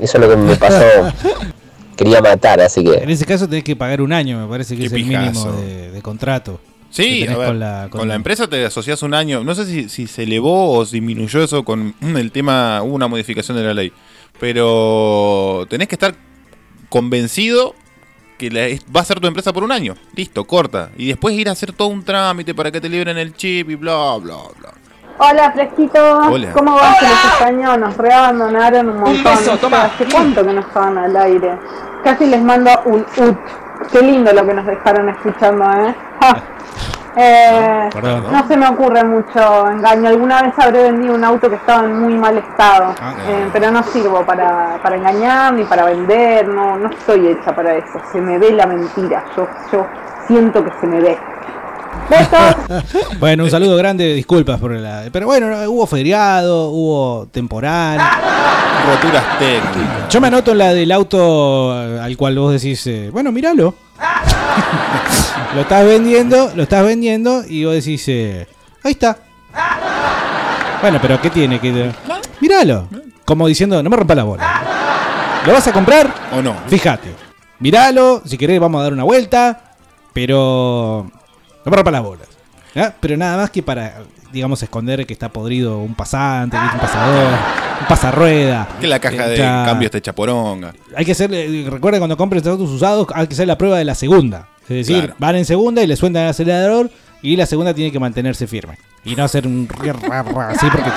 Eso 0.00 0.16
es 0.16 0.24
lo 0.24 0.30
que 0.30 0.36
me 0.36 0.56
pasó. 0.56 0.84
Quería 1.96 2.22
matar, 2.22 2.60
así 2.60 2.80
En 2.80 3.06
que... 3.06 3.12
ese 3.12 3.26
caso 3.26 3.48
tenés 3.48 3.64
que 3.64 3.76
pagar 3.76 4.00
un 4.00 4.12
año, 4.12 4.40
me 4.40 4.48
parece 4.48 4.74
que 4.74 4.82
Qué 4.82 4.86
es 4.86 4.92
el 4.92 5.04
mínimo 5.04 5.52
de, 5.52 5.90
de 5.90 6.00
contrato. 6.00 6.60
Sí, 6.90 7.26
ver, 7.26 7.36
con 7.48 7.58
la- 7.60 7.88
con, 7.90 8.00
con- 8.00 8.08
la 8.08 8.14
empresa 8.14 8.48
te 8.48 8.64
asocias 8.64 9.02
un 9.02 9.14
año. 9.14 9.44
No 9.44 9.54
sé 9.54 9.66
si, 9.66 9.88
si 9.88 10.06
se 10.06 10.22
elevó 10.24 10.72
o 10.72 10.84
disminuyó 10.84 11.42
eso 11.42 11.64
con 11.64 11.94
el 12.00 12.32
tema, 12.32 12.80
hubo 12.82 12.94
una 12.94 13.08
modificación 13.08 13.56
de 13.56 13.62
la 13.64 13.74
ley. 13.74 13.92
Pero 14.40 15.66
tenés 15.68 15.88
que 15.88 15.94
estar 15.96 16.14
convencido 16.88 17.74
que 18.38 18.50
la- 18.50 18.68
va 18.94 19.00
a 19.00 19.04
ser 19.04 19.20
tu 19.20 19.26
empresa 19.26 19.52
por 19.52 19.64
un 19.64 19.72
año. 19.72 19.94
Listo, 20.14 20.44
corta. 20.44 20.90
Y 20.96 21.08
después 21.08 21.34
ir 21.34 21.48
a 21.48 21.52
hacer 21.52 21.72
todo 21.72 21.88
un 21.88 22.04
trámite 22.04 22.54
para 22.54 22.70
que 22.70 22.80
te 22.80 22.88
libren 22.88 23.18
el 23.18 23.34
chip 23.34 23.68
y 23.70 23.74
bla, 23.74 24.16
bla, 24.20 24.36
bla. 24.58 24.70
Hola, 25.20 25.50
Fresquito. 25.52 25.98
Hola. 26.30 26.52
¿Cómo 26.52 26.76
va? 26.76 26.94
Que 27.00 27.06
los 27.08 27.24
extraño, 27.24 27.76
nos 27.76 27.96
reabandonaron 27.96 28.88
un 28.88 29.00
montón. 29.00 29.32
¿Hace 29.74 30.04
cuánto 30.12 30.46
que 30.46 30.52
no 30.52 30.60
estaban 30.60 30.96
al 30.96 31.16
aire? 31.16 31.58
Casi 32.04 32.26
les 32.26 32.40
mando 32.40 32.70
un 32.86 33.00
ut. 33.00 33.36
Qué 33.92 34.02
lindo 34.02 34.32
lo 34.32 34.46
que 34.46 34.54
nos 34.54 34.66
dejaron 34.66 35.08
escuchando, 35.08 35.64
¿eh? 35.72 35.94
Ja. 36.20 36.36
Eh, 37.20 37.88
Perdón. 37.92 38.24
no 38.30 38.46
se 38.46 38.56
me 38.56 38.68
ocurre 38.68 39.02
mucho 39.02 39.68
engaño. 39.70 40.08
Alguna 40.08 40.42
vez 40.42 40.52
habré 40.58 40.84
vendido 40.84 41.14
un 41.16 41.24
auto 41.24 41.48
que 41.50 41.56
estaba 41.56 41.84
en 41.84 42.00
muy 42.00 42.14
mal 42.14 42.38
estado, 42.38 42.94
Ah. 43.00 43.14
Eh, 43.26 43.48
pero 43.52 43.70
no 43.72 43.82
sirvo 43.82 44.24
para, 44.24 44.78
para 44.82 44.96
engañar 44.96 45.52
ni 45.54 45.64
para 45.64 45.84
vender. 45.86 46.46
No, 46.46 46.76
no 46.76 46.88
estoy 46.90 47.26
hecha 47.28 47.54
para 47.56 47.74
eso. 47.74 48.00
Se 48.12 48.20
me 48.20 48.38
ve 48.38 48.52
la 48.52 48.66
mentira. 48.66 49.24
Yo, 49.36 49.48
yo 49.72 49.86
siento 50.28 50.62
que 50.64 50.70
se 50.80 50.86
me 50.86 51.00
ve. 51.00 51.18
Bueno, 53.18 53.44
un 53.44 53.50
saludo 53.50 53.76
grande, 53.76 54.14
disculpas 54.14 54.60
por 54.60 54.70
la... 54.72 55.04
Pero 55.12 55.26
bueno, 55.26 55.48
no, 55.48 55.70
hubo 55.70 55.86
feriado, 55.86 56.68
hubo 56.68 57.26
temporal. 57.32 57.98
Roturas 58.86 59.38
técnicas. 59.38 60.08
Yo 60.08 60.20
me 60.20 60.28
anoto 60.28 60.52
en 60.52 60.58
la 60.58 60.72
del 60.72 60.92
auto 60.92 61.74
eh, 61.74 62.00
al 62.00 62.16
cual 62.16 62.38
vos 62.38 62.52
decís, 62.52 62.86
eh, 62.86 63.10
bueno, 63.12 63.32
míralo. 63.32 63.74
lo 65.54 65.60
estás 65.60 65.84
vendiendo, 65.84 66.52
lo 66.54 66.62
estás 66.62 66.84
vendiendo 66.84 67.42
y 67.46 67.64
vos 67.64 67.74
decís, 67.74 68.04
eh, 68.08 68.46
ahí 68.82 68.92
está. 68.92 69.18
Bueno, 70.80 70.98
pero 71.02 71.20
¿qué 71.20 71.30
tiene 71.30 71.58
que 71.60 71.92
Míralo. 72.40 72.88
Como 73.24 73.46
diciendo, 73.46 73.82
no 73.82 73.90
me 73.90 73.96
rompa 73.96 74.14
la 74.14 74.24
bola. 74.24 75.42
¿Lo 75.44 75.52
vas 75.52 75.66
a 75.66 75.72
comprar? 75.72 76.12
¿O 76.32 76.40
no? 76.40 76.54
Fíjate. 76.68 77.14
Míralo, 77.58 78.22
si 78.24 78.38
querés 78.38 78.60
vamos 78.60 78.78
a 78.80 78.84
dar 78.84 78.92
una 78.92 79.04
vuelta, 79.04 79.74
pero 80.12 81.10
no 81.64 81.70
me 81.70 81.76
rompa 81.76 81.90
las 81.90 82.02
bolas. 82.02 82.37
¿Ya? 82.78 82.94
Pero 83.00 83.16
nada 83.16 83.36
más 83.36 83.50
que 83.50 83.62
para, 83.62 83.94
digamos, 84.32 84.62
esconder 84.62 85.04
que 85.04 85.12
está 85.12 85.28
podrido 85.30 85.78
un 85.78 85.94
pasante, 85.94 86.56
un 86.56 86.78
pasador, 86.80 87.32
un 87.80 87.86
pasarrueda. 87.88 88.68
Que 88.80 88.86
la 88.86 89.00
caja 89.00 89.26
Eh, 89.26 89.30
de 89.30 89.34
claro. 89.36 89.70
cambio 89.70 89.86
esté 89.86 90.00
chaporonga. 90.00 90.72
Hay 90.96 91.04
que 91.04 91.12
hacer, 91.12 91.28
eh, 91.34 91.66
recuerda 91.68 91.98
cuando 91.98 92.16
compres 92.16 92.46
autos 92.46 92.70
usados, 92.70 93.08
hay 93.14 93.26
que 93.26 93.34
hacer 93.34 93.48
la 93.48 93.58
prueba 93.58 93.78
de 93.78 93.84
la 93.84 93.94
segunda. 93.96 94.46
Es 94.62 94.68
decir, 94.86 94.98
Claro. 94.98 95.14
van 95.18 95.36
en 95.36 95.44
segunda 95.44 95.82
y 95.82 95.86
le 95.88 95.96
sueltan 95.96 96.22
el 96.24 96.28
acelerador 96.28 96.90
y 97.20 97.34
la 97.36 97.46
segunda 97.46 97.74
tiene 97.74 97.90
que 97.90 97.98
mantenerse 97.98 98.46
firme. 98.46 98.78
Y 99.04 99.16
no 99.16 99.24
hacer 99.24 99.46
un 99.46 99.66
así 100.48 100.66
porque 100.70 100.90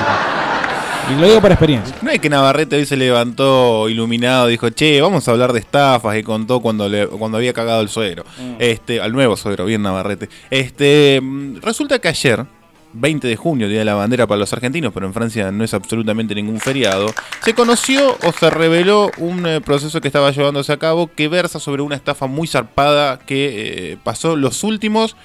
Y 1.11 1.15
lo 1.19 1.27
digo 1.27 1.41
por 1.41 1.51
experiencia. 1.51 1.93
No 2.01 2.09
es 2.09 2.19
que 2.19 2.29
Navarrete 2.29 2.77
hoy 2.77 2.85
se 2.85 2.95
levantó 2.95 3.89
iluminado, 3.89 4.47
dijo, 4.47 4.69
che, 4.69 5.01
vamos 5.01 5.27
a 5.27 5.31
hablar 5.31 5.51
de 5.51 5.59
estafas 5.59 6.17
y 6.17 6.23
contó 6.23 6.61
cuando 6.61 6.87
le, 6.87 7.05
cuando 7.05 7.37
había 7.37 7.51
cagado 7.51 7.81
el 7.81 7.89
suegro. 7.89 8.23
Este, 8.59 9.01
al 9.01 9.11
nuevo 9.11 9.35
suegro, 9.35 9.65
bien 9.65 9.81
Navarrete. 9.81 10.29
Este, 10.49 11.19
mm, 11.21 11.57
resulta 11.57 11.99
que 11.99 12.07
ayer, 12.07 12.45
20 12.93 13.27
de 13.27 13.35
junio, 13.35 13.67
Día 13.67 13.79
de 13.79 13.85
la 13.85 13.95
Bandera 13.95 14.25
para 14.25 14.39
los 14.39 14.53
argentinos, 14.53 14.93
pero 14.93 15.05
en 15.05 15.13
Francia 15.13 15.51
no 15.51 15.65
es 15.65 15.73
absolutamente 15.73 16.33
ningún 16.33 16.61
feriado, 16.61 17.07
se 17.43 17.53
conoció 17.53 18.17
o 18.23 18.31
se 18.31 18.49
reveló 18.49 19.11
un 19.17 19.45
eh, 19.45 19.59
proceso 19.59 19.99
que 19.99 20.07
estaba 20.07 20.31
llevándose 20.31 20.71
a 20.71 20.77
cabo 20.77 21.07
que 21.13 21.27
versa 21.27 21.59
sobre 21.59 21.81
una 21.81 21.95
estafa 21.95 22.27
muy 22.27 22.47
zarpada 22.47 23.19
que 23.19 23.91
eh, 23.91 23.97
pasó 24.01 24.37
los 24.37 24.63
últimos 24.63 25.17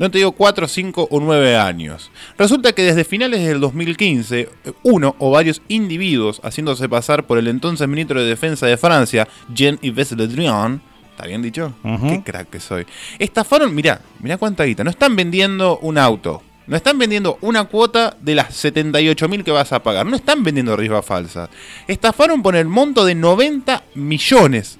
no 0.00 0.10
te 0.10 0.16
digo 0.16 0.32
4, 0.32 0.66
5 0.66 1.08
o 1.10 1.20
9 1.20 1.56
años. 1.58 2.10
Resulta 2.38 2.72
que 2.72 2.82
desde 2.82 3.04
finales 3.04 3.46
del 3.46 3.60
2015, 3.60 4.40
eh, 4.40 4.72
uno 4.82 5.14
o 5.18 5.30
varios 5.30 5.60
individuos 5.68 6.40
haciéndose 6.42 6.88
pasar 6.88 7.26
por 7.26 7.36
el 7.36 7.48
entonces 7.48 7.86
ministro 7.86 8.18
de 8.18 8.26
Defensa 8.26 8.66
de 8.66 8.78
Francia, 8.78 9.28
Jean-Yves 9.52 10.12
Le 10.12 10.26
Drian, 10.26 10.80
¿está 11.10 11.26
bien 11.26 11.42
dicho? 11.42 11.74
Qué 11.82 12.22
crack 12.24 12.48
que 12.48 12.60
soy. 12.60 12.86
Estafaron, 13.18 13.74
mirá, 13.74 14.00
mirá 14.20 14.38
cuánta 14.38 14.64
guita, 14.64 14.84
no 14.84 14.90
están 14.90 15.14
vendiendo 15.14 15.78
un 15.80 15.98
auto. 15.98 16.42
No 16.66 16.76
están 16.76 16.98
vendiendo 16.98 17.36
una 17.42 17.64
cuota 17.64 18.16
de 18.22 18.36
las 18.36 18.54
78 18.54 19.28
mil 19.28 19.44
que 19.44 19.50
vas 19.50 19.72
a 19.74 19.82
pagar. 19.82 20.06
No 20.06 20.16
están 20.16 20.42
vendiendo 20.42 20.76
rifa 20.76 21.02
falsa. 21.02 21.50
Estafaron 21.86 22.42
por 22.42 22.56
el 22.56 22.68
monto 22.68 23.04
de 23.04 23.16
90 23.16 23.82
millones 23.96 24.78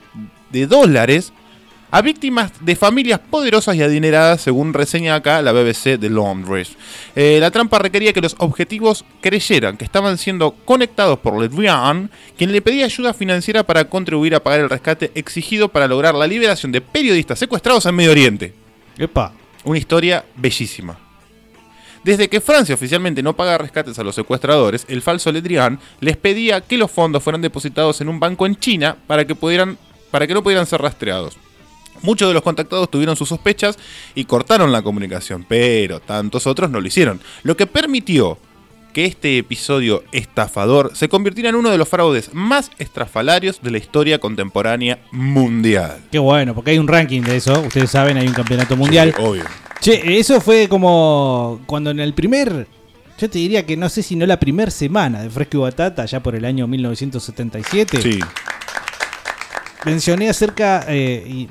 de 0.50 0.66
dólares 0.66 1.32
a 1.90 2.02
víctimas 2.02 2.52
de 2.60 2.76
familias 2.76 3.20
poderosas 3.20 3.74
y 3.76 3.82
adineradas, 3.82 4.40
según 4.40 4.72
reseña 4.72 5.14
acá 5.14 5.42
la 5.42 5.52
BBC 5.52 5.98
de 5.98 6.10
Londres. 6.10 6.76
Eh, 7.16 7.38
la 7.40 7.50
trampa 7.50 7.78
requería 7.78 8.12
que 8.12 8.20
los 8.20 8.36
objetivos 8.38 9.04
creyeran 9.20 9.76
que 9.76 9.84
estaban 9.84 10.18
siendo 10.18 10.52
conectados 10.52 11.18
por 11.18 11.40
Le 11.40 11.48
Drian, 11.48 12.10
quien 12.36 12.52
le 12.52 12.62
pedía 12.62 12.84
ayuda 12.84 13.12
financiera 13.12 13.64
para 13.64 13.84
contribuir 13.86 14.34
a 14.34 14.42
pagar 14.42 14.60
el 14.60 14.70
rescate 14.70 15.10
exigido 15.14 15.68
para 15.68 15.88
lograr 15.88 16.14
la 16.14 16.26
liberación 16.26 16.72
de 16.72 16.80
periodistas 16.80 17.38
secuestrados 17.38 17.86
en 17.86 17.94
Medio 17.94 18.12
Oriente. 18.12 18.54
Epa. 18.96 19.32
Una 19.64 19.78
historia 19.78 20.24
bellísima. 20.36 20.98
Desde 22.02 22.28
que 22.28 22.40
Francia 22.40 22.74
oficialmente 22.74 23.22
no 23.22 23.36
paga 23.36 23.58
rescates 23.58 23.98
a 23.98 24.04
los 24.04 24.14
secuestradores, 24.14 24.86
el 24.88 25.02
falso 25.02 25.30
Le 25.30 25.42
Drian 25.42 25.78
les 26.00 26.16
pedía 26.16 26.62
que 26.62 26.78
los 26.78 26.90
fondos 26.90 27.22
fueran 27.22 27.42
depositados 27.42 28.00
en 28.00 28.08
un 28.08 28.18
banco 28.18 28.46
en 28.46 28.56
China 28.56 28.96
para 29.06 29.26
que, 29.26 29.34
pudieran, 29.34 29.76
para 30.10 30.26
que 30.26 30.32
no 30.32 30.42
pudieran 30.42 30.64
ser 30.64 30.80
rastreados. 30.80 31.36
Muchos 32.02 32.28
de 32.28 32.34
los 32.34 32.42
contactados 32.42 32.90
tuvieron 32.90 33.16
sus 33.16 33.28
sospechas 33.28 33.78
y 34.14 34.24
cortaron 34.24 34.72
la 34.72 34.82
comunicación, 34.82 35.44
pero 35.48 36.00
tantos 36.00 36.46
otros 36.46 36.70
no 36.70 36.80
lo 36.80 36.86
hicieron, 36.86 37.20
lo 37.42 37.56
que 37.56 37.66
permitió 37.66 38.38
que 38.92 39.04
este 39.04 39.38
episodio 39.38 40.02
estafador 40.12 40.92
se 40.94 41.08
convirtiera 41.08 41.50
en 41.50 41.54
uno 41.54 41.70
de 41.70 41.78
los 41.78 41.88
fraudes 41.88 42.34
más 42.34 42.70
estrafalarios 42.78 43.62
de 43.62 43.70
la 43.70 43.78
historia 43.78 44.18
contemporánea 44.18 44.98
mundial. 45.12 45.98
Qué 46.10 46.18
bueno, 46.18 46.54
porque 46.54 46.72
hay 46.72 46.78
un 46.78 46.88
ranking 46.88 47.22
de 47.22 47.36
eso. 47.36 47.60
Ustedes 47.60 47.90
saben, 47.90 48.16
hay 48.16 48.26
un 48.26 48.34
campeonato 48.34 48.76
mundial. 48.76 49.14
Sí, 49.16 49.22
obvio. 49.22 49.44
Che, 49.80 50.18
eso 50.18 50.40
fue 50.40 50.68
como 50.68 51.60
cuando 51.66 51.90
en 51.90 52.00
el 52.00 52.12
primer, 52.12 52.66
yo 53.18 53.30
te 53.30 53.38
diría 53.38 53.64
que 53.64 53.76
no 53.76 53.88
sé 53.88 54.02
si 54.02 54.16
no 54.16 54.26
la 54.26 54.38
primera 54.38 54.70
semana 54.70 55.22
de 55.22 55.30
Fresco 55.30 55.58
y 55.58 55.60
Batata, 55.60 56.04
ya 56.04 56.22
por 56.22 56.34
el 56.34 56.44
año 56.44 56.66
1977. 56.66 58.02
Sí. 58.02 58.18
Mencioné 59.84 60.28
acerca 60.28 60.84
eh, 60.88 61.24
y 61.26 61.48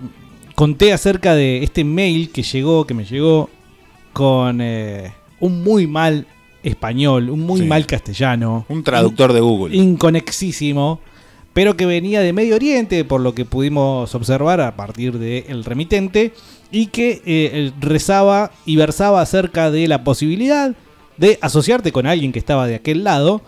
conté 0.60 0.92
acerca 0.92 1.36
de 1.36 1.64
este 1.64 1.86
mail 1.86 2.32
que 2.32 2.44
llegó, 2.44 2.86
que 2.86 2.94
me 2.94 3.06
llegó 3.06 3.50
con 4.12 4.60
eh, 4.60 5.14
un 5.40 5.64
muy 5.64 5.88
mal 5.88 6.28
español, 6.64 7.30
un 7.30 7.40
muy 7.40 7.62
Sí. 7.62 7.66
mal 7.66 7.86
castellano. 7.86 8.66
Un 8.68 8.84
traductor 8.84 9.32
de 9.32 9.40
Google. 9.40 9.74
Inconexísimo, 9.78 11.00
pero 11.54 11.78
que 11.78 11.86
venía 11.86 12.20
de 12.20 12.34
Medio 12.34 12.56
Oriente, 12.56 13.06
por 13.06 13.22
lo 13.22 13.34
que 13.34 13.46
pudimos 13.46 14.14
observar 14.14 14.60
a 14.60 14.76
partir 14.76 15.18
del 15.18 15.64
remitente, 15.64 16.34
y 16.74 16.88
que 16.88 17.22
eh, 17.26 17.72
rezaba 17.80 18.52
y 18.66 18.76
versaba 18.76 19.22
acerca 19.22 19.72
de 19.72 19.88
la 19.88 20.04
posibilidad 20.04 20.76
de 21.16 21.40
asociarte 21.40 21.94
con 21.94 22.06
alguien 22.06 22.34
que 22.34 22.40
estaba 22.40 22.68
de 22.68 22.76
aquel 22.76 23.06
lado, 23.06 23.42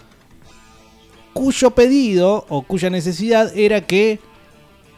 cuyo 1.33 1.71
pedido 1.71 2.45
o 2.47 2.61
cuya 2.61 2.89
necesidad 2.89 3.51
era 3.57 3.81
que 3.81 4.21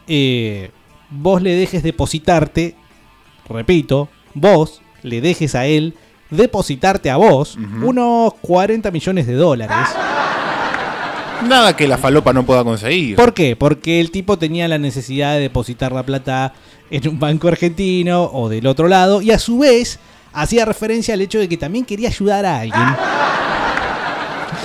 eh, 0.06 0.70
vos 1.16 1.40
le 1.42 1.54
dejes 1.54 1.82
depositarte, 1.82 2.74
repito, 3.48 4.08
vos 4.34 4.82
le 5.02 5.20
dejes 5.20 5.54
a 5.54 5.66
él 5.66 5.94
depositarte 6.30 7.10
a 7.10 7.16
vos 7.16 7.56
unos 7.82 8.34
40 8.40 8.90
millones 8.90 9.26
de 9.26 9.34
dólares. 9.34 9.76
Nada 11.48 11.76
que 11.76 11.86
la 11.86 11.98
falopa 11.98 12.32
no 12.32 12.44
pueda 12.46 12.64
conseguir. 12.64 13.16
¿Por 13.16 13.34
qué? 13.34 13.54
Porque 13.54 14.00
el 14.00 14.10
tipo 14.10 14.38
tenía 14.38 14.66
la 14.66 14.78
necesidad 14.78 15.34
de 15.34 15.40
depositar 15.40 15.92
la 15.92 16.02
plata 16.02 16.54
en 16.90 17.06
un 17.08 17.18
banco 17.20 17.48
argentino 17.48 18.24
o 18.32 18.48
del 18.48 18.66
otro 18.66 18.88
lado 18.88 19.20
y 19.20 19.30
a 19.30 19.38
su 19.38 19.58
vez 19.58 19.98
hacía 20.32 20.64
referencia 20.64 21.14
al 21.14 21.20
hecho 21.20 21.38
de 21.38 21.48
que 21.48 21.56
también 21.56 21.84
quería 21.84 22.08
ayudar 22.08 22.46
a 22.46 22.60
alguien. 22.60 22.82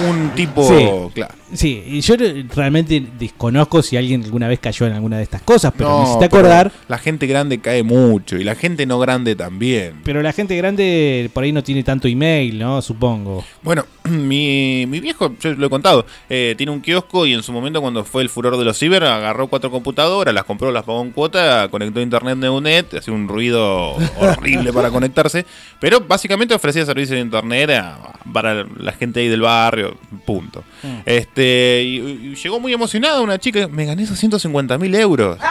Un 0.09 0.29
tipo, 0.31 0.63
Sí. 0.63 0.87
claro. 1.13 1.33
Sí, 1.53 1.83
y 1.87 2.01
yo 2.01 2.15
realmente 2.55 3.03
desconozco 3.17 3.81
si 3.81 3.97
alguien 3.97 4.23
alguna 4.23 4.47
vez 4.47 4.59
cayó 4.59 4.85
en 4.85 4.93
alguna 4.93 5.17
de 5.17 5.23
estas 5.23 5.41
cosas, 5.41 5.73
pero 5.75 5.89
No, 5.89 5.99
necesita 6.01 6.29
pero 6.29 6.39
acordar. 6.47 6.71
La 6.87 6.97
gente 6.97 7.25
grande 7.27 7.59
cae 7.59 7.83
mucho 7.83 8.37
y 8.37 8.43
la 8.43 8.55
gente 8.55 8.85
no 8.85 8.99
grande 8.99 9.35
también. 9.35 9.95
Pero 10.03 10.21
la 10.21 10.31
gente 10.33 10.55
grande 10.55 11.29
por 11.33 11.43
ahí 11.43 11.51
no 11.51 11.63
tiene 11.63 11.83
tanto 11.83 12.07
email, 12.07 12.59
¿no? 12.59 12.81
Supongo. 12.81 13.43
Bueno, 13.63 13.85
mi, 14.09 14.85
mi 14.87 14.99
viejo, 14.99 15.33
yo 15.39 15.53
lo 15.55 15.67
he 15.67 15.69
contado, 15.69 16.05
eh, 16.29 16.53
tiene 16.57 16.71
un 16.71 16.81
kiosco 16.81 17.25
y 17.25 17.33
en 17.33 17.41
su 17.43 17.51
momento 17.51 17.81
cuando 17.81 18.03
fue 18.05 18.21
el 18.21 18.29
furor 18.29 18.57
de 18.57 18.65
los 18.65 18.77
ciber, 18.77 19.03
agarró 19.03 19.47
cuatro 19.47 19.71
computadoras, 19.71 20.33
las 20.33 20.43
compró, 20.43 20.71
las 20.71 20.83
pagó 20.83 21.01
en 21.01 21.11
cuota, 21.11 21.67
conectó 21.69 21.99
a 21.99 22.03
internet 22.03 22.37
Neunet, 22.37 22.93
hacía 22.95 23.13
un 23.13 23.27
ruido 23.27 23.95
horrible 24.19 24.71
para 24.71 24.89
conectarse, 24.91 25.45
pero 25.79 25.99
básicamente 26.01 26.53
ofrecía 26.53 26.85
servicios 26.85 27.15
de 27.15 27.21
internet 27.21 27.69
a- 27.71 28.13
para 28.31 28.65
la 28.77 28.91
gente 28.91 29.21
ahí 29.21 29.27
del 29.27 29.41
barrio, 29.41 29.97
punto. 30.25 30.63
Este, 31.05 31.38
y, 31.43 32.29
y 32.31 32.35
llegó 32.35 32.59
muy 32.59 32.73
emocionada 32.73 33.21
una 33.21 33.37
chica, 33.37 33.67
me 33.67 33.85
gané 33.85 34.03
esos 34.03 34.17
150 34.19 34.77
mil 34.77 34.93
euros. 34.95 35.37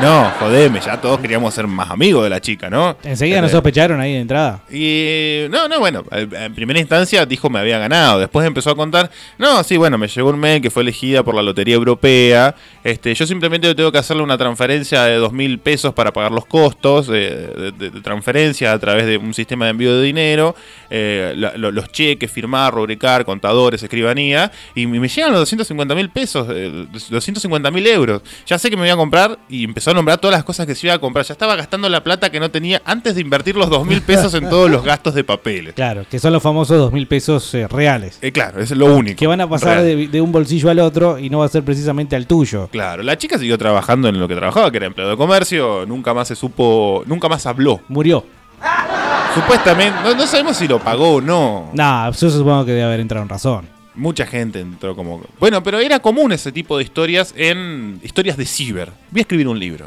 No, 0.00 0.30
jodeme, 0.38 0.78
ya 0.80 1.00
todos 1.00 1.18
queríamos 1.18 1.52
ser 1.52 1.66
más 1.66 1.90
amigos 1.90 2.22
de 2.22 2.30
la 2.30 2.40
chica, 2.40 2.70
¿no? 2.70 2.96
Enseguida 3.02 3.38
nos 3.40 3.46
Este, 3.46 3.56
sospecharon 3.56 4.00
ahí 4.00 4.12
de 4.12 4.20
entrada. 4.20 4.60
y 4.70 5.46
no, 5.50 5.66
no, 5.66 5.80
bueno, 5.80 6.04
al- 6.12 6.32
en 6.32 6.54
primera 6.54 6.78
instancia 6.78 7.26
dijo 7.26 7.50
me 7.50 7.58
había 7.58 7.78
ganado, 7.80 8.20
después 8.20 8.46
empezó 8.46 8.70
a 8.70 8.76
contar, 8.76 9.10
no, 9.38 9.60
sí, 9.64 9.76
bueno, 9.76 9.98
me 9.98 10.06
llegó 10.06 10.30
un 10.30 10.38
mail 10.38 10.62
que 10.62 10.70
fue 10.70 10.82
elegida 10.84 11.24
por 11.24 11.34
la 11.34 11.42
Lotería 11.42 11.74
Europea, 11.74 12.54
este, 12.84 13.12
yo 13.12 13.26
simplemente 13.26 13.74
tengo 13.74 13.90
que 13.90 13.98
hacerle 13.98 14.22
una 14.22 14.38
transferencia 14.38 15.02
de 15.02 15.16
dos 15.16 15.32
mil 15.32 15.58
pesos 15.58 15.92
para 15.94 16.12
pagar 16.12 16.30
los 16.30 16.46
costos 16.46 17.08
de, 17.08 17.30
de- 17.48 17.72
de- 17.72 17.90
de 17.90 18.00
transferencia 18.00 18.72
a 18.72 18.78
través 18.78 19.04
de 19.04 19.16
un 19.16 19.34
sistema 19.34 19.64
de 19.64 19.72
envío 19.72 19.96
de 19.96 20.04
dinero, 20.04 20.54
eh, 20.90 21.32
la- 21.36 21.56
lo- 21.56 21.72
los 21.72 21.90
cheques, 21.90 22.30
firmar, 22.30 22.72
rubricar, 22.72 23.24
contadores, 23.24 23.82
escribanía, 23.82 24.52
y 24.82 24.86
me 24.86 25.08
llegan 25.08 25.32
los 25.32 25.40
250 25.40 25.94
mil 25.94 26.10
pesos, 26.10 26.46
eh, 26.50 26.86
250 27.10 27.70
mil 27.70 27.86
euros, 27.86 28.22
ya 28.46 28.58
sé 28.58 28.70
que 28.70 28.76
me 28.76 28.82
voy 28.82 28.90
a 28.90 28.96
comprar 28.96 29.38
y 29.48 29.64
empezó 29.64 29.90
a 29.90 29.94
nombrar 29.94 30.18
todas 30.18 30.36
las 30.36 30.44
cosas 30.44 30.66
que 30.66 30.74
se 30.74 30.86
iba 30.86 30.94
a 30.94 30.98
comprar, 30.98 31.24
ya 31.24 31.32
estaba 31.32 31.56
gastando 31.56 31.88
la 31.88 32.02
plata 32.02 32.30
que 32.30 32.40
no 32.40 32.50
tenía 32.50 32.82
antes 32.84 33.14
de 33.14 33.20
invertir 33.20 33.56
los 33.56 33.68
dos 33.70 33.84
mil 33.86 34.02
pesos 34.02 34.34
en 34.34 34.48
todos 34.48 34.70
los 34.70 34.84
gastos 34.84 35.14
de 35.14 35.24
papeles. 35.24 35.74
Claro, 35.74 36.04
que 36.08 36.18
son 36.18 36.32
los 36.32 36.42
famosos 36.42 36.78
dos 36.78 36.92
mil 36.92 37.06
pesos 37.06 37.52
eh, 37.54 37.66
reales. 37.68 38.18
Eh, 38.22 38.32
claro, 38.32 38.60
es 38.60 38.70
lo 38.70 38.86
único. 38.86 39.18
Que 39.18 39.26
van 39.26 39.40
a 39.40 39.48
pasar 39.48 39.82
de 39.82 40.20
un 40.20 40.32
bolsillo 40.32 40.70
al 40.70 40.78
otro 40.78 41.18
y 41.18 41.30
no 41.30 41.38
va 41.38 41.46
a 41.46 41.48
ser 41.48 41.62
precisamente 41.64 42.16
al 42.16 42.26
tuyo. 42.26 42.68
Claro, 42.68 43.02
la 43.02 43.16
chica 43.18 43.38
siguió 43.38 43.58
trabajando 43.58 44.08
en 44.08 44.18
lo 44.18 44.28
que 44.28 44.34
trabajaba, 44.34 44.70
que 44.70 44.76
era 44.76 44.86
empleado 44.86 45.10
de 45.10 45.16
comercio, 45.16 45.84
nunca 45.86 46.14
más 46.14 46.28
se 46.28 46.36
supo, 46.36 47.02
nunca 47.06 47.28
más 47.28 47.46
habló. 47.46 47.80
Murió. 47.88 48.24
Supuestamente, 49.34 49.98
no, 50.02 50.14
no 50.14 50.26
sabemos 50.26 50.56
si 50.56 50.66
lo 50.66 50.78
pagó 50.78 51.16
o 51.16 51.20
no. 51.20 51.70
Nah, 51.72 52.10
yo 52.10 52.30
supongo 52.30 52.64
que 52.64 52.72
debe 52.72 52.84
haber 52.84 53.00
entrado 53.00 53.22
en 53.22 53.28
razón. 53.28 53.77
Mucha 53.98 54.24
gente 54.26 54.60
entró 54.60 54.94
como... 54.96 55.20
Bueno, 55.40 55.62
pero 55.62 55.78
era 55.80 55.98
común 55.98 56.32
ese 56.32 56.52
tipo 56.52 56.78
de 56.78 56.84
historias 56.84 57.34
en 57.36 58.00
historias 58.02 58.36
de 58.36 58.46
ciber. 58.46 58.90
Voy 59.10 59.20
a 59.20 59.22
escribir 59.22 59.48
un 59.48 59.58
libro. 59.58 59.86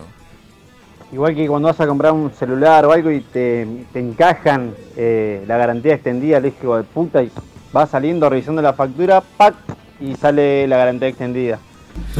Igual 1.13 1.35
que 1.35 1.47
cuando 1.47 1.67
vas 1.67 1.79
a 1.79 1.87
comprar 1.87 2.13
un 2.13 2.31
celular 2.31 2.85
o 2.85 2.91
algo 2.91 3.09
y 3.11 3.21
te, 3.21 3.67
te 3.91 3.99
encajan 3.99 4.73
eh, 4.95 5.43
la 5.47 5.57
garantía 5.57 5.93
extendida, 5.95 6.37
el 6.37 6.45
hijo 6.45 6.77
de 6.77 6.83
puta, 6.83 7.21
y 7.23 7.31
vas 7.73 7.89
saliendo 7.89 8.29
revisando 8.29 8.61
la 8.61 8.73
factura, 8.73 9.21
¡pac! 9.21 9.55
y 9.99 10.15
sale 10.15 10.67
la 10.67 10.77
garantía 10.77 11.07
extendida. 11.09 11.59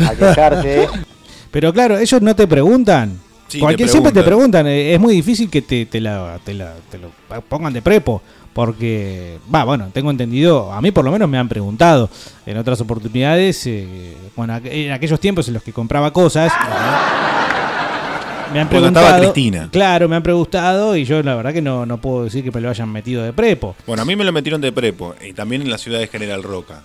A 0.06 0.15
quejarte. 0.15 0.88
Pero 1.51 1.73
claro, 1.73 1.97
ellos 1.97 2.21
no 2.21 2.36
te 2.36 2.47
preguntan. 2.47 3.17
Sí, 3.47 3.60
Cualquier, 3.60 3.88
te 3.88 3.91
siempre 3.91 4.12
te 4.13 4.23
preguntan. 4.23 4.63
preguntan. 4.63 4.67
eh, 4.67 4.93
Es 4.93 4.99
muy 4.99 5.13
difícil 5.13 5.49
que 5.49 5.62
te, 5.62 5.86
te 5.86 5.99
la, 5.99 6.39
te 6.43 6.54
la- 6.54 6.75
te 6.89 6.97
lo 6.97 7.10
pongan 7.49 7.73
de 7.73 7.82
prepo. 7.82 8.21
Porque, 8.53 9.37
va, 9.53 9.63
bueno, 9.63 9.89
tengo 9.93 10.11
entendido, 10.11 10.73
a 10.73 10.81
mí 10.81 10.91
por 10.91 11.05
lo 11.05 11.11
menos 11.11 11.29
me 11.29 11.37
han 11.37 11.47
preguntado 11.47 12.09
en 12.45 12.57
otras 12.57 12.81
oportunidades, 12.81 13.65
eh, 13.65 14.17
bueno, 14.35 14.59
en 14.65 14.91
aquellos 14.91 15.19
tiempos 15.21 15.47
en 15.47 15.53
los 15.53 15.63
que 15.63 15.71
compraba 15.71 16.11
cosas, 16.11 16.51
me 18.53 18.59
han 18.59 18.67
preguntado. 18.67 19.05
estaba 19.05 19.21
Cristina. 19.21 19.69
Claro, 19.71 20.09
me 20.09 20.17
han 20.17 20.23
preguntado 20.23 20.97
y 20.97 21.05
yo 21.05 21.23
la 21.23 21.35
verdad 21.35 21.53
que 21.53 21.61
no, 21.61 21.85
no 21.85 21.99
puedo 22.01 22.25
decir 22.25 22.43
que 22.43 22.51
me 22.51 22.59
lo 22.59 22.69
hayan 22.69 22.91
metido 22.91 23.23
de 23.23 23.31
prepo. 23.31 23.75
Bueno, 23.87 24.01
a 24.01 24.05
mí 24.05 24.15
me 24.17 24.25
lo 24.25 24.33
metieron 24.33 24.59
de 24.59 24.71
prepo 24.73 25.15
y 25.25 25.31
también 25.33 25.61
en 25.61 25.69
la 25.69 25.77
ciudad 25.77 25.99
de 25.99 26.07
General 26.07 26.43
Roca. 26.43 26.83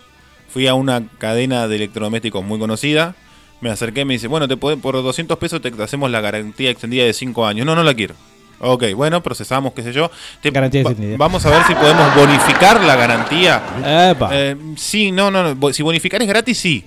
Fui 0.48 0.68
a 0.68 0.74
una 0.74 1.02
cadena 1.18 1.66
de 1.66 1.74
electrodomésticos 1.76 2.44
muy 2.44 2.58
conocida, 2.60 3.16
me 3.60 3.70
acerqué 3.70 4.02
y 4.02 4.04
me 4.04 4.14
dice, 4.14 4.28
bueno, 4.28 4.46
te 4.46 4.56
puede- 4.56 4.76
por 4.76 4.94
200 4.94 5.36
pesos 5.38 5.60
te 5.60 5.72
hacemos 5.82 6.10
la 6.12 6.20
garantía 6.20 6.70
extendida 6.70 7.04
de 7.04 7.12
5 7.12 7.44
años. 7.46 7.66
No, 7.66 7.74
no 7.74 7.82
la 7.82 7.94
quiero. 7.94 8.14
Ok, 8.58 8.84
bueno, 8.94 9.22
procesamos, 9.22 9.72
qué 9.74 9.82
sé 9.82 9.92
yo. 9.92 10.10
Te- 10.40 10.50
Garantía 10.50 10.82
va- 10.82 10.90
extendida. 10.90 11.16
vamos 11.18 11.44
a 11.44 11.50
ver 11.50 11.62
si 11.64 11.74
podemos 11.74 12.14
bonificar 12.14 12.82
la 12.82 12.96
garantía. 12.96 13.62
Epa. 14.10 14.30
Eh, 14.32 14.56
sí, 14.76 15.12
no, 15.12 15.30
no, 15.30 15.54
no. 15.54 15.72
Si 15.72 15.82
bonificar 15.82 16.22
es 16.22 16.28
gratis, 16.28 16.58
sí. 16.58 16.84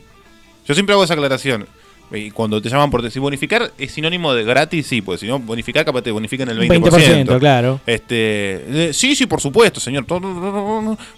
Yo 0.68 0.74
siempre 0.74 0.94
hago 0.94 1.04
esa 1.04 1.14
aclaración. 1.14 1.68
Y 2.12 2.32
cuando 2.32 2.62
te 2.62 2.70
llaman 2.70 2.90
por... 2.90 3.10
Si 3.12 3.20
bonificar 3.20 3.72
es 3.78 3.92
sinónimo 3.92 4.34
de 4.34 4.44
gratis, 4.44 4.88
sí. 4.88 5.02
Pues 5.02 5.20
si 5.20 5.28
no, 5.28 5.40
bonificar 5.40 5.86
capaz 5.86 6.02
te 6.02 6.12
bonifican 6.12 6.50
el 6.50 6.60
20%. 6.60 7.26
20%, 7.28 7.40
claro. 7.40 7.80
Este, 7.86 8.88
eh, 8.90 8.94
sí, 8.94 9.16
sí, 9.16 9.26
por 9.28 9.42
supuesto, 9.42 9.80
señor. 9.80 10.06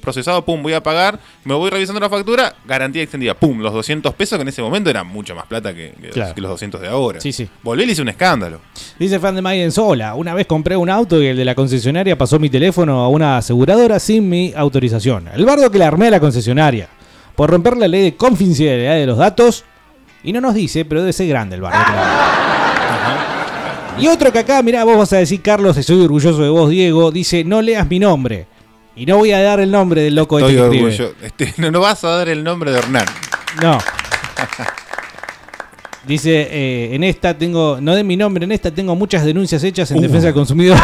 Procesado, 0.01 0.43
pum, 0.43 0.62
voy 0.62 0.73
a 0.73 0.84
pagar. 0.84 1.19
Me 1.43 1.54
voy 1.54 1.69
revisando 1.69 1.99
la 1.99 2.10
factura, 2.10 2.56
garantía 2.65 3.01
extendida, 3.04 3.34
pum, 3.34 3.60
los 3.60 3.73
200 3.73 4.13
pesos 4.15 4.38
que 4.38 4.41
en 4.43 4.47
ese 4.49 4.62
momento 4.62 4.89
eran 4.89 5.08
mucho 5.08 5.34
más 5.36 5.45
plata 5.45 5.73
que, 5.73 5.93
que- 6.01 6.10
Claro. 6.10 6.36
que 6.36 6.41
los 6.41 6.51
200 6.51 6.82
de 6.82 6.88
ahora. 6.88 7.21
Sí, 7.21 7.32
sí. 7.32 7.47
Volví 7.63 7.84
y 7.84 7.91
hice 7.91 8.01
un 8.01 8.10
escándalo. 8.10 8.62
Dice 8.99 9.19
fan 9.19 9.36
de 9.36 9.41
Maiden 9.41 9.71
Sola, 9.71 10.13
una 10.15 10.34
vez 10.34 10.45
compré 10.45 10.75
un 10.75 10.89
auto 10.89 11.21
y 11.21 11.27
el 11.27 11.38
de 11.38 11.45
la 11.45 11.56
concesionaria 11.56 12.17
pasó 12.17 12.38
mi 12.39 12.49
teléfono 12.49 12.99
a 13.01 13.08
una 13.08 13.38
aseguradora 13.38 13.99
sin 13.99 14.30
mi 14.30 14.54
autorización. 14.56 15.30
El 15.33 15.46
bardo 15.46 15.71
que 15.71 15.77
le 15.77 15.85
armé 15.85 16.08
a 16.08 16.12
la 16.12 16.19
concesionaria. 16.19 16.89
Por 17.35 17.50
romper 17.50 17.77
la 17.77 17.87
ley 17.87 18.04
de 18.04 18.15
confidencialidad 18.15 18.96
de 18.96 19.06
los 19.06 19.17
datos. 19.17 19.63
Y 20.24 20.34
no 20.34 20.42
nos 20.42 20.54
dice, 20.54 20.86
pero 20.86 21.02
debe 21.02 21.13
ser 21.13 21.28
grande 21.28 21.56
el 21.56 21.65
armé. 21.65 21.80
Y 24.00 24.08
otro 24.08 24.32
que 24.32 24.40
acá, 24.40 24.62
mirá, 24.63 24.84
vos 24.84 24.98
vas 24.98 25.13
a 25.13 25.17
decir, 25.17 25.42
Carlos, 25.42 25.76
estoy 25.78 26.02
orgulloso 26.04 26.42
de 26.42 26.50
vos, 26.50 26.69
Diego, 26.69 27.12
dice, 27.12 27.44
no 27.44 27.62
leas 27.62 27.88
mi 27.90 28.00
nombre. 28.00 28.48
Y 28.96 29.06
no 29.06 29.17
voy 29.17 29.32
a 29.32 29.42
dar 29.42 29.60
el 29.60 29.72
nombre 29.72 30.02
del 30.02 30.15
loco 30.15 30.38
Estoy 30.40 30.56
este. 30.90 31.13
Este, 31.22 31.54
no, 31.62 31.72
no 31.72 31.80
vas 31.80 32.04
a 32.04 32.10
dar 32.10 32.30
el 32.30 32.44
nombre 32.44 32.72
de 32.72 32.80
Hernán. 32.80 33.06
No. 33.62 33.78
Dice, 36.06 36.48
eh, 36.50 36.96
en 36.96 37.04
esta 37.04 37.38
tengo, 37.38 37.78
no 37.80 37.94
de 37.96 38.04
mi 38.04 38.17
nombre, 38.17 38.44
en 38.46 38.52
esta 38.52 38.72
tengo 38.72 38.96
muchas 38.96 39.24
denuncias 39.24 39.63
hechas 39.63 39.92
en 39.92 40.00
Uh. 40.00 40.02
defensa 40.02 40.26
del 40.28 40.34
consumidor. 40.34 40.78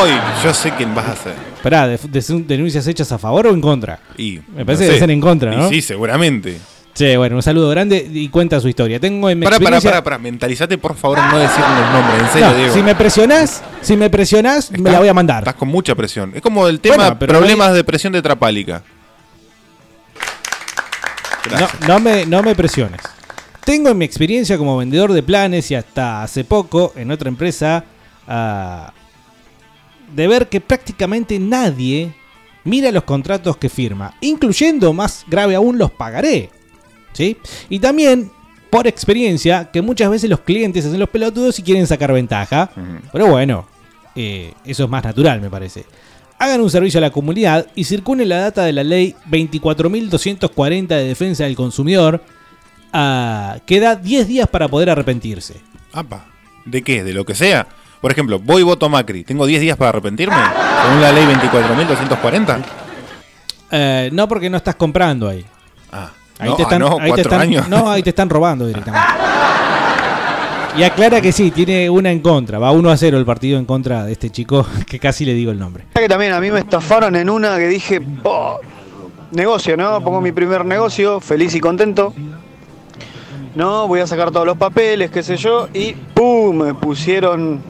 Hoy, 0.00 0.10
yo 0.44 0.54
sé 0.54 0.70
quién 0.76 0.94
vas 0.94 1.06
a 1.06 1.12
hacer. 1.12 1.34
Esperá, 1.56 1.88
de- 1.88 1.98
de- 1.98 2.44
¿denuncias 2.46 2.86
hechas 2.86 3.10
a 3.12 3.18
favor 3.18 3.48
o 3.48 3.50
en 3.50 3.60
contra? 3.60 3.98
Y, 4.16 4.38
Me 4.54 4.64
parece 4.64 4.84
no 4.84 4.88
que 4.90 4.94
sé. 4.94 5.00
ser 5.00 5.10
en 5.10 5.20
contra, 5.20 5.52
Y 5.52 5.56
¿no? 5.56 5.68
sí, 5.68 5.82
seguramente. 5.82 6.56
Sí, 6.96 7.14
bueno, 7.14 7.36
un 7.36 7.42
saludo 7.42 7.68
grande 7.68 8.08
y 8.10 8.30
cuenta 8.30 8.58
su 8.58 8.68
historia. 8.68 8.98
Tengo 8.98 9.28
en 9.28 9.38
mi 9.38 9.44
Para, 9.44 9.56
para, 9.58 9.76
experiencia- 9.76 9.90
para, 9.90 10.02
para. 10.02 10.18
Mentalizate, 10.18 10.78
por 10.78 10.96
favor, 10.96 11.18
no 11.18 11.36
decirle 11.38 11.66
el 11.86 11.92
nombre. 11.92 12.18
En 12.20 12.32
serio, 12.32 12.48
No, 12.48 12.54
Diego. 12.56 12.74
si 12.74 12.82
me 12.82 12.94
presionás, 12.94 13.62
si 13.82 13.96
me 13.98 14.08
presionás, 14.08 14.70
me 14.70 14.90
la 14.90 15.00
voy 15.00 15.08
a 15.08 15.12
mandar. 15.12 15.40
Estás 15.42 15.56
con 15.56 15.68
mucha 15.68 15.94
presión. 15.94 16.32
Es 16.34 16.40
como 16.40 16.66
el 16.68 16.80
tema 16.80 17.10
Bueno, 17.10 17.18
problemas 17.18 17.74
de 17.74 17.84
presión 17.84 18.14
de 18.14 18.22
Trapálica. 18.22 18.82
No, 21.60 21.68
no 21.86 22.00
me, 22.00 22.24
no 22.26 22.42
me 22.42 22.54
presiones. 22.54 23.00
Tengo 23.64 23.90
en 23.90 23.98
mi 23.98 24.04
experiencia 24.04 24.56
como 24.56 24.76
vendedor 24.78 25.12
de 25.12 25.22
planes 25.22 25.70
y 25.70 25.74
hasta 25.74 26.22
hace 26.22 26.44
poco 26.44 26.92
en 26.96 27.10
otra 27.10 27.28
empresa 27.28 27.84
ah, 28.26 28.92
de 30.14 30.28
ver 30.28 30.48
que 30.48 30.60
prácticamente 30.60 31.38
nadie 31.38 32.14
mira 32.64 32.90
los 32.90 33.04
contratos 33.04 33.56
que 33.58 33.68
firma, 33.68 34.14
incluyendo 34.20 34.92
más 34.92 35.24
grave 35.28 35.54
aún 35.56 35.78
los 35.78 35.90
pagaré. 35.90 36.50
¿Sí? 37.16 37.38
Y 37.70 37.78
también 37.78 38.30
por 38.70 38.86
experiencia 38.86 39.70
que 39.72 39.80
muchas 39.80 40.10
veces 40.10 40.28
los 40.28 40.40
clientes 40.40 40.84
hacen 40.84 41.00
los 41.00 41.08
pelotudos 41.08 41.58
y 41.58 41.62
quieren 41.62 41.86
sacar 41.86 42.12
ventaja. 42.12 42.70
Pero 43.10 43.28
bueno, 43.28 43.66
eh, 44.14 44.52
eso 44.64 44.84
es 44.84 44.90
más 44.90 45.02
natural, 45.02 45.40
me 45.40 45.48
parece. 45.48 45.84
Hagan 46.38 46.60
un 46.60 46.70
servicio 46.70 46.98
a 46.98 47.00
la 47.00 47.10
comunidad 47.10 47.68
y 47.74 47.84
circulen 47.84 48.28
la 48.28 48.38
data 48.38 48.64
de 48.64 48.72
la 48.74 48.84
ley 48.84 49.14
24.240 49.30 50.88
de 50.88 51.04
defensa 51.04 51.44
del 51.44 51.56
consumidor, 51.56 52.22
ah, 52.92 53.56
que 53.64 53.80
da 53.80 53.96
10 53.96 54.28
días 54.28 54.48
para 54.48 54.68
poder 54.68 54.90
arrepentirse. 54.90 55.54
Apa. 55.92 56.26
¿De 56.66 56.82
qué? 56.82 57.02
¿De 57.02 57.14
lo 57.14 57.24
que 57.24 57.34
sea? 57.34 57.66
Por 58.02 58.12
ejemplo, 58.12 58.38
voy 58.38 58.60
y 58.60 58.64
voto 58.64 58.88
Macri. 58.90 59.24
¿Tengo 59.24 59.46
10 59.46 59.60
días 59.62 59.76
para 59.78 59.88
arrepentirme? 59.90 60.36
Según 60.82 61.00
la 61.00 61.12
ley 61.12 61.24
24.240. 61.24 62.64
Eh, 63.70 64.10
no 64.12 64.28
porque 64.28 64.50
no 64.50 64.58
estás 64.58 64.74
comprando 64.74 65.28
ahí. 65.28 65.44
Ah, 65.90 66.10
Ahí 66.38 66.50
no, 66.50 66.56
te 66.56 66.62
están, 66.62 66.82
ah, 66.82 66.86
no, 66.88 66.96
ahí 66.96 67.00
te 67.02 67.06
cuatro 67.08 67.22
están- 67.22 67.40
años. 67.40 67.68
No, 67.68 67.90
ahí 67.90 68.02
te 68.02 68.10
están 68.10 68.28
robando 68.28 68.66
directamente. 68.66 69.06
Y 70.76 70.82
aclara 70.82 71.20
que 71.22 71.32
sí, 71.32 71.50
tiene 71.50 71.88
una 71.88 72.10
en 72.12 72.20
contra. 72.20 72.58
Va 72.58 72.70
1 72.70 72.90
a 72.90 72.96
0 72.98 73.16
el 73.16 73.24
partido 73.24 73.58
en 73.58 73.64
contra 73.64 74.04
de 74.04 74.12
este 74.12 74.28
chico 74.28 74.66
que 74.86 74.98
casi 74.98 75.24
le 75.24 75.32
digo 75.32 75.50
el 75.50 75.58
nombre. 75.58 75.84
que 75.94 76.08
también 76.08 76.32
a 76.34 76.40
mí 76.40 76.50
me 76.50 76.58
estafaron 76.60 77.16
en 77.16 77.30
una 77.30 77.56
que 77.56 77.66
dije, 77.68 78.02
"Oh, 78.24 78.58
negocio, 79.30 79.76
¿no? 79.76 80.00
Pongo 80.02 80.20
mi 80.20 80.32
primer 80.32 80.64
negocio, 80.66 81.18
feliz 81.20 81.54
y 81.54 81.60
contento. 81.60 82.12
No, 83.54 83.88
voy 83.88 84.00
a 84.00 84.06
sacar 84.06 84.30
todos 84.30 84.44
los 84.44 84.58
papeles, 84.58 85.10
qué 85.10 85.22
sé 85.22 85.38
yo, 85.38 85.68
y 85.72 85.92
¡pum! 86.12 86.56
Me 86.62 86.74
pusieron 86.74 87.62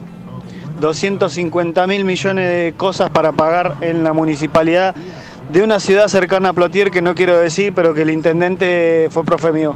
250 0.81 1.87
mil 1.87 2.03
millones 2.03 2.49
de 2.49 2.73
cosas 2.75 3.09
para 3.09 3.31
pagar 3.31 3.75
en 3.79 4.03
la 4.03 4.11
municipalidad 4.11 4.93
de 5.49 5.63
una 5.63 5.79
ciudad 5.79 6.07
cercana 6.07 6.49
a 6.49 6.53
Plotier 6.53 6.91
que 6.91 7.01
no 7.01 7.15
quiero 7.15 7.37
decir, 7.37 7.73
pero 7.73 7.93
que 7.93 8.01
el 8.01 8.09
intendente 8.09 9.07
fue 9.11 9.23
profe 9.23 9.51
mío. 9.51 9.75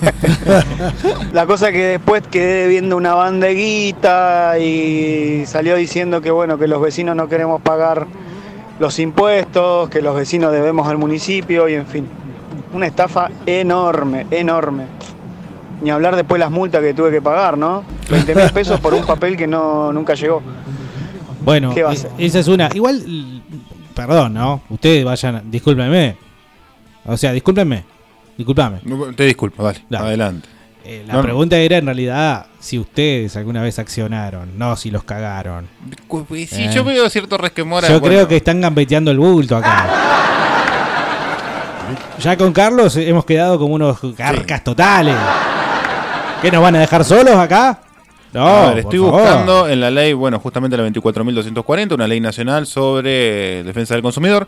La 1.32 1.46
cosa 1.46 1.72
que 1.72 1.84
después 1.84 2.22
quedé 2.30 2.68
viendo 2.68 2.96
una 2.96 3.14
banda 3.14 3.46
de 3.46 3.54
guita 3.54 4.58
y 4.58 5.44
salió 5.46 5.76
diciendo 5.76 6.20
que 6.20 6.30
bueno, 6.30 6.58
que 6.58 6.68
los 6.68 6.80
vecinos 6.80 7.16
no 7.16 7.28
queremos 7.28 7.60
pagar 7.62 8.06
los 8.78 8.98
impuestos, 8.98 9.88
que 9.88 10.02
los 10.02 10.14
vecinos 10.14 10.52
debemos 10.52 10.86
al 10.86 10.98
municipio 10.98 11.68
y 11.68 11.74
en 11.74 11.86
fin. 11.86 12.06
Una 12.72 12.86
estafa 12.86 13.30
enorme, 13.46 14.26
enorme. 14.30 14.84
Ni 15.82 15.90
hablar 15.90 16.14
después 16.16 16.38
las 16.38 16.50
multas 16.50 16.82
que 16.82 16.94
tuve 16.94 17.10
que 17.10 17.22
pagar, 17.22 17.56
¿no? 17.56 17.84
20 18.10 18.34
mil 18.34 18.50
pesos 18.50 18.80
por 18.80 18.94
un 18.94 19.04
papel 19.04 19.36
que 19.36 19.46
no, 19.46 19.92
nunca 19.92 20.14
llegó. 20.14 20.42
Bueno, 21.42 21.72
¿Qué 21.74 21.82
va 21.82 21.90
a 21.90 21.92
e- 21.92 21.96
hacer? 21.96 22.10
esa 22.18 22.38
es 22.40 22.48
una. 22.48 22.68
Igual, 22.74 23.35
perdón, 23.96 24.34
¿no? 24.34 24.62
Ustedes 24.68 25.04
vayan, 25.04 25.50
discúlpenme. 25.50 26.16
O 27.06 27.16
sea, 27.16 27.32
discúlpenme. 27.32 27.84
Discúlpame. 28.36 28.80
Te 29.16 29.24
disculpo, 29.24 29.64
dale. 29.64 29.80
Adelante. 29.96 30.48
Eh, 30.84 31.02
la 31.06 31.14
No, 31.14 31.18
no. 31.20 31.24
pregunta 31.24 31.56
era 31.56 31.78
en 31.78 31.86
realidad 31.86 32.46
si 32.60 32.78
ustedes 32.78 33.34
alguna 33.36 33.62
vez 33.62 33.78
accionaron, 33.78 34.56
no 34.58 34.76
si 34.76 34.90
los 34.90 35.02
cagaron. 35.02 35.66
Si 36.48 36.64
Eh. 36.64 36.70
yo 36.72 36.84
veo 36.84 37.08
cierto 37.10 37.38
resquemor 37.38 37.82
Yo 37.82 37.98
bueno, 37.98 38.06
creo 38.06 38.28
que 38.28 38.36
están 38.36 38.60
gambeteando 38.60 39.10
el 39.10 39.18
bulto 39.18 39.56
acá. 39.56 39.86
Ya 42.20 42.36
con 42.36 42.52
Carlos 42.52 42.96
hemos 42.96 43.24
quedado 43.24 43.58
como 43.58 43.74
unos 43.74 43.98
carcas 44.16 44.64
totales. 44.64 45.14
¿Qué 46.42 46.50
nos 46.50 46.60
van 46.62 46.74
a 46.76 46.80
dejar 46.80 47.04
solos 47.04 47.36
acá? 47.36 47.78
No, 48.32 48.46
A 48.46 48.68
ver, 48.70 48.78
estoy 48.80 48.98
favor. 48.98 49.20
buscando 49.22 49.68
en 49.68 49.80
la 49.80 49.90
ley, 49.90 50.12
bueno, 50.12 50.38
justamente 50.38 50.76
la 50.76 50.86
24.240, 50.88 51.94
una 51.94 52.06
ley 52.08 52.20
nacional 52.20 52.66
sobre 52.66 53.62
defensa 53.64 53.94
del 53.94 54.02
consumidor. 54.02 54.46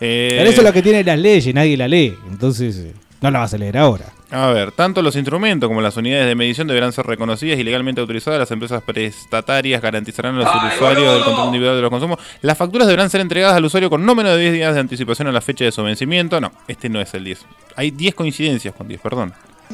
Eh, 0.00 0.34
Pero 0.38 0.50
eso 0.50 0.60
es 0.60 0.66
lo 0.66 0.72
que 0.72 0.82
tienen 0.82 1.06
las 1.06 1.18
leyes, 1.18 1.54
nadie 1.54 1.76
la 1.76 1.88
lee. 1.88 2.14
Entonces, 2.30 2.76
eh, 2.78 2.94
no 3.20 3.30
la 3.30 3.40
vas 3.40 3.54
a 3.54 3.58
leer 3.58 3.76
ahora. 3.78 4.06
A 4.30 4.48
ver, 4.48 4.72
tanto 4.72 5.00
los 5.00 5.16
instrumentos 5.16 5.68
como 5.68 5.80
las 5.80 5.96
unidades 5.96 6.26
de 6.26 6.34
medición 6.34 6.68
deberán 6.68 6.92
ser 6.92 7.06
reconocidas 7.06 7.58
y 7.58 7.64
legalmente 7.64 8.00
autorizadas. 8.00 8.38
Las 8.38 8.50
empresas 8.50 8.82
prestatarias 8.82 9.80
garantizarán 9.80 10.34
a 10.34 10.38
los 10.40 10.74
usuarios 10.74 11.14
del 11.14 11.24
control 11.24 11.46
individual 11.46 11.76
de 11.76 11.82
los 11.82 11.90
consumos. 11.90 12.18
Las 12.42 12.58
facturas 12.58 12.86
deberán 12.86 13.08
ser 13.08 13.22
entregadas 13.22 13.56
al 13.56 13.64
usuario 13.64 13.88
con 13.88 14.04
no 14.04 14.14
menos 14.14 14.32
de 14.32 14.40
10 14.42 14.52
días 14.52 14.74
de 14.74 14.80
anticipación 14.80 15.28
a 15.28 15.32
la 15.32 15.40
fecha 15.40 15.64
de 15.64 15.72
su 15.72 15.82
vencimiento. 15.82 16.40
No, 16.40 16.52
este 16.68 16.88
no 16.90 17.00
es 17.00 17.12
el 17.14 17.24
10. 17.24 17.46
Hay 17.76 17.90
10 17.90 18.14
coincidencias 18.14 18.74
con 18.74 18.86
10, 18.86 19.00
perdón. 19.00 19.32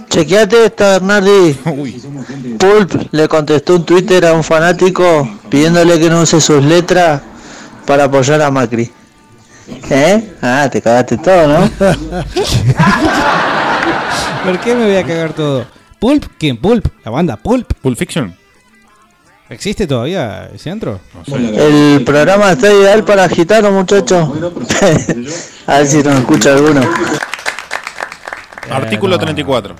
Chequeate 0.09 0.67
esta, 0.67 0.99
Bernardi. 0.99 1.55
Pulp 2.59 3.09
le 3.13 3.29
contestó 3.29 3.77
un 3.77 3.85
Twitter 3.85 4.25
a 4.27 4.33
un 4.33 4.45
fanático 4.45 5.29
pidiéndole 5.49 5.99
que 5.99 6.09
no 6.09 6.23
use 6.23 6.41
sus 6.41 6.65
letras 6.65 7.23
para 7.87 8.05
apoyar 8.05 8.41
a 8.43 8.51
Macri. 8.51 8.91
¿Eh? 9.91 10.35
Ah, 10.43 10.69
te 10.71 10.81
cagaste 10.83 11.19
todo, 11.19 11.47
¿no? 11.49 11.71
¿Por 14.45 14.61
qué 14.61 14.75
me 14.75 14.87
voy 14.87 14.97
a 14.97 15.05
cagar 15.05 15.33
todo? 15.33 15.67
¿Pulp? 15.99 16.27
¿Quién? 16.39 16.59
¿Pulp? 16.59 16.87
¿La 17.05 17.11
banda 17.11 17.37
Pulp? 17.37 17.73
¿Pulp 17.81 17.97
Fiction? 17.97 18.37
¿Existe 19.49 19.87
todavía 19.87 20.51
ese 20.55 20.71
antro? 20.71 21.01
El 21.27 22.03
programa 22.05 22.53
está 22.53 22.73
ideal 22.73 23.05
para 23.05 23.29
gitanos, 23.29 23.73
muchachos. 23.73 24.29
a 25.67 25.79
ver 25.79 25.87
si 25.87 26.03
nos 26.03 26.19
escucha 26.19 26.55
alguno. 26.55 26.81
Artículo 28.71 29.19
34. 29.19 29.75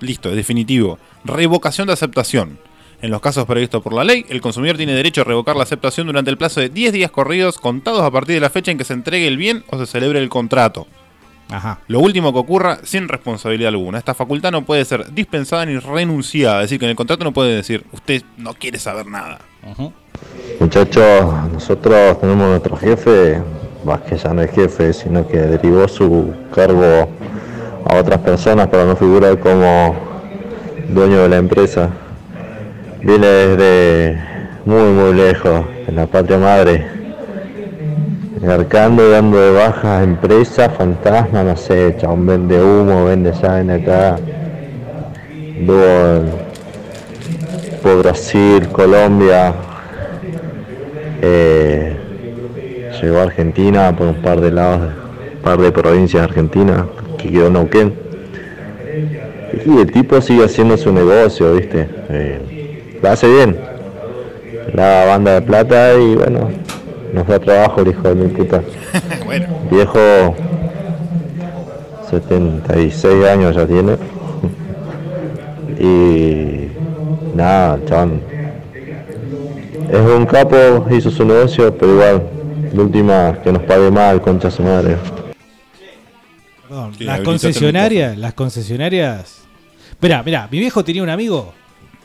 Listo, 0.00 0.30
definitivo. 0.30 0.98
Revocación 1.24 1.86
de 1.86 1.92
aceptación. 1.94 2.58
En 3.00 3.10
los 3.10 3.20
casos 3.20 3.46
previstos 3.46 3.82
por 3.82 3.92
la 3.92 4.02
ley, 4.02 4.26
el 4.28 4.40
consumidor 4.40 4.76
tiene 4.76 4.92
derecho 4.92 5.20
a 5.20 5.24
revocar 5.24 5.54
la 5.54 5.62
aceptación 5.62 6.08
durante 6.08 6.30
el 6.30 6.36
plazo 6.36 6.60
de 6.60 6.68
10 6.68 6.92
días 6.92 7.10
corridos 7.10 7.58
contados 7.58 8.02
a 8.02 8.10
partir 8.10 8.34
de 8.34 8.40
la 8.40 8.50
fecha 8.50 8.72
en 8.72 8.78
que 8.78 8.84
se 8.84 8.92
entregue 8.92 9.28
el 9.28 9.36
bien 9.36 9.64
o 9.70 9.78
se 9.78 9.86
celebre 9.86 10.18
el 10.20 10.28
contrato. 10.28 10.86
Ajá. 11.48 11.78
Lo 11.86 12.00
último 12.00 12.32
que 12.32 12.40
ocurra 12.40 12.80
sin 12.82 13.08
responsabilidad 13.08 13.68
alguna. 13.68 13.98
Esta 13.98 14.14
facultad 14.14 14.50
no 14.50 14.64
puede 14.64 14.84
ser 14.84 15.12
dispensada 15.14 15.64
ni 15.64 15.78
renunciada. 15.78 16.58
Es 16.58 16.64
decir, 16.64 16.80
que 16.80 16.86
en 16.86 16.90
el 16.90 16.96
contrato 16.96 17.24
no 17.24 17.32
puede 17.32 17.54
decir, 17.54 17.84
usted 17.92 18.22
no 18.36 18.52
quiere 18.54 18.78
saber 18.78 19.06
nada. 19.06 19.38
Muchachos, 20.60 21.50
nosotros 21.52 22.20
tenemos 22.20 22.48
nuestro 22.48 22.76
jefe, 22.76 23.40
más 23.84 24.00
que 24.00 24.18
ya 24.18 24.34
no 24.34 24.42
es 24.42 24.50
jefe, 24.50 24.92
sino 24.92 25.26
que 25.26 25.38
derivó 25.38 25.86
su 25.86 26.34
cargo 26.52 27.08
a 27.88 27.96
otras 27.96 28.18
personas 28.20 28.68
para 28.68 28.84
no 28.84 28.96
figurar 28.96 29.38
como 29.38 29.96
dueño 30.88 31.22
de 31.22 31.28
la 31.28 31.36
empresa. 31.38 31.88
Viene 33.00 33.26
desde 33.26 34.18
muy, 34.64 34.92
muy 34.92 35.14
lejos, 35.14 35.64
en 35.86 35.96
la 35.96 36.06
patria 36.06 36.38
madre, 36.38 36.86
garcando 38.42 39.06
y 39.06 39.10
dando 39.10 39.40
de 39.40 39.52
baja 39.52 40.02
empresas, 40.02 40.72
fantasmas, 40.76 41.44
no 41.44 41.56
sé, 41.56 41.96
chabón 41.98 42.26
vende 42.26 42.60
humo, 42.62 43.06
vende 43.06 43.32
vende 43.32 43.70
acá. 43.70 44.16
En- 45.56 46.48
por 47.82 47.98
Brasil, 48.02 48.68
Colombia, 48.68 49.54
eh, 51.22 51.96
llegó 53.00 53.18
a 53.18 53.22
Argentina 53.22 53.94
por 53.96 54.08
un 54.08 54.16
par 54.16 54.40
de 54.40 54.50
lados, 54.50 54.92
un 55.36 55.42
par 55.42 55.58
de 55.58 55.72
provincias 55.72 56.22
de 56.22 56.28
Argentina, 56.28 56.86
que 57.18 57.30
quedó 57.30 57.50
Neuquén. 57.50 57.92
Y 59.66 59.78
el 59.78 59.92
tipo 59.92 60.20
sigue 60.20 60.44
haciendo 60.44 60.76
su 60.76 60.92
negocio, 60.92 61.54
¿viste? 61.54 61.88
Eh, 62.08 62.98
la 63.02 63.12
hace 63.12 63.28
bien. 63.28 63.56
La 64.72 65.04
banda 65.06 65.34
de 65.34 65.42
plata 65.42 65.94
y 65.94 66.14
bueno, 66.14 66.48
nos 67.12 67.26
da 67.26 67.38
trabajo 67.38 67.80
el 67.80 67.88
hijo 67.88 68.02
de 68.02 68.14
mi 68.14 68.28
puta. 68.28 68.62
Viejo, 69.70 70.34
76 72.10 73.26
años 73.26 73.56
ya 73.56 73.66
tiene. 73.66 73.96
Y 75.78 76.68
nada, 77.34 77.78
chabón. 77.86 78.20
Es 79.90 80.00
un 80.00 80.26
capo, 80.26 80.56
hizo 80.90 81.10
su 81.10 81.24
negocio, 81.24 81.74
pero 81.74 81.92
igual, 81.92 82.22
de 82.72 82.80
última 82.80 83.38
que 83.42 83.52
nos 83.52 83.62
pague 83.62 83.90
mal, 83.90 84.20
concha 84.20 84.50
su 84.50 84.62
madre. 84.62 84.96
Perdón, 86.78 86.94
Sí, 86.98 87.04
las 87.04 87.20
concesionarias, 87.20 88.16
las 88.16 88.34
concesionarias. 88.34 89.38
Mirá, 90.00 90.22
mirá, 90.22 90.48
mi 90.50 90.60
viejo 90.60 90.84
tenía 90.84 91.02
un 91.02 91.08
amigo, 91.10 91.52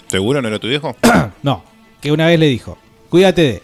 ¿Seguro 0.07 0.41
no 0.41 0.47
era 0.47 0.59
tu 0.59 0.67
viejo? 0.67 0.95
no, 1.43 1.63
que 2.01 2.11
una 2.11 2.27
vez 2.27 2.39
le 2.39 2.47
dijo, 2.47 2.77
cuídate 3.09 3.41
de. 3.41 3.63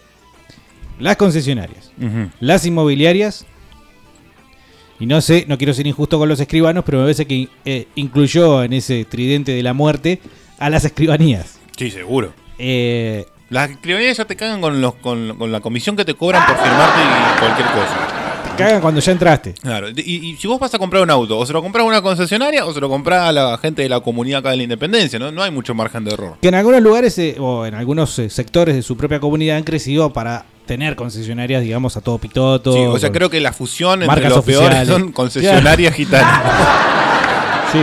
las 0.98 1.16
concesionarias, 1.16 1.90
las 2.40 2.64
inmobiliarias, 2.66 3.44
y 4.98 5.06
no 5.06 5.20
sé, 5.20 5.44
no 5.48 5.56
quiero 5.58 5.72
ser 5.74 5.86
injusto 5.86 6.18
con 6.18 6.28
los 6.28 6.38
escribanos, 6.40 6.84
pero 6.84 6.98
me 6.98 7.04
parece 7.04 7.26
que 7.26 7.48
eh, 7.64 7.88
incluyó 7.94 8.62
en 8.62 8.72
ese 8.72 9.04
tridente 9.04 9.52
de 9.52 9.62
la 9.62 9.72
muerte 9.72 10.20
a 10.58 10.70
las 10.70 10.84
escribanías. 10.84 11.58
Sí, 11.76 11.90
seguro. 11.90 12.32
Eh, 12.58 13.24
Las 13.48 13.70
escribanías 13.70 14.16
ya 14.18 14.26
te 14.26 14.36
cagan 14.36 14.60
con, 14.60 14.80
los, 14.80 14.94
con, 14.96 15.38
con 15.38 15.50
la 15.50 15.60
comisión 15.60 15.96
que 15.96 16.04
te 16.04 16.14
cobran 16.14 16.44
por 16.46 16.56
firmarte 16.56 17.00
y 17.00 17.38
cualquier 17.40 17.66
cosa. 17.68 18.09
Te 18.42 18.62
cagan 18.62 18.80
cuando 18.80 19.00
ya 19.00 19.12
entraste. 19.12 19.54
Claro, 19.54 19.88
y, 19.90 20.30
y 20.30 20.36
si 20.36 20.46
vos 20.48 20.58
vas 20.58 20.72
a 20.74 20.78
comprar 20.78 21.02
un 21.02 21.10
auto, 21.10 21.38
o 21.38 21.46
se 21.46 21.52
lo 21.52 21.62
compras 21.62 21.84
a 21.84 21.86
una 21.88 22.02
concesionaria 22.02 22.64
o 22.64 22.72
se 22.72 22.80
lo 22.80 22.88
compras 22.88 23.28
a 23.28 23.32
la 23.32 23.58
gente 23.58 23.82
de 23.82 23.88
la 23.88 24.00
comunidad 24.00 24.40
acá 24.40 24.50
de 24.50 24.58
la 24.58 24.62
Independencia, 24.64 25.18
¿no? 25.18 25.30
No 25.32 25.42
hay 25.42 25.50
mucho 25.50 25.74
margen 25.74 26.04
de 26.04 26.12
error. 26.12 26.36
Que 26.40 26.48
en 26.48 26.54
algunos 26.54 26.82
lugares 26.82 27.18
eh, 27.18 27.36
o 27.38 27.66
en 27.66 27.74
algunos 27.74 28.18
eh, 28.18 28.30
sectores 28.30 28.74
de 28.74 28.82
su 28.82 28.96
propia 28.96 29.20
comunidad 29.20 29.56
han 29.56 29.64
crecido 29.64 30.12
para 30.12 30.44
tener 30.66 30.94
concesionarias, 30.94 31.62
digamos, 31.62 31.96
a 31.96 32.00
todo 32.00 32.18
pitoto. 32.18 32.72
Sí, 32.72 32.78
o 32.78 32.98
sea, 32.98 33.10
creo 33.10 33.28
que 33.28 33.40
la 33.40 33.52
fusión 33.52 34.02
entre 34.02 34.06
marcas 34.06 34.30
los 34.30 34.44
peores 34.44 34.86
son 34.86 35.10
concesionarias 35.12 35.94
gitanas. 35.94 36.42
Sí, 37.72 37.82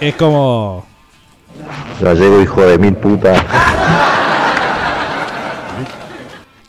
es 0.00 0.14
como... 0.14 0.84
Gallego, 2.00 2.42
hijo 2.42 2.62
de 2.62 2.78
mil 2.78 2.94
putas. 2.94 3.40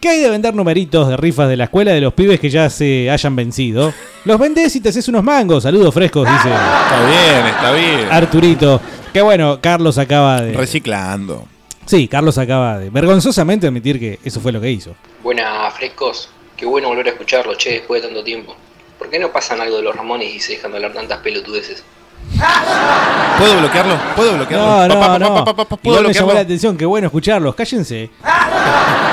¿Qué 0.05 0.11
hay 0.11 0.19
de 0.19 0.29
vender 0.29 0.53
numeritos 0.53 1.07
de 1.07 1.17
rifas 1.17 1.49
de 1.49 1.57
la 1.57 1.63
escuela 1.63 1.91
de 1.91 1.99
los 1.99 2.13
pibes 2.13 2.39
que 2.39 2.47
ya 2.47 2.69
se 2.69 3.09
hayan 3.09 3.35
vencido? 3.35 3.91
Los 4.23 4.37
vendés 4.37 4.75
y 4.75 4.79
te 4.79 4.89
haces 4.89 5.07
unos 5.07 5.23
mangos. 5.23 5.63
Saludos 5.63 5.91
frescos, 5.95 6.29
dice 6.31 6.47
Está 6.47 7.07
bien, 7.07 7.47
está 7.47 7.71
bien. 7.71 8.11
Arturito. 8.11 8.79
Qué 9.11 9.23
bueno, 9.23 9.59
Carlos 9.59 9.97
acaba 9.97 10.41
de... 10.41 10.53
Reciclando. 10.53 11.47
Sí, 11.87 12.07
Carlos 12.07 12.37
acaba 12.37 12.77
de 12.77 12.91
vergonzosamente 12.91 13.65
admitir 13.65 13.99
que 13.99 14.19
eso 14.23 14.39
fue 14.39 14.51
lo 14.51 14.61
que 14.61 14.69
hizo. 14.69 14.95
Buenas, 15.23 15.73
frescos. 15.73 16.29
Qué 16.55 16.67
bueno 16.67 16.89
volver 16.89 17.07
a 17.07 17.09
escucharlo, 17.09 17.55
che, 17.55 17.71
después 17.71 18.03
de 18.03 18.09
tanto 18.09 18.23
tiempo. 18.23 18.55
¿Por 18.99 19.09
qué 19.09 19.17
no 19.17 19.31
pasan 19.31 19.59
algo 19.59 19.77
de 19.77 19.81
los 19.81 19.95
Ramones 19.95 20.35
y 20.35 20.39
se 20.39 20.51
dejan 20.51 20.69
de 20.69 20.77
hablar 20.77 20.93
tantas 20.93 21.17
pelotudeces? 21.21 21.83
¿Puedo 23.39 23.57
bloquearlo? 23.57 23.97
¿Puedo 24.15 24.33
bloquearlo? 24.35 24.67
No, 24.67 24.87
no, 24.87 24.93
Pa, 24.93 24.99
pa, 24.99 25.07
pa, 25.07 25.19
no. 25.19 25.33
pa, 25.33 25.45
pa, 25.45 25.55
pa, 25.55 25.65
pa, 25.65 25.77
¿Puedo 25.77 25.97
Igual 25.97 26.07
me 26.09 26.13
llamó 26.13 26.33
la 26.33 26.41
atención, 26.41 26.77
qué 26.77 26.85
bueno 26.85 27.07
escucharlos. 27.07 27.55
Cállense. 27.55 28.11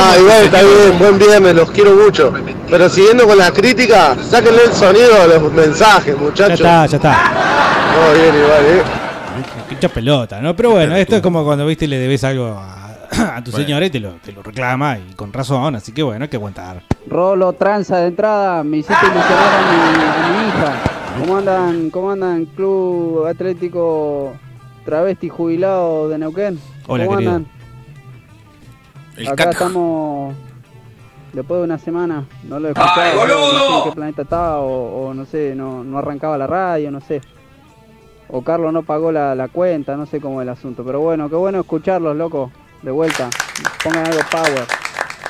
Ah, 0.00 0.16
igual 0.18 0.44
está 0.44 0.62
bien, 0.62 0.98
buen 0.98 1.18
viernes, 1.18 1.54
los 1.54 1.70
quiero 1.70 1.94
mucho. 1.94 2.32
Pero 2.70 2.88
siguiendo 2.88 3.26
con 3.26 3.36
las 3.38 3.50
críticas, 3.52 4.18
sáquenle 4.26 4.64
el 4.64 4.72
sonido 4.72 5.22
a 5.22 5.26
los 5.26 5.52
mensajes, 5.52 6.14
Ya 6.14 6.20
muchachos. 6.20 6.52
está, 6.60 6.86
ya 6.86 6.96
está. 6.96 7.16
Todo 7.94 8.14
bien, 8.14 8.34
igual, 8.34 8.64
eh. 8.66 8.82
Mucha 9.70 9.88
pelota, 9.88 10.40
¿no? 10.40 10.54
Pero 10.56 10.70
bueno, 10.72 10.96
esto 10.96 11.16
es 11.16 11.22
como 11.22 11.44
cuando 11.44 11.66
viste 11.66 11.86
le 11.86 11.98
debes 11.98 12.24
algo 12.24 12.46
a, 12.58 12.86
a 13.36 13.42
tu 13.44 13.50
Bueno. 13.50 13.66
señora 13.66 13.86
y 13.86 13.90
te 13.90 14.00
lo, 14.00 14.12
te 14.14 14.32
lo 14.32 14.42
reclama 14.42 14.98
y 14.98 15.14
con 15.14 15.32
razón, 15.32 15.76
así 15.76 15.92
que 15.92 16.02
bueno, 16.02 16.24
hay 16.24 16.28
que 16.28 16.36
aguantar. 16.36 16.82
Rolo, 17.06 17.52
tranza 17.52 17.98
de 17.98 18.08
entrada, 18.08 18.64
me 18.64 18.78
hiciste 18.78 19.04
ilusionar 19.06 19.54
a 19.54 19.60
mi, 19.70 20.04
a 20.04 20.42
mi 20.42 20.48
hija. 20.48 20.74
¿Cómo 21.20 21.36
andan, 21.38 21.90
¿Cómo 21.90 22.10
andan 22.10 22.44
Club 22.46 23.26
Atlético 23.26 24.34
Travesti 24.84 25.28
Jubilado 25.28 26.08
de 26.08 26.18
Neuquén? 26.18 26.58
Hola, 26.86 27.04
¿Cómo 27.04 27.16
querido. 27.18 27.36
andan? 27.36 27.57
El 29.18 29.28
Acá 29.28 29.50
estamos 29.50 30.34
después 31.32 31.58
de 31.58 31.64
una 31.64 31.78
semana, 31.78 32.24
no 32.44 32.58
lo 32.58 32.68
he 32.68 32.70
escuchado, 32.72 33.26
no 33.26 33.26
sé 33.26 33.76
en 33.78 33.84
qué 33.84 33.92
planeta 33.94 34.22
estaba 34.22 34.58
o, 34.60 35.08
o 35.08 35.14
no 35.14 35.24
sé, 35.26 35.54
no, 35.54 35.84
no 35.84 35.98
arrancaba 35.98 36.38
la 36.38 36.46
radio, 36.46 36.90
no 36.90 37.00
sé. 37.00 37.20
O 38.30 38.42
Carlos 38.42 38.72
no 38.72 38.82
pagó 38.82 39.10
la, 39.10 39.34
la 39.34 39.48
cuenta, 39.48 39.96
no 39.96 40.06
sé 40.06 40.20
cómo 40.20 40.40
es 40.40 40.44
el 40.44 40.50
asunto. 40.50 40.84
Pero 40.84 41.00
bueno, 41.00 41.28
qué 41.28 41.36
bueno 41.36 41.60
escucharlos, 41.60 42.14
loco. 42.16 42.50
De 42.82 42.90
vuelta. 42.90 43.28
Pongan 43.82 44.06
algo 44.06 44.20
power. 44.30 44.66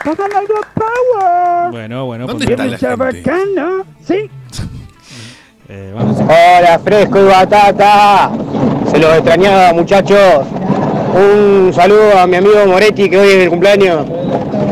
Pongan 0.05 0.33
algo 0.37 0.55
power. 0.75 1.71
Bueno, 1.71 2.05
bueno, 2.07 2.27
¿Dónde 2.27 2.45
está 2.45 2.67
la 2.67 2.77
gente? 2.77 2.97
bacano, 2.97 3.85
sí. 4.05 4.31
Eh, 5.71 5.93
vamos 5.95 6.19
Hola, 6.23 6.79
fresco 6.83 7.19
y 7.21 7.25
batata. 7.25 8.31
Se 8.91 8.99
los 8.99 9.17
extrañaba, 9.17 9.75
muchachos. 9.75 10.47
Un 11.15 11.73
saludo 11.75 12.19
a 12.19 12.27
mi 12.27 12.37
amigo 12.37 12.67
Moretti, 12.67 13.09
que 13.09 13.19
hoy 13.19 13.29
es 13.29 13.35
el 13.45 13.51
cumpleaños. 13.51 14.07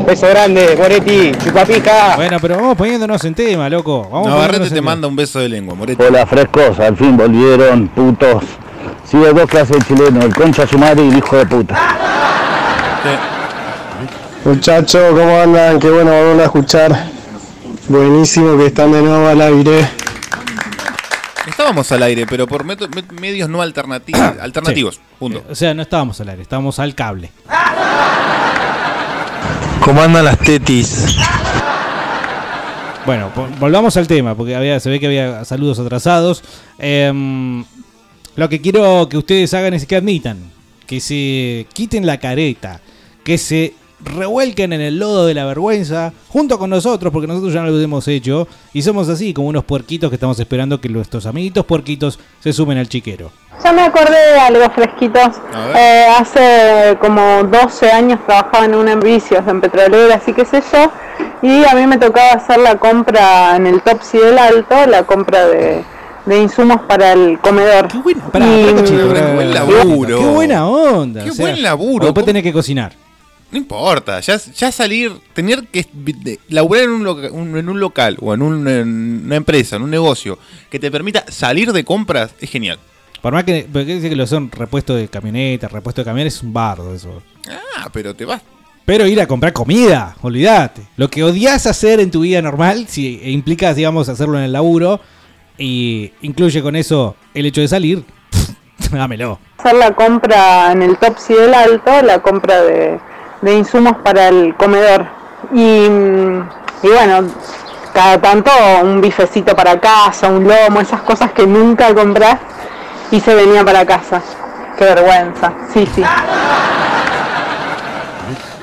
Beso 0.07 0.29
grande, 0.29 0.77
Moretti, 0.79 1.33
chupapija. 1.45 2.17
Bueno, 2.17 2.39
pero 2.41 2.57
vamos 2.57 2.77
poniéndonos 2.77 3.25
en 3.25 3.35
tema, 3.35 3.69
loco. 3.69 4.09
Vamos 4.11 4.29
Navarrete 4.29 4.59
poniéndonos 4.59 4.73
te 4.75 4.81
manda 4.83 5.09
un 5.09 5.17
beso 5.17 5.41
de 5.41 5.49
lengua, 5.49 5.75
Moretti. 5.75 6.03
Hola, 6.03 6.27
frescos, 6.27 6.79
al 6.79 6.97
fin 6.97 7.17
volvieron, 7.17 7.89
putos. 7.89 8.45
Sí, 9.05 9.17
hay 9.17 9.35
dos 9.35 9.47
clases 9.47 9.79
de 9.79 9.85
chileno, 9.85 10.23
el 10.23 10.35
concha 10.35 10.67
su 10.67 10.79
madre 10.79 11.05
y 11.05 11.09
el 11.09 11.19
hijo 11.19 11.37
de 11.37 11.47
puta. 11.47 11.77
Muchachos, 14.45 15.03
¿cómo 15.11 15.41
andan? 15.41 15.81
Qué 15.81 15.91
bueno 15.91 16.11
volver 16.13 16.41
a 16.41 16.45
escuchar. 16.45 17.07
Buenísimo 17.89 18.57
que 18.57 18.67
están 18.67 18.93
de 18.93 19.03
nuevo 19.03 19.27
al 19.27 19.41
aire. 19.41 19.89
Estábamos 21.47 21.91
al 21.93 22.03
aire, 22.03 22.27
pero 22.29 22.47
por 22.47 22.65
meto- 22.65 22.89
me- 22.89 23.21
medios 23.21 23.49
no 23.49 23.63
alternativos. 23.63 24.21
alternativos. 24.41 25.01
Punto. 25.19 25.45
O 25.49 25.55
sea, 25.55 25.75
no 25.75 25.83
estábamos 25.83 26.21
al 26.21 26.29
aire, 26.31 26.43
estábamos 26.43 26.79
al 26.79 26.95
cable. 26.95 27.31
¿Cómo 29.81 30.03
andan 30.03 30.25
las 30.25 30.39
tetis? 30.39 31.17
Bueno, 33.05 33.31
volvamos 33.61 33.97
al 33.97 34.09
tema, 34.09 34.35
porque 34.35 34.57
había, 34.57 34.81
se 34.81 34.91
ve 34.91 34.99
que 34.99 35.07
había 35.07 35.45
saludos 35.45 35.79
atrasados. 35.79 36.43
Em, 36.79 37.65
lo 38.35 38.49
que 38.49 38.61
quiero 38.61 39.09
que 39.09 39.17
ustedes 39.17 39.55
hagan 39.55 39.75
es 39.75 39.87
que 39.87 39.95
admitan, 39.95 40.39
que 40.89 41.01
se 41.01 41.69
quiten 41.73 42.05
la 42.05 42.19
careta, 42.19 42.81
que 43.23 43.39
se 43.39 43.75
revuelquen 44.05 44.73
en 44.73 44.81
el 44.81 44.99
lodo 44.99 45.27
de 45.27 45.35
la 45.35 45.45
vergüenza 45.47 46.13
junto 46.29 46.59
con 46.59 46.71
nosotros, 46.71 47.13
porque 47.13 47.27
nosotros 47.27 47.53
ya 47.53 47.63
no 47.63 47.71
lo 47.71 47.81
hemos 47.81 48.07
hecho, 48.09 48.47
y 48.73 48.83
somos 48.83 49.09
así 49.09 49.33
como 49.33 49.49
unos 49.49 49.65
puerquitos 49.65 50.11
que 50.11 50.17
estamos 50.17 50.39
esperando 50.39 50.81
que 50.81 50.89
nuestros 50.89 51.27
amiguitos 51.27 51.65
puerquitos 51.65 52.19
se 52.41 52.53
sumen 52.53 52.79
al 52.79 52.89
chiquero. 52.89 53.31
Ya 53.65 53.73
me 53.73 53.83
acordé 53.83 54.33
de 54.33 54.39
algo 54.39 54.69
fresquitos. 54.71 55.29
Eh, 55.75 56.07
hace 56.19 56.97
como 57.01 57.43
12 57.45 57.91
años 57.91 58.21
trabajaba 58.27 58.67
en 58.67 58.75
una 58.75 58.93
en 58.93 59.01
vicios, 59.01 59.43
en 59.49 59.61
petroleras 59.63 60.23
y 60.29 60.33
qué 60.35 60.45
sé 60.45 60.63
yo. 60.73 60.91
Y 61.43 61.65
a 61.65 61.75
mí 61.75 61.87
me 61.87 61.97
tocaba 61.97 62.33
hacer 62.33 62.59
la 62.59 62.77
compra 62.77 63.57
en 63.57 63.67
el 63.67 63.81
Topsy 63.81 64.19
del 64.19 64.39
Alto, 64.39 64.87
la 64.87 65.05
compra 65.05 65.47
de, 65.47 65.83
de 66.27 66.43
insumos 66.43 66.83
para 66.83 67.13
el 67.15 67.39
comedor. 67.41 67.89
Qué 67.89 67.99
Pará, 68.31 68.45
pará, 68.47 68.73
cochino, 68.77 69.09
qué 69.09 69.15
pará, 69.21 69.35
buen 69.35 69.49
pará. 69.49 69.65
laburo. 69.65 70.19
Qué 70.19 70.27
buena 70.27 70.69
onda. 70.69 71.25
Qué 71.25 71.31
o 71.31 71.35
sea, 71.35 71.47
buen 71.47 71.63
laburo. 71.63 72.05
Después 72.05 72.27
tenés 72.27 72.43
que 72.43 72.53
cocinar. 72.53 72.93
No 73.51 73.59
importa, 73.59 74.19
ya, 74.21 74.37
ya 74.39 74.73
salir, 74.73 75.13
tener 75.33 75.67
que 75.69 75.87
laburar 76.49 76.85
en 76.85 76.91
un, 76.91 77.05
loca- 77.05 77.31
un- 77.31 77.57
en 77.57 77.69
un 77.69 77.79
local 77.81 78.17
o 78.21 78.35
en, 78.35 78.43
un- 78.43 78.67
en 78.69 79.23
una 79.27 79.37
empresa, 79.37 79.77
en 79.77 79.83
un 79.83 79.91
negocio, 79.91 80.39
que 80.69 80.79
te 80.81 80.91
permita 80.91 81.25
salir 81.29 81.73
de 81.73 81.85
compras, 81.85 82.33
es 82.41 82.51
genial. 82.51 82.79
Por 83.23 83.33
más 83.33 83.45
que, 83.45 83.67
porque 83.73 83.95
dice 83.95 84.09
que 84.09 84.17
lo 84.17 84.27
son 84.27 84.51
repuesto 84.51 84.95
de 84.95 85.09
camioneta, 85.09 85.69
repuesto 85.69 86.01
de 86.01 86.05
camiones, 86.05 86.35
es 86.37 86.43
un 86.43 86.53
bardo 86.53 86.95
eso. 86.95 87.23
Ah, 87.79 87.89
pero 87.93 88.15
te 88.15 88.25
vas. 88.25 88.43
Pero 88.85 89.07
ir 89.07 89.21
a 89.21 89.27
comprar 89.27 89.53
comida, 89.53 90.17
olvídate. 90.23 90.83
Lo 90.97 91.09
que 91.09 91.25
odias 91.25 91.67
hacer 91.67 91.99
en 92.01 92.11
tu 92.11 92.21
vida 92.21 92.41
normal, 92.43 92.87
si 92.89 93.21
implica, 93.31 93.75
digamos, 93.75 94.09
hacerlo 94.09 94.39
en 94.39 94.45
el 94.45 94.53
laburo, 94.53 95.01
y 95.59 96.13
incluye 96.23 96.63
con 96.63 96.77
eso 96.77 97.17
el 97.33 97.47
hecho 97.47 97.61
de 97.63 97.69
salir, 97.69 98.05
dámelo. 98.93 99.39
Hacer 99.59 99.75
la 99.75 99.95
compra 99.95 100.73
en 100.73 100.83
el 100.83 100.97
Topsy 100.99 101.35
del 101.35 101.55
Alto, 101.55 102.03
la 102.03 102.21
compra 102.23 102.63
de, 102.63 102.99
de 103.47 103.59
insumos 103.59 103.97
para 104.03 104.29
el 104.29 104.55
comedor. 104.57 105.07
Y, 105.55 105.87
y 105.87 106.89
bueno, 106.89 107.29
cada 107.95 108.21
tanto 108.21 108.51
un 108.83 109.01
bifecito 109.01 109.55
para 109.55 109.81
casa, 109.81 110.29
un 110.29 110.47
lomo, 110.47 110.81
esas 110.81 111.01
cosas 111.03 111.33
que 111.33 111.47
nunca 111.47 111.95
compras 111.95 112.39
y 113.11 113.21
se 113.21 113.35
venía 113.35 113.65
para 113.65 113.87
casa. 113.87 114.21
Qué 114.77 114.85
vergüenza. 114.85 115.53
Sí, 115.73 115.89
sí. 115.95 116.03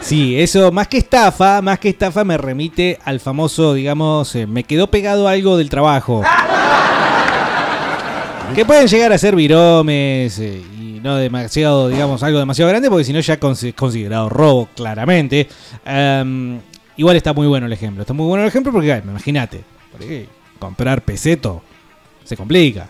Sí, 0.01 0.39
eso 0.39 0.69
más 0.71 0.89
que 0.89 0.97
estafa, 0.97 1.61
más 1.61 1.79
que 1.79 1.89
estafa 1.89 2.25
me 2.25 2.37
remite 2.37 2.99
al 3.05 3.21
famoso, 3.21 3.73
digamos, 3.73 4.35
eh, 4.35 4.45
me 4.45 4.65
quedó 4.65 4.87
pegado 4.87 5.29
algo 5.29 5.55
del 5.55 5.69
trabajo. 5.69 6.21
Que 8.53 8.65
pueden 8.65 8.87
llegar 8.87 9.13
a 9.13 9.17
ser 9.17 9.35
viromes 9.35 10.37
eh, 10.39 10.61
no 11.03 11.17
demasiado, 11.17 11.89
digamos, 11.89 12.23
algo 12.23 12.39
demasiado 12.39 12.69
grande, 12.69 12.89
porque 12.89 13.03
si 13.03 13.13
no 13.13 13.19
ya 13.19 13.33
es 13.33 13.73
considerado 13.75 14.29
robo, 14.29 14.69
claramente. 14.75 15.47
Em, 15.85 16.59
igual 16.97 17.15
está 17.17 17.33
muy 17.33 17.45
bueno 17.47 17.65
el 17.67 17.73
ejemplo. 17.73 18.01
Está 18.01 18.13
muy 18.13 18.25
bueno 18.25 18.43
el 18.43 18.47
ejemplo 18.49 18.71
porque, 18.71 19.01
imagínate, 19.05 19.61
comprar 20.59 21.01
peseto 21.01 21.61
se 22.23 22.37
complica. 22.37 22.87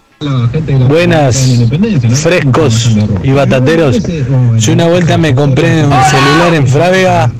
Buenas, 0.87 1.65
frescos 2.21 2.91
y 3.23 3.31
batateros. 3.31 3.99
Yo 4.57 4.73
una 4.73 4.87
vuelta 4.87 5.17
me 5.17 5.33
compré 5.35 5.83
un 5.83 5.91
celular 5.91 6.53
en 6.53 6.67
Frávega 6.67 7.31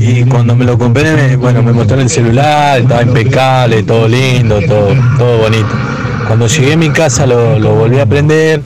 y 0.00 0.24
cuando 0.24 0.56
me 0.56 0.64
lo 0.64 0.76
compré, 0.78 1.14
me- 1.14 1.36
bueno, 1.36 1.62
me 1.62 1.72
mostró 1.72 2.00
el 2.00 2.08
celular, 2.10 2.80
estaba 2.80 3.02
impecable, 3.02 3.82
todo 3.84 4.08
lindo, 4.08 4.60
todo, 4.66 4.88
todo 5.18 5.38
bonito. 5.38 5.68
Cuando 6.26 6.46
llegué 6.48 6.72
a 6.72 6.76
mi 6.76 6.90
casa 6.90 7.26
lo, 7.26 7.58
lo 7.58 7.74
volví 7.74 7.98
a 8.00 8.06
prender, 8.06 8.60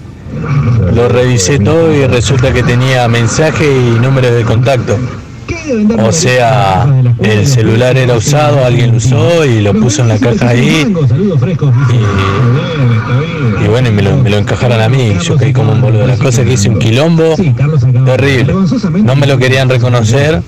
lo 0.95 1.09
revisé 1.09 1.59
todo 1.59 1.93
y 1.93 2.07
resulta 2.07 2.53
que 2.53 2.63
tenía 2.63 3.09
mensaje 3.09 3.65
y 3.65 3.99
números 4.01 4.33
de 4.33 4.43
contacto. 4.45 4.99
O 6.03 6.13
sea, 6.13 6.87
el 7.21 7.47
celular 7.47 7.97
era 7.97 8.15
usado, 8.15 8.65
alguien 8.65 8.93
lo 8.93 8.97
usó 8.99 9.45
y 9.45 9.61
lo 9.61 9.73
puso 9.75 10.03
en 10.03 10.09
la 10.09 10.19
caja 10.19 10.51
ahí. 10.51 10.95
Y, 13.63 13.69
bueno, 13.69 13.89
y 13.89 13.93
me 13.93 14.03
lo, 14.03 14.17
me 14.17 14.37
encajaron 14.37 14.81
a 14.81 14.89
mí. 14.89 15.17
Yo 15.23 15.37
caí 15.37 15.53
como 15.53 15.73
un 15.73 15.81
boludo. 15.81 16.07
La 16.07 16.17
cosa 16.17 16.45
que 16.45 16.53
hice 16.53 16.69
un 16.69 16.79
quilombo 16.79 17.35
terrible. 18.05 18.55
No 19.03 19.17
me 19.17 19.27
lo 19.27 19.39
querían 19.39 19.69
reconocer 19.69 20.43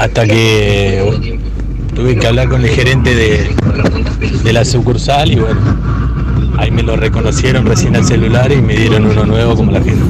hasta 0.00 0.26
que 0.26 1.48
tuve 1.94 2.16
que 2.16 2.26
hablar 2.26 2.48
con 2.48 2.62
el 2.62 2.70
gerente 2.70 3.14
de, 3.14 3.54
de 4.42 4.52
la 4.52 4.64
sucursal 4.64 5.30
y 5.30 5.36
bueno, 5.36 5.60
ahí 6.58 6.70
me 6.70 6.82
lo 6.82 6.96
reconocieron 6.96 7.66
recién 7.66 7.96
al 7.96 8.04
celular 8.04 8.50
y 8.52 8.56
me 8.60 8.76
dieron 8.76 9.06
uno 9.06 9.24
nuevo 9.24 9.54
como 9.56 9.72
la 9.72 9.82
gente. 9.82 10.02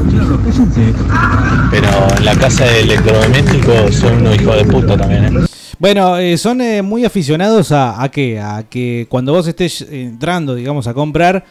Pero 1.71 1.89
en 2.17 2.25
la 2.25 2.35
casa 2.37 2.65
de 2.65 2.81
electrodomésticos 2.81 3.95
son 3.95 4.19
unos 4.19 4.41
hijos 4.41 4.57
de 4.57 4.65
puta 4.65 4.97
también, 4.97 5.25
¿eh? 5.25 5.47
Bueno, 5.79 6.17
eh, 6.19 6.39
son 6.39 6.61
eh, 6.61 6.83
muy 6.83 7.05
aficionados 7.05 7.73
a, 7.73 8.03
a 8.03 8.09
qué? 8.11 8.41
A 8.41 8.63
que 8.71 9.07
cuando 9.09 9.33
vos 9.33 9.47
estés 9.47 9.83
entrando, 9.83 10.55
digamos, 10.55 10.87
a 10.87 10.95
comprar, 10.95 11.45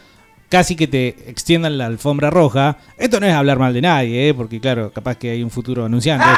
casi 0.54 0.76
que 0.76 0.86
te 0.86 1.08
extiendan 1.26 1.76
la 1.78 1.86
alfombra 1.86 2.30
roja. 2.30 2.78
Esto 2.96 3.18
no 3.18 3.26
es 3.26 3.34
hablar 3.34 3.58
mal 3.58 3.74
de 3.74 3.82
nadie, 3.82 4.28
¿eh? 4.28 4.34
porque 4.34 4.60
claro, 4.60 4.92
capaz 4.92 5.16
que 5.16 5.30
hay 5.30 5.42
un 5.42 5.50
futuro 5.50 5.84
anunciante. 5.84 6.26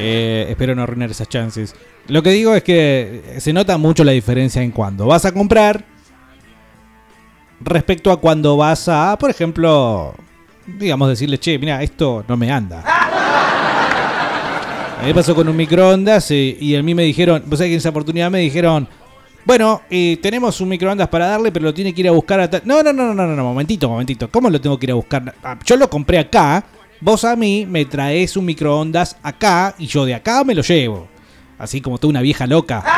Eh, 0.00 0.46
espero 0.48 0.76
no 0.76 0.84
arruinar 0.84 1.10
esas 1.10 1.28
chances. 1.28 1.74
Lo 2.06 2.22
que 2.22 2.30
digo 2.30 2.54
es 2.54 2.62
que 2.62 3.34
se 3.38 3.52
nota 3.52 3.76
mucho 3.78 4.04
la 4.04 4.12
diferencia 4.12 4.62
en 4.62 4.70
cuando 4.70 5.06
vas 5.06 5.24
a 5.24 5.32
comprar 5.32 5.84
respecto 7.60 8.10
a 8.10 8.18
cuando 8.18 8.56
vas 8.56 8.88
a, 8.88 9.16
por 9.18 9.30
ejemplo, 9.30 10.14
digamos, 10.66 11.08
decirle, 11.08 11.38
che, 11.38 11.58
mira, 11.58 11.82
esto 11.82 12.24
no 12.28 12.36
me 12.36 12.50
anda. 12.50 12.82
A 14.98 15.02
mí 15.02 15.08
me 15.08 15.14
pasó 15.14 15.34
con 15.34 15.48
un 15.48 15.56
microondas 15.56 16.30
y 16.30 16.74
a 16.74 16.82
mí 16.82 16.94
me 16.94 17.04
dijeron, 17.04 17.42
vos 17.46 17.58
sabés 17.58 17.70
que 17.70 17.74
en 17.74 17.78
esa 17.78 17.90
oportunidad 17.90 18.30
me 18.30 18.40
dijeron, 18.40 18.88
bueno, 19.44 19.82
eh, 19.88 20.18
tenemos 20.20 20.60
un 20.60 20.68
microondas 20.68 21.08
para 21.08 21.28
darle, 21.28 21.52
pero 21.52 21.66
lo 21.66 21.74
tiene 21.74 21.94
que 21.94 22.00
ir 22.02 22.08
a 22.08 22.12
buscar 22.12 22.40
a 22.40 22.50
tal-". 22.50 22.62
No, 22.64 22.82
no, 22.82 22.92
no, 22.92 23.14
no, 23.14 23.26
no, 23.26 23.34
no, 23.36 23.44
momentito, 23.44 23.88
momentito. 23.88 24.28
¿Cómo 24.30 24.50
lo 24.50 24.60
tengo 24.60 24.78
que 24.78 24.86
ir 24.86 24.92
a 24.92 24.96
buscar? 24.96 25.34
Ah, 25.42 25.56
Yo 25.64 25.76
lo 25.76 25.88
compré 25.88 26.18
acá, 26.18 26.64
vos 27.00 27.24
a 27.24 27.34
mí 27.36 27.64
me 27.64 27.84
traes 27.86 28.36
un 28.36 28.44
microondas 28.44 29.16
acá 29.22 29.74
y 29.78 29.86
yo 29.86 30.04
de 30.04 30.14
acá 30.14 30.44
me 30.44 30.54
lo 30.54 30.62
llevo. 30.62 31.08
Así 31.58 31.80
como 31.80 31.98
tú 31.98 32.08
una 32.08 32.20
vieja 32.20 32.46
loca. 32.46 32.84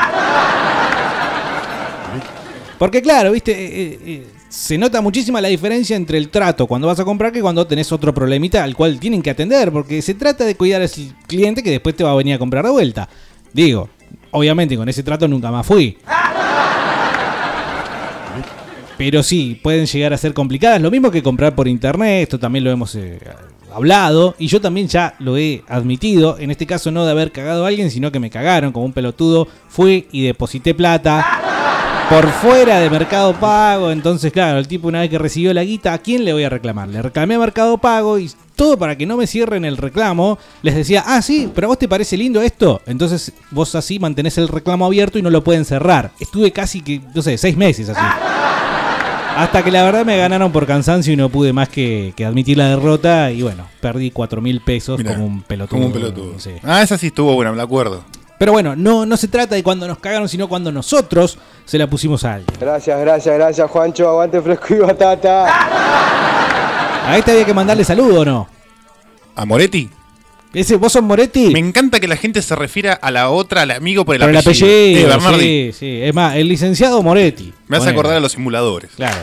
Porque 2.78 3.02
claro, 3.02 3.32
viste, 3.32 3.52
Eh, 3.52 3.82
eh, 3.82 3.98
eh, 4.06 4.26
se 4.51 4.76
nota 4.76 5.01
muchísima 5.01 5.40
la 5.40 5.46
diferencia 5.46 5.94
entre 5.94 6.18
el 6.18 6.28
trato 6.28 6.66
cuando 6.66 6.88
vas 6.88 6.98
a 6.98 7.05
comprar 7.05 7.32
que 7.32 7.40
cuando 7.40 7.68
tenés 7.68 7.92
otro 7.92 8.12
problemita 8.12 8.64
al 8.64 8.74
cual 8.74 8.98
tienen 8.98 9.22
que 9.22 9.30
atender, 9.30 9.70
porque 9.70 10.03
se 10.03 10.14
trata 10.14 10.44
de 10.44 10.57
cuidar 10.57 10.82
al 10.82 10.90
cliente 11.28 11.62
que 11.62 11.70
después 11.70 11.94
te 11.94 12.03
va 12.03 12.11
a 12.11 12.16
venir 12.16 12.34
a 12.34 12.38
comprar 12.38 12.64
de 12.64 12.70
vuelta. 12.70 13.09
Digo, 13.53 13.88
obviamente 14.32 14.76
con 14.76 14.88
ese 14.88 15.05
trato 15.05 15.28
nunca 15.28 15.53
más 15.53 15.64
fui. 15.64 15.96
Pero 18.98 19.22
sí, 19.22 19.59
pueden 19.62 19.86
llegar 19.86 20.12
a 20.12 20.18
ser 20.18 20.34
complicadas. 20.34 20.82
Lo 20.82 20.90
mismo 20.90 21.12
que 21.12 21.22
comprar 21.22 21.55
por 21.55 21.68
internet, 21.68 22.24
esto 22.24 22.38
también 22.38 22.64
lo 22.64 22.70
hemos 22.72 22.96
eh, 22.96 23.18
hablado. 23.72 24.34
Y 24.36 24.48
yo 24.48 24.61
también 24.61 24.88
ya 24.88 25.14
lo 25.20 25.38
he 25.38 25.62
admitido. 25.68 26.38
En 26.38 26.51
este 26.51 26.66
caso 26.66 26.90
no 26.90 27.07
de 27.07 27.12
haber 27.12 27.32
cagado 27.32 27.64
a 27.64 27.68
alguien, 27.68 27.90
sino 27.90 28.12
que 28.12 28.20
me 28.20 28.28
cagaron 28.28 28.72
como 28.72 28.84
un 28.84 28.92
pelotudo. 28.92 29.48
Fui 29.68 30.07
y 30.12 30.26
deposité 30.26 30.74
plata 30.74 31.24
por 32.11 32.28
fuera 32.28 32.80
de 32.80 32.90
Mercado 32.90 33.32
Pago. 33.34 33.92
Entonces, 33.92 34.32
claro, 34.32 34.58
el 34.58 34.66
tipo 34.66 34.88
una 34.88 35.00
vez 35.00 35.11
que 35.11 35.18
recibió 35.18 35.54
la 35.54 35.62
guita, 35.62 35.92
¿a 35.92 35.98
quién 35.98 36.24
le 36.24 36.32
voy 36.32 36.42
a 36.42 36.48
reclamar? 36.48 36.88
Le 36.88 37.00
reclamé 37.00 37.36
a 37.36 37.38
Mercado 37.38 37.78
Pago 37.78 38.18
y 38.18 38.28
todo 38.56 38.76
para 38.76 38.96
que 38.98 39.06
no 39.06 39.16
me 39.16 39.28
cierren 39.28 39.64
el 39.64 39.76
reclamo. 39.76 40.36
Les 40.62 40.74
decía, 40.74 41.04
ah, 41.06 41.22
sí, 41.22 41.48
pero 41.54 41.66
a 41.66 41.68
vos 41.68 41.78
te 41.78 41.86
parece 41.86 42.16
lindo 42.16 42.42
esto. 42.42 42.82
Entonces 42.86 43.32
vos 43.52 43.76
así 43.76 44.00
mantenés 44.00 44.36
el 44.38 44.48
reclamo 44.48 44.86
abierto 44.86 45.20
y 45.20 45.22
no 45.22 45.30
lo 45.30 45.44
pueden 45.44 45.64
cerrar. 45.64 46.11
Estuve 46.18 46.50
casi 46.50 46.80
que, 46.80 47.00
no 47.14 47.22
sé, 47.22 47.38
seis 47.38 47.56
meses 47.56 47.88
así. 47.88 48.02
Hasta 49.36 49.62
que 49.62 49.70
la 49.70 49.84
verdad 49.84 50.04
me 50.04 50.16
ganaron 50.18 50.50
por 50.50 50.66
cansancio 50.66 51.12
y 51.12 51.16
no 51.16 51.28
pude 51.28 51.52
más 51.52 51.68
que, 51.68 52.12
que 52.16 52.24
admitir 52.24 52.58
la 52.58 52.70
derrota. 52.70 53.30
Y 53.30 53.42
bueno, 53.42 53.68
perdí 53.80 54.11
cuatro 54.11 54.40
mil 54.40 54.61
pesos 54.61 54.98
Mirá, 54.98 55.14
como 55.14 55.26
un 55.26 55.42
pelotudo. 55.42 55.76
Como 55.76 55.86
un 55.86 55.92
pelotudo. 55.92 56.38
Sí. 56.40 56.50
Ah, 56.64 56.82
esa 56.82 56.98
sí 56.98 57.06
estuvo 57.06 57.34
buena, 57.34 57.52
me 57.52 57.56
la 57.56 57.62
acuerdo. 57.62 58.02
Pero 58.41 58.53
bueno, 58.53 58.74
no, 58.74 59.05
no 59.05 59.18
se 59.18 59.28
trata 59.28 59.55
de 59.55 59.62
cuando 59.62 59.86
nos 59.86 59.99
cagaron, 59.99 60.26
sino 60.26 60.49
cuando 60.49 60.72
nosotros 60.72 61.36
se 61.66 61.76
la 61.76 61.86
pusimos 61.88 62.24
a 62.24 62.36
alguien. 62.36 62.57
Gracias, 62.59 62.99
gracias, 62.99 63.34
gracias, 63.34 63.70
Juancho. 63.70 64.09
Aguante 64.09 64.41
fresco 64.41 64.68
y 64.76 64.78
batata. 64.78 65.45
A 67.07 67.18
este 67.18 67.32
había 67.32 67.45
que 67.45 67.53
mandarle 67.53 67.84
saludo 67.84 68.22
o 68.22 68.24
no. 68.24 68.49
¿A 69.36 69.45
Moretti? 69.45 69.91
¿Ese, 70.55 70.76
¿Vos 70.76 70.91
sos 70.95 71.03
Moretti? 71.03 71.51
Me 71.51 71.59
encanta 71.59 72.01
que 72.01 72.09
la 72.09 72.16
gente 72.16 72.41
se 72.41 72.57
refiera 72.57 72.95
a 72.95 73.11
la 73.11 73.28
otra, 73.28 73.61
al 73.61 73.72
amigo 73.72 74.07
por 74.07 74.14
el 74.14 74.22
Por 74.22 74.30
el 74.30 74.36
apellido. 74.38 74.66
apellido, 74.66 75.01
Eh, 75.01 75.07
Bernardi. 75.16 75.72
sí, 75.72 75.72
sí. 75.78 76.01
Es 76.03 76.14
más, 76.14 76.34
el 76.36 76.49
licenciado 76.49 77.03
Moretti. 77.03 77.53
Me 77.68 77.76
hace 77.76 77.91
acordar 77.91 78.16
a 78.16 78.20
los 78.20 78.32
simuladores. 78.32 78.91
Claro. 78.97 79.18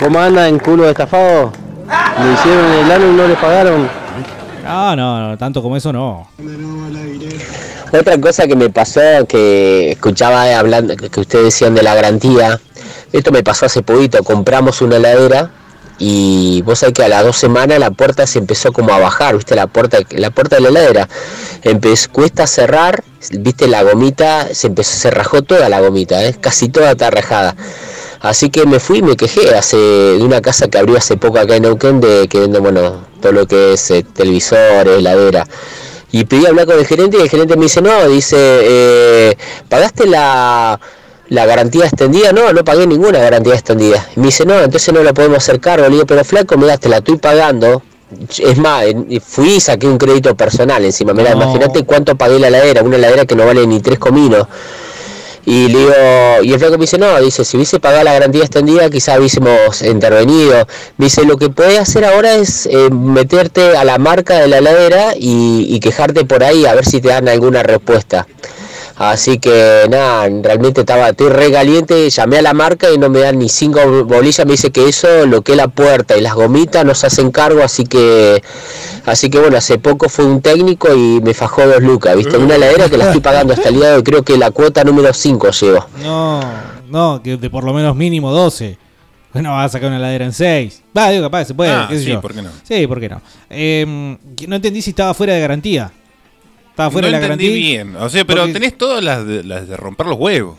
¿Cómo 0.00 0.18
andan, 0.18 0.58
culo 0.58 0.90
estafado? 0.90 1.52
Me 1.86 2.32
hicieron 2.34 2.72
el 2.72 2.90
ano 2.90 3.06
y 3.08 3.14
no 3.14 3.28
les 3.28 3.38
pagaron. 3.38 3.88
No, 4.66 4.96
no, 4.96 5.28
no, 5.28 5.38
tanto 5.38 5.62
como 5.62 5.76
eso 5.76 5.92
no. 5.92 6.28
Otra 7.92 8.20
cosa 8.20 8.46
que 8.46 8.56
me 8.56 8.68
pasó, 8.70 9.00
que 9.28 9.92
escuchaba 9.92 10.58
hablando, 10.58 10.96
que 10.96 11.20
ustedes 11.20 11.44
decían 11.46 11.74
de 11.74 11.82
la 11.82 11.94
garantía, 11.94 12.60
esto 13.12 13.30
me 13.30 13.42
pasó 13.42 13.66
hace 13.66 13.82
poquito, 13.82 14.22
compramos 14.24 14.82
una 14.82 14.96
heladera 14.96 15.50
y 15.98 16.62
vos 16.62 16.80
sabés 16.80 16.94
que 16.94 17.04
a 17.04 17.08
las 17.08 17.24
dos 17.24 17.36
semanas 17.36 17.78
la 17.78 17.90
puerta 17.90 18.26
se 18.26 18.38
empezó 18.38 18.72
como 18.72 18.92
a 18.92 18.98
bajar, 18.98 19.36
viste, 19.36 19.54
la 19.54 19.66
puerta, 19.66 19.98
la 20.10 20.30
puerta 20.30 20.56
de 20.56 20.62
la 20.62 20.68
heladera, 20.68 21.08
empezó, 21.62 22.10
cuesta 22.10 22.46
cerrar, 22.46 23.02
viste, 23.30 23.68
la 23.68 23.82
gomita, 23.82 24.48
se 24.52 24.66
empezó, 24.66 24.96
se 24.96 25.10
rajó 25.10 25.42
toda 25.42 25.68
la 25.68 25.80
gomita, 25.80 26.22
¿eh? 26.24 26.34
casi 26.40 26.68
toda 26.68 26.92
está 26.92 27.10
rajada. 27.10 27.56
Así 28.20 28.50
que 28.50 28.66
me 28.66 28.80
fui 28.80 28.98
y 28.98 29.02
me 29.02 29.16
quejé 29.16 29.54
hace, 29.54 29.76
de 29.76 30.22
una 30.24 30.40
casa 30.40 30.68
que 30.68 30.78
abrió 30.78 30.96
hace 30.96 31.16
poco 31.16 31.38
acá 31.38 31.56
en 31.56 31.62
Neuquén, 31.62 32.00
de, 32.00 32.26
que 32.28 32.40
vende, 32.40 32.58
bueno, 32.58 33.04
todo 33.20 33.32
lo 33.32 33.46
que 33.46 33.74
es 33.74 33.90
eh, 33.90 34.04
televisores, 34.14 34.98
heladera. 34.98 35.46
Y 36.12 36.24
pedí 36.24 36.46
hablar 36.46 36.66
con 36.66 36.78
el 36.78 36.86
gerente 36.86 37.18
y 37.18 37.20
el 37.20 37.28
gerente 37.28 37.56
me 37.56 37.64
dice, 37.64 37.82
no, 37.82 38.08
dice, 38.08 38.36
eh, 38.38 39.36
¿pagaste 39.68 40.06
la, 40.06 40.80
la 41.28 41.46
garantía 41.46 41.84
extendida? 41.84 42.32
No, 42.32 42.52
no 42.52 42.64
pagué 42.64 42.86
ninguna 42.86 43.18
garantía 43.18 43.54
extendida. 43.54 44.06
Y 44.16 44.20
me 44.20 44.26
dice, 44.26 44.46
no, 44.46 44.60
entonces 44.62 44.94
no 44.94 45.02
la 45.02 45.12
podemos 45.12 45.38
hacer 45.38 45.60
cargo. 45.60 45.84
Le 45.86 45.92
digo, 45.94 46.06
pero 46.06 46.24
flaco, 46.24 46.56
mira, 46.56 46.78
te 46.78 46.88
la 46.88 46.98
estoy 46.98 47.16
pagando. 47.18 47.82
Es 48.38 48.56
más, 48.56 48.84
fui 49.26 49.54
y 49.56 49.60
saqué 49.60 49.88
un 49.88 49.98
crédito 49.98 50.34
personal 50.36 50.84
encima. 50.84 51.12
Mira, 51.12 51.34
No. 51.34 51.42
imagínate 51.42 51.84
cuánto 51.84 52.14
pagué 52.14 52.38
la 52.38 52.48
heladera, 52.48 52.82
una 52.82 52.96
heladera 52.96 53.26
que 53.26 53.34
no 53.34 53.44
vale 53.44 53.66
ni 53.66 53.80
tres 53.80 53.98
cominos. 53.98 54.46
Y 55.46 55.68
le 55.68 55.78
digo, 55.78 55.92
y 56.42 56.52
el 56.52 56.58
flaco 56.58 56.72
me 56.72 56.82
dice, 56.82 56.98
no, 56.98 57.20
dice, 57.20 57.44
si 57.44 57.56
hubiese 57.56 57.78
pagado 57.78 58.02
la 58.02 58.12
garantía 58.12 58.42
extendida, 58.42 58.90
quizás 58.90 59.18
hubiésemos 59.18 59.80
intervenido. 59.80 60.66
Dice, 60.98 61.24
lo 61.24 61.36
que 61.38 61.48
puedes 61.50 61.78
hacer 61.78 62.04
ahora 62.04 62.34
es 62.34 62.66
eh, 62.66 62.90
meterte 62.90 63.76
a 63.76 63.84
la 63.84 63.98
marca 63.98 64.40
de 64.40 64.48
la 64.48 64.58
heladera 64.58 65.14
y 65.16 65.78
quejarte 65.80 66.24
por 66.24 66.42
ahí 66.42 66.66
a 66.66 66.74
ver 66.74 66.84
si 66.84 67.00
te 67.00 67.08
dan 67.08 67.28
alguna 67.28 67.62
respuesta. 67.62 68.26
Así 68.98 69.38
que 69.38 69.86
nada, 69.90 70.26
realmente 70.42 70.80
estaba, 70.80 71.10
estoy 71.10 71.28
re 71.28 71.52
caliente, 71.52 72.08
llamé 72.08 72.38
a 72.38 72.42
la 72.42 72.54
marca 72.54 72.90
y 72.90 72.96
no 72.96 73.10
me 73.10 73.18
dan 73.20 73.38
ni 73.38 73.50
cinco 73.50 74.04
bolillas, 74.04 74.46
me 74.46 74.52
dice 74.52 74.70
que 74.70 74.88
eso, 74.88 75.26
lo 75.26 75.42
que 75.42 75.52
es 75.52 75.58
la 75.58 75.68
puerta 75.68 76.16
y 76.16 76.22
las 76.22 76.34
gomitas 76.34 76.82
no 76.84 76.94
se 76.94 77.06
hacen 77.08 77.30
cargo, 77.30 77.62
así 77.62 77.84
que 77.84 78.42
así 79.04 79.28
que 79.28 79.38
bueno, 79.38 79.58
hace 79.58 79.78
poco 79.78 80.08
fue 80.08 80.24
un 80.24 80.40
técnico 80.40 80.94
y 80.94 81.20
me 81.20 81.34
fajó 81.34 81.66
dos 81.66 81.82
lucas, 81.82 82.16
viste, 82.16 82.38
una 82.38 82.54
heladera 82.54 82.88
que 82.88 82.96
la 82.96 83.04
estoy 83.06 83.20
pagando 83.20 83.52
hasta 83.52 83.68
el 83.68 83.74
día 83.74 83.90
de 83.90 83.96
hoy, 83.96 84.02
creo 84.02 84.22
que 84.22 84.38
la 84.38 84.50
cuota 84.50 84.82
número 84.82 85.12
5 85.12 85.50
llevo. 85.50 85.86
No, 86.02 86.40
no, 86.88 87.20
que 87.22 87.36
de 87.36 87.50
por 87.50 87.64
lo 87.64 87.74
menos 87.74 87.94
mínimo 87.94 88.32
12. 88.32 88.78
No 89.34 89.50
vas 89.50 89.66
a 89.66 89.68
sacar 89.72 89.88
una 89.88 89.98
heladera 89.98 90.24
en 90.24 90.32
6. 90.32 90.82
Va, 90.96 91.10
digo, 91.10 91.24
capaz, 91.24 91.44
se 91.44 91.52
puede, 91.54 91.70
Ah, 91.70 91.86
qué 91.90 91.98
sé 91.98 92.04
sí, 92.04 92.10
yo. 92.12 92.22
¿por 92.22 92.32
qué 92.32 92.40
no? 92.40 92.48
Sí, 92.62 92.86
¿por 92.86 92.98
qué 92.98 93.10
no? 93.10 93.20
Eh, 93.50 94.16
que 94.34 94.46
no 94.46 94.56
entendí 94.56 94.80
si 94.80 94.88
estaba 94.90 95.12
fuera 95.12 95.34
de 95.34 95.40
garantía. 95.42 95.92
Estaba 96.76 96.90
fuera 96.90 97.08
no 97.08 97.14
de 97.14 97.20
la 97.20 97.24
entendí 97.24 97.46
garantía. 97.46 97.84
bien. 97.84 97.96
O 97.96 98.10
sea, 98.10 98.26
pero 98.26 98.42
Porque 98.42 98.52
tenés 98.52 98.76
todas 98.76 99.02
las 99.02 99.26
de, 99.26 99.42
las 99.44 99.66
de 99.66 99.78
romper 99.78 100.06
los 100.08 100.18
huevos. 100.18 100.58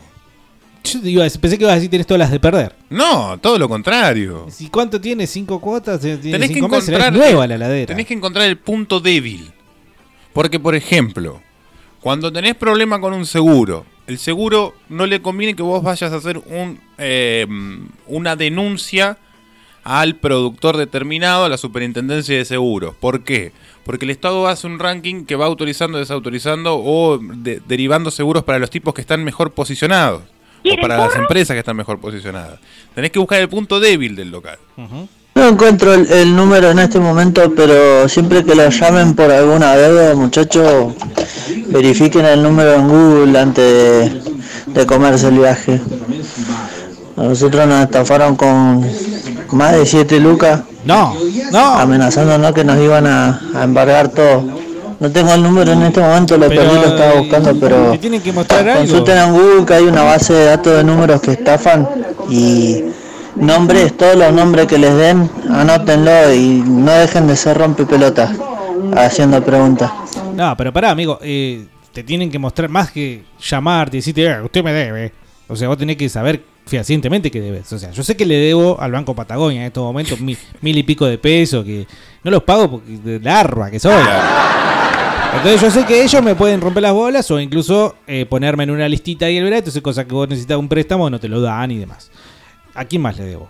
Yo 0.82 0.98
digo, 0.98 1.22
pensé 1.40 1.58
que 1.58 1.62
ibas 1.62 1.72
a 1.72 1.74
decir 1.76 1.90
tenés 1.90 2.08
todas 2.08 2.18
las 2.18 2.32
de 2.32 2.40
perder. 2.40 2.74
No, 2.90 3.38
todo 3.38 3.56
lo 3.56 3.68
contrario. 3.68 4.48
¿Y 4.58 4.66
cuánto 4.66 5.00
tiene? 5.00 5.28
¿Cinco 5.28 5.60
cuotas? 5.60 6.00
Tiene 6.00 6.16
Tenés 6.18 6.48
que 6.48 6.54
cinco 6.54 6.68
meses, 6.70 6.88
encontrar 6.88 7.12
es 7.12 7.18
nueva 7.20 7.46
la 7.46 7.54
heladera. 7.54 7.86
Tenés 7.86 8.06
que 8.06 8.14
encontrar 8.14 8.48
el 8.48 8.58
punto 8.58 8.98
débil. 8.98 9.52
Porque, 10.32 10.58
por 10.58 10.74
ejemplo, 10.74 11.40
cuando 12.00 12.32
tenés 12.32 12.56
problema 12.56 13.00
con 13.00 13.12
un 13.12 13.24
seguro, 13.24 13.86
el 14.08 14.18
seguro 14.18 14.74
no 14.88 15.06
le 15.06 15.22
conviene 15.22 15.54
que 15.54 15.62
vos 15.62 15.84
vayas 15.84 16.12
a 16.12 16.16
hacer 16.16 16.38
un, 16.38 16.80
eh, 16.98 17.46
una 18.06 18.34
denuncia 18.34 19.18
al 19.84 20.16
productor 20.16 20.76
determinado, 20.76 21.44
a 21.44 21.48
la 21.48 21.58
superintendencia 21.58 22.36
de 22.36 22.44
seguros. 22.44 22.94
¿Por 22.98 23.24
qué? 23.24 23.52
Porque 23.88 24.04
el 24.04 24.10
Estado 24.10 24.46
hace 24.46 24.66
un 24.66 24.78
ranking 24.78 25.24
que 25.24 25.34
va 25.34 25.46
autorizando, 25.46 25.96
desautorizando 25.96 26.76
o 26.76 27.18
de- 27.18 27.62
derivando 27.66 28.10
seguros 28.10 28.44
para 28.44 28.58
los 28.58 28.68
tipos 28.68 28.92
que 28.92 29.00
están 29.00 29.24
mejor 29.24 29.52
posicionados. 29.52 30.22
O 30.62 30.80
para 30.82 30.98
las 30.98 31.14
empresas 31.16 31.54
que 31.54 31.60
están 31.60 31.74
mejor 31.76 31.98
posicionadas. 31.98 32.58
Tenés 32.94 33.10
que 33.12 33.18
buscar 33.18 33.40
el 33.40 33.48
punto 33.48 33.80
débil 33.80 34.14
del 34.14 34.30
local. 34.30 34.58
No, 34.76 35.08
no 35.34 35.48
encuentro 35.48 35.94
el, 35.94 36.06
el 36.12 36.36
número 36.36 36.70
en 36.70 36.80
este 36.80 37.00
momento, 37.00 37.50
pero 37.56 38.06
siempre 38.10 38.44
que 38.44 38.54
lo 38.54 38.68
llamen 38.68 39.14
por 39.14 39.30
alguna 39.30 39.74
deuda, 39.74 40.14
muchachos, 40.14 40.92
verifiquen 41.68 42.26
el 42.26 42.42
número 42.42 42.74
en 42.74 42.88
Google 42.88 43.38
antes 43.38 43.64
de, 44.66 44.72
de 44.80 44.86
comerse 44.86 45.28
el 45.28 45.38
viaje. 45.38 45.80
A 47.16 47.22
nosotros 47.22 47.66
nos 47.66 47.84
estafaron 47.84 48.36
con 48.36 48.84
más 49.52 49.72
de 49.72 49.86
7 49.86 50.20
lucas. 50.20 50.60
No, 50.84 51.14
no. 51.52 51.58
Amenazándonos 51.78 52.52
que 52.52 52.64
nos 52.64 52.78
iban 52.78 53.06
a, 53.06 53.40
a 53.54 53.64
embargar 53.64 54.08
todo. 54.08 54.44
No 55.00 55.10
tengo 55.12 55.32
el 55.32 55.42
número 55.42 55.72
en 55.72 55.82
este 55.82 56.00
momento, 56.00 56.36
lo 56.36 56.48
Pero, 56.48 56.62
perdí, 56.62 56.74
lo 56.74 56.86
estaba 56.88 57.12
buscando, 57.20 57.60
pero 57.60 57.98
tienen 58.00 58.20
que 58.20 58.32
mostrar 58.32 58.68
algo. 58.68 58.80
consulten 58.80 59.16
en 59.18 59.32
Google 59.32 59.64
que 59.66 59.74
hay 59.74 59.84
una 59.84 60.02
base 60.02 60.32
de 60.32 60.44
datos 60.46 60.76
de 60.76 60.82
números 60.84 61.20
que 61.20 61.30
estafan 61.32 61.88
y 62.28 62.82
nombres, 63.36 63.96
todos 63.96 64.16
los 64.16 64.32
nombres 64.32 64.66
que 64.66 64.76
les 64.76 64.96
den, 64.96 65.30
anótenlo 65.50 66.32
y 66.34 66.64
no 66.66 66.90
dejen 66.92 67.28
de 67.28 67.36
ser 67.36 67.58
rompepelotas 67.58 68.30
haciendo 68.96 69.40
preguntas. 69.44 69.90
No, 70.34 70.56
pero 70.56 70.72
pará, 70.72 70.90
amigo. 70.90 71.18
eh, 71.22 71.66
te 71.92 72.02
tienen 72.02 72.30
que 72.30 72.38
mostrar 72.38 72.68
más 72.68 72.90
que 72.90 73.24
llamarte 73.40 73.96
y 73.96 74.00
decirte, 74.00 74.24
"Eh, 74.26 74.42
usted 74.42 74.62
me 74.62 74.72
debe. 74.72 75.12
O 75.48 75.56
sea, 75.56 75.68
vos 75.68 75.78
tenés 75.78 75.96
que 75.96 76.08
saber 76.08 76.42
fehacientemente 76.68 77.30
que 77.30 77.40
debes. 77.40 77.72
O 77.72 77.78
sea, 77.78 77.90
yo 77.90 78.02
sé 78.04 78.16
que 78.16 78.24
le 78.26 78.36
debo 78.36 78.80
al 78.80 78.92
Banco 78.92 79.14
Patagonia 79.14 79.60
en 79.62 79.66
estos 79.66 79.82
momentos 79.82 80.20
mil, 80.20 80.38
mil 80.60 80.76
y 80.78 80.82
pico 80.84 81.06
de 81.06 81.18
pesos, 81.18 81.64
que 81.64 81.86
no 82.22 82.30
los 82.30 82.42
pago 82.44 82.70
porque 82.70 82.98
de 82.98 83.18
larva 83.20 83.70
que 83.70 83.80
soy. 83.80 83.92
Entonces 85.34 85.60
yo 85.60 85.70
sé 85.70 85.84
que 85.84 86.02
ellos 86.02 86.22
me 86.22 86.34
pueden 86.34 86.60
romper 86.60 86.82
las 86.82 86.92
bolas 86.92 87.30
o 87.30 87.38
incluso 87.38 87.96
eh, 88.06 88.24
ponerme 88.26 88.64
en 88.64 88.70
una 88.70 88.88
listita 88.88 89.28
y 89.30 89.36
el 89.36 89.44
verá, 89.44 89.58
entonces 89.58 89.82
cosa 89.82 90.04
que 90.06 90.14
vos 90.14 90.28
necesitas 90.28 90.56
un 90.58 90.68
préstamo 90.68 91.08
no 91.10 91.20
te 91.20 91.28
lo 91.28 91.40
dan 91.40 91.70
y 91.70 91.78
demás. 91.78 92.10
¿A 92.74 92.84
quién 92.84 93.02
más 93.02 93.16
le 93.18 93.24
debo? 93.24 93.48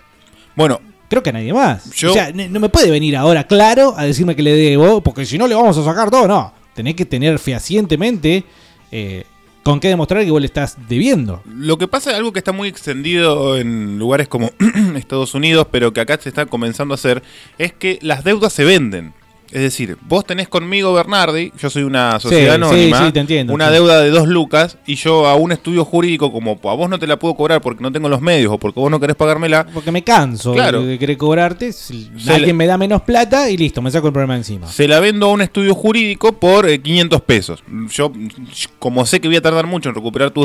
Bueno, 0.57 0.81
creo 1.09 1.23
que 1.23 1.31
a 1.31 1.35
nadie 1.35 1.53
más. 1.53 1.91
Yo- 1.93 2.11
O 2.11 2.14
sea, 2.14 2.33
no 2.33 2.61
me 2.61 2.69
puede 2.69 2.91
venir 2.91 3.16
ahora 3.16 3.45
claro 3.45 3.95
a 3.97 4.05
decirme 4.05 4.35
que 4.35 4.43
le 4.43 4.53
debo, 4.55 5.01
porque 5.03 5.25
si 5.25 5.39
no 5.39 5.47
le 5.47 5.55
vamos 5.55 5.79
a 5.79 5.85
sacar 5.85 6.11
todo, 6.11 6.27
no. 6.27 6.53
Tenés 6.75 6.95
que 6.95 7.05
tener 7.07 7.39
fehacientemente 7.39 8.45
eh, 8.91 9.25
con 9.69 9.81
qué 9.81 9.89
demostrar 9.89 10.25
que 10.25 10.31
vos 10.31 10.41
le 10.41 10.47
estás 10.47 10.79
debiendo. 10.89 11.43
Lo 11.45 11.77
que 11.77 11.87
pasa 11.87 12.11
es 12.11 12.16
algo 12.16 12.33
que 12.33 12.39
está 12.39 12.53
muy 12.53 12.69
extendido 12.69 13.59
en 13.59 13.99
lugares 13.99 14.27
como 14.27 14.51
Estados 14.97 15.35
Unidos, 15.35 15.66
pero 15.71 15.93
que 15.93 16.01
acá 16.01 16.16
se 16.19 16.31
está 16.31 16.47
comenzando 16.47 16.95
a 16.95 16.97
hacer, 16.97 17.23
es 17.59 17.75
que 17.75 17.99
las 18.01 18.25
deudas 18.25 18.55
se 18.55 18.64
venden. 18.64 19.12
Es 19.51 19.62
decir, 19.62 19.96
vos 20.03 20.26
tenés 20.26 20.46
conmigo, 20.49 20.92
Bernardi, 20.92 21.53
yo 21.59 21.70
soy 21.70 21.82
una 21.82 22.20
sociedad 22.20 22.51
Sí, 22.51 22.55
anónima, 22.57 22.99
sí, 22.99 23.05
sí, 23.07 23.12
te 23.12 23.20
entiendo, 23.20 23.55
una 23.55 23.70
deuda 23.70 24.01
de 24.03 24.11
dos 24.11 24.28
lucas, 24.28 24.76
y 24.86 24.96
yo 24.96 25.26
a 25.26 25.36
un 25.36 25.53
estudio 25.53 25.86
jurídico, 25.86 26.30
como 26.30 26.59
a 26.64 26.74
vos 26.74 26.90
no 26.90 26.99
te 26.99 27.07
la 27.07 27.18
puedo 27.18 27.34
cobrar 27.34 27.62
porque 27.62 27.82
no 27.82 27.90
tengo 27.90 28.09
los 28.11 28.20
medios 28.20 28.53
o 28.53 28.59
porque 28.59 28.78
vos 28.78 28.90
no 28.90 29.01
querés 29.01 29.16
pagármela, 29.16 29.66
Porque 29.72 29.90
me 29.90 30.05
canso 30.05 30.53
Claro. 30.53 30.82
de, 30.84 30.99
querer 30.99 31.16
cobrarte. 31.16 31.70
alguien 32.28 32.46
le- 32.46 32.53
me 32.53 32.66
da 32.66 32.76
menos 32.76 33.01
plata 33.03 33.51
y 33.51 33.57
listo, 33.57 33.80
me 33.80 33.90
saco 33.90 34.09
el 34.09 34.12
problema 34.12 34.36
encima. 34.36 34.66
se 34.66 34.86
la 34.86 35.01
vendo 35.01 35.26
a 35.26 35.32
un 35.32 35.40
estudio 35.40 35.74
jurídico 35.74 36.32
por 36.32 36.68
eh, 36.68 36.80
500 36.82 37.20
pesos. 37.22 37.64
Yo, 37.90 38.12
como 38.78 39.07
sé 39.07 39.20
que 39.20 39.28
voy 39.28 39.36
a 39.38 39.42
tardar 39.42 39.66
mucho 39.66 39.88
en 39.88 39.94
recuperar 39.94 40.30
tus, 40.30 40.44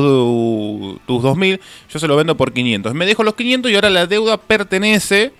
tus 1.05 1.21
2000, 1.21 1.59
yo 1.91 1.99
se 1.99 2.07
lo 2.07 2.15
vendo 2.15 2.37
por 2.37 2.53
500. 2.53 2.93
Me 2.93 3.05
dejo 3.05 3.23
los 3.23 3.33
500 3.35 3.69
y 3.71 3.75
ahora 3.75 3.89
la 3.89 4.07
deuda 4.07 4.37
pertenece 4.37 5.33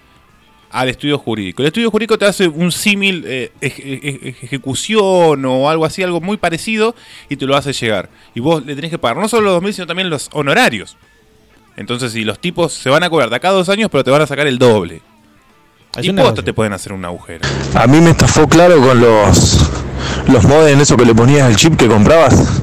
al 0.73 0.89
estudio 0.89 1.17
jurídico. 1.17 1.61
El 1.61 1.67
estudio 1.67 1.89
jurídico 1.89 2.17
te 2.17 2.25
hace 2.25 2.47
un 2.47 2.71
símil 2.71 3.23
eh, 3.25 3.51
ej- 3.61 3.79
ej- 4.03 4.35
ejecución 4.43 5.45
o 5.45 5.69
algo 5.69 5.85
así, 5.85 6.03
algo 6.03 6.19
muy 6.19 6.35
parecido, 6.37 6.95
y 7.29 7.37
te 7.37 7.45
lo 7.45 7.55
hace 7.55 7.71
llegar. 7.73 8.09
Y 8.35 8.39
vos 8.41 8.65
le 8.65 8.75
tenés 8.75 8.91
que 8.91 8.97
pagar 8.97 9.17
no 9.17 9.27
solo 9.29 9.43
los 9.45 9.53
2000, 9.53 9.73
sino 9.75 9.87
también 9.87 10.09
los 10.09 10.29
honorarios. 10.33 10.97
Entonces, 11.77 12.11
si 12.11 12.23
los 12.23 12.39
tipos 12.39 12.73
se 12.73 12.89
van 12.89 13.03
a 13.03 13.09
cobrar 13.09 13.29
de 13.29 13.35
acá 13.35 13.49
a 13.49 13.51
dos 13.51 13.69
años, 13.69 13.89
pero 13.91 14.03
te 14.03 14.11
van 14.11 14.21
a 14.21 14.27
sacar 14.27 14.47
el 14.47 14.57
doble. 14.59 15.01
Es 15.95 16.05
y 16.05 16.09
posta 16.23 16.41
te 16.43 16.53
pueden 16.53 16.73
hacer 16.73 16.91
un 16.91 17.05
agujero. 17.05 17.41
A 17.75 17.85
mí 17.87 18.01
me 18.01 18.09
estafó 18.11 18.47
claro 18.49 18.79
con 18.81 18.99
los 18.99 19.59
los 20.27 20.43
modems, 20.45 20.81
eso 20.81 20.97
que 20.97 21.05
le 21.05 21.13
ponías 21.15 21.49
el 21.49 21.55
chip 21.55 21.75
que 21.77 21.87
comprabas. 21.87 22.61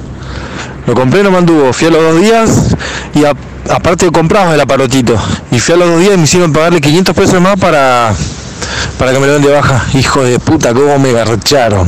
Lo 0.87 0.93
compré, 0.93 1.23
no 1.23 1.31
me 1.31 1.37
anduvo. 1.37 1.71
Fui 1.73 1.87
a 1.87 1.91
los 1.91 2.01
dos 2.01 2.21
días 2.21 2.75
y 3.13 3.23
a- 3.25 3.33
aparte 3.73 4.11
compramos 4.11 4.53
el 4.53 4.61
aparatito. 4.61 5.15
Y 5.51 5.59
fui 5.59 5.75
a 5.75 5.77
los 5.77 5.89
dos 5.89 5.99
días 6.01 6.13
y 6.15 6.17
me 6.17 6.23
hicieron 6.23 6.51
pagarle 6.51 6.81
500 6.81 7.15
pesos 7.15 7.39
más 7.41 7.57
para, 7.59 8.13
para 8.97 9.11
que 9.13 9.19
me 9.19 9.27
lo 9.27 9.33
den 9.33 9.43
de 9.43 9.51
baja. 9.51 9.85
Hijo 9.97 10.23
de 10.23 10.39
puta, 10.39 10.73
cómo 10.73 10.97
me 10.99 11.11
garcharon. 11.13 11.87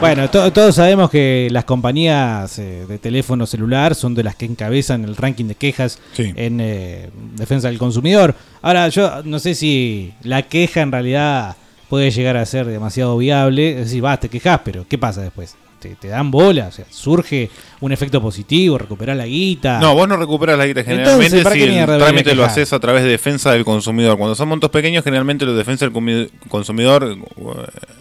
Bueno, 0.00 0.30
to- 0.30 0.52
todos 0.52 0.76
sabemos 0.76 1.10
que 1.10 1.48
las 1.50 1.64
compañías 1.64 2.56
eh, 2.60 2.84
de 2.88 2.98
teléfono 2.98 3.46
celular 3.46 3.96
son 3.96 4.14
de 4.14 4.22
las 4.22 4.36
que 4.36 4.44
encabezan 4.44 5.02
el 5.04 5.16
ranking 5.16 5.46
de 5.46 5.56
quejas 5.56 5.98
en 6.36 6.60
eh, 6.60 7.10
defensa 7.34 7.66
del 7.66 7.78
consumidor. 7.78 8.34
Ahora, 8.62 8.88
yo 8.90 9.22
no 9.24 9.40
sé 9.40 9.56
si 9.56 10.14
la 10.22 10.42
queja 10.42 10.82
en 10.82 10.92
realidad 10.92 11.56
puede 11.88 12.12
llegar 12.12 12.36
a 12.36 12.46
ser 12.46 12.66
demasiado 12.66 13.16
viable. 13.18 13.70
Es 13.72 13.86
decir, 13.86 14.00
vas, 14.02 14.20
te 14.20 14.28
quejas, 14.28 14.60
pero 14.64 14.86
¿qué 14.88 14.98
pasa 14.98 15.20
después? 15.22 15.56
¿Te, 15.78 15.94
te 15.94 16.08
dan 16.08 16.30
bola? 16.30 16.66
O 16.66 16.72
sea, 16.72 16.84
¿surge 16.90 17.50
un 17.80 17.92
efecto 17.92 18.20
positivo? 18.20 18.78
¿Recuperar 18.78 19.16
la 19.16 19.26
guita? 19.26 19.78
No, 19.78 19.94
vos 19.94 20.08
no 20.08 20.16
recuperas 20.16 20.58
la 20.58 20.66
guita 20.66 20.80
Entonces, 20.80 21.30
generalmente 21.30 21.42
¿para 21.42 21.54
si 21.54 21.62
el 21.62 21.86
trámite 21.86 22.34
lo 22.34 22.44
haces 22.44 22.72
a 22.72 22.80
través 22.80 23.04
de 23.04 23.10
defensa 23.10 23.52
del 23.52 23.64
consumidor. 23.64 24.18
Cuando 24.18 24.34
son 24.34 24.48
montos 24.48 24.70
pequeños, 24.70 25.04
generalmente 25.04 25.46
la 25.46 25.52
defensa 25.52 25.88
del 25.88 26.30
consumidor 26.48 27.16
eh, 27.36 27.52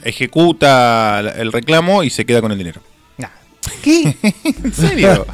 ejecuta 0.03 1.19
el 1.19 1.51
reclamo 1.51 2.03
y 2.03 2.09
se 2.09 2.25
queda 2.25 2.41
con 2.41 2.51
el 2.51 2.57
dinero. 2.57 2.81
¿Qué? 3.81 4.15
¿En 4.63 4.73
serio? 4.73 5.25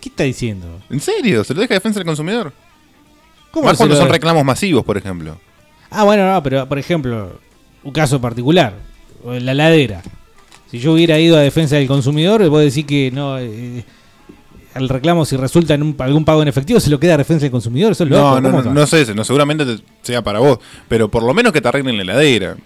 ¿Qué 0.00 0.08
está 0.08 0.24
diciendo? 0.24 0.80
¿En 0.90 1.00
serio? 1.00 1.44
¿Se 1.44 1.54
lo 1.54 1.60
deja 1.60 1.74
a 1.74 1.76
defensa 1.76 2.00
del 2.00 2.06
consumidor? 2.06 2.52
¿Cómo 3.50 3.66
Más 3.66 3.76
cuando 3.76 3.96
son 3.96 4.08
reclamos 4.08 4.44
masivos, 4.44 4.84
por 4.84 4.96
ejemplo. 4.96 5.38
Ah, 5.90 6.04
bueno, 6.04 6.32
no, 6.32 6.42
pero 6.42 6.68
por 6.68 6.78
ejemplo, 6.78 7.40
un 7.82 7.92
caso 7.92 8.20
particular, 8.20 8.74
la 9.24 9.54
ladera. 9.54 10.02
Si 10.70 10.78
yo 10.78 10.92
hubiera 10.92 11.18
ido 11.18 11.36
a 11.36 11.40
defensa 11.40 11.76
del 11.76 11.86
consumidor, 11.88 12.48
vos 12.48 12.62
decís 12.62 12.84
que 12.84 13.10
no. 13.12 13.38
eh, 13.38 13.84
el 14.74 14.88
reclamo, 14.88 15.24
si 15.24 15.36
resulta 15.36 15.74
en 15.74 15.82
un- 15.82 15.96
algún 15.98 16.24
pago 16.24 16.42
en 16.42 16.48
efectivo, 16.48 16.78
se 16.78 16.90
lo 16.90 17.00
queda 17.00 17.14
a 17.14 17.18
defensa 17.18 17.42
del 17.42 17.50
consumidor. 17.50 17.90
Eso 17.92 18.04
es. 18.04 18.10
No, 18.10 18.40
no, 18.40 18.50
¿cómo 18.52 18.62
no, 18.62 18.72
no 18.72 18.86
sé, 18.86 19.12
no, 19.14 19.24
seguramente 19.24 19.64
te- 19.66 19.82
sea 20.02 20.22
para 20.22 20.38
vos, 20.38 20.58
pero 20.88 21.10
por 21.10 21.24
lo 21.24 21.34
menos 21.34 21.52
que 21.52 21.60
te 21.60 21.66
arreglen 21.68 21.96
la 21.96 22.02
heladera. 22.04 22.56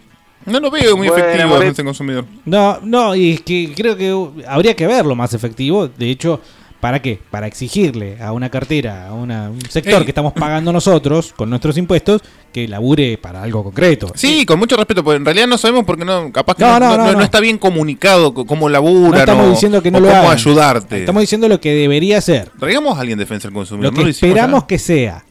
No 0.44 0.60
lo 0.60 0.70
veo 0.70 0.94
muy 0.98 1.08
Bueno, 1.08 1.24
efectivo 1.26 1.54
defensa 1.54 1.76
del 1.82 1.86
consumidor. 1.86 2.26
No, 2.44 2.78
no, 2.82 3.14
y 3.14 3.32
es 3.32 3.40
que 3.40 3.72
creo 3.74 3.96
que 3.96 4.12
uh, 4.12 4.34
habría 4.46 4.76
que 4.76 4.86
verlo 4.86 5.14
más 5.14 5.32
efectivo. 5.32 5.88
De 5.88 6.10
hecho, 6.10 6.42
¿para 6.84 7.00
qué? 7.00 7.18
Para 7.30 7.46
exigirle 7.46 8.18
a 8.22 8.32
una 8.32 8.50
cartera, 8.50 9.08
a 9.08 9.14
una- 9.14 9.48
un 9.48 9.58
sector 9.70 10.00
Ey. 10.00 10.04
que 10.04 10.10
estamos 10.10 10.34
pagando 10.34 10.70
nosotros 10.70 11.32
con 11.34 11.48
nuestros 11.48 11.78
impuestos, 11.78 12.20
que 12.52 12.68
labure 12.68 13.16
para 13.16 13.42
algo 13.42 13.64
concreto. 13.64 14.12
Sí, 14.14 14.44
con 14.44 14.58
mucho 14.58 14.76
respeto, 14.76 15.02
porque 15.02 15.16
en 15.16 15.24
realidad 15.24 15.46
no 15.46 15.56
sabemos 15.56 15.84
porque 15.86 16.04
no, 16.04 16.30
capaz 16.30 16.56
que 16.56 16.62
No, 16.62 16.78
no, 16.78 16.80
no, 16.80 16.86
no- 16.90 16.96
no, 16.98 17.04
no- 17.06 17.12
no. 17.12 17.18
no 17.20 17.24
está 17.24 17.40
bien 17.40 17.56
comunicado 17.56 18.34
co- 18.34 18.44
cómo 18.44 18.68
labura, 18.68 19.12
No 19.12 19.18
estamos 19.18 19.50
diciendo 19.50 19.82
que 19.82 19.90
no 19.90 19.96
o 19.96 20.00
lo 20.02 20.08
cómo 20.08 20.20
hagan. 20.20 20.32
ayudarte. 20.32 20.98
Estamos 21.00 21.22
diciendo 21.22 21.48
lo 21.48 21.58
que 21.58 21.72
debería 21.74 22.20
ser. 22.20 22.50
Traigamos 22.60 22.98
a 22.98 23.00
alguien 23.00 23.16
de 23.16 23.24
defensa 23.24 23.48
del 23.48 23.54
consumidor. 23.54 23.90
Lo 23.94 23.98
no 23.98 24.04
que 24.04 24.10
esperamos 24.10 24.64
que 24.64 24.78
sea. 24.78 25.24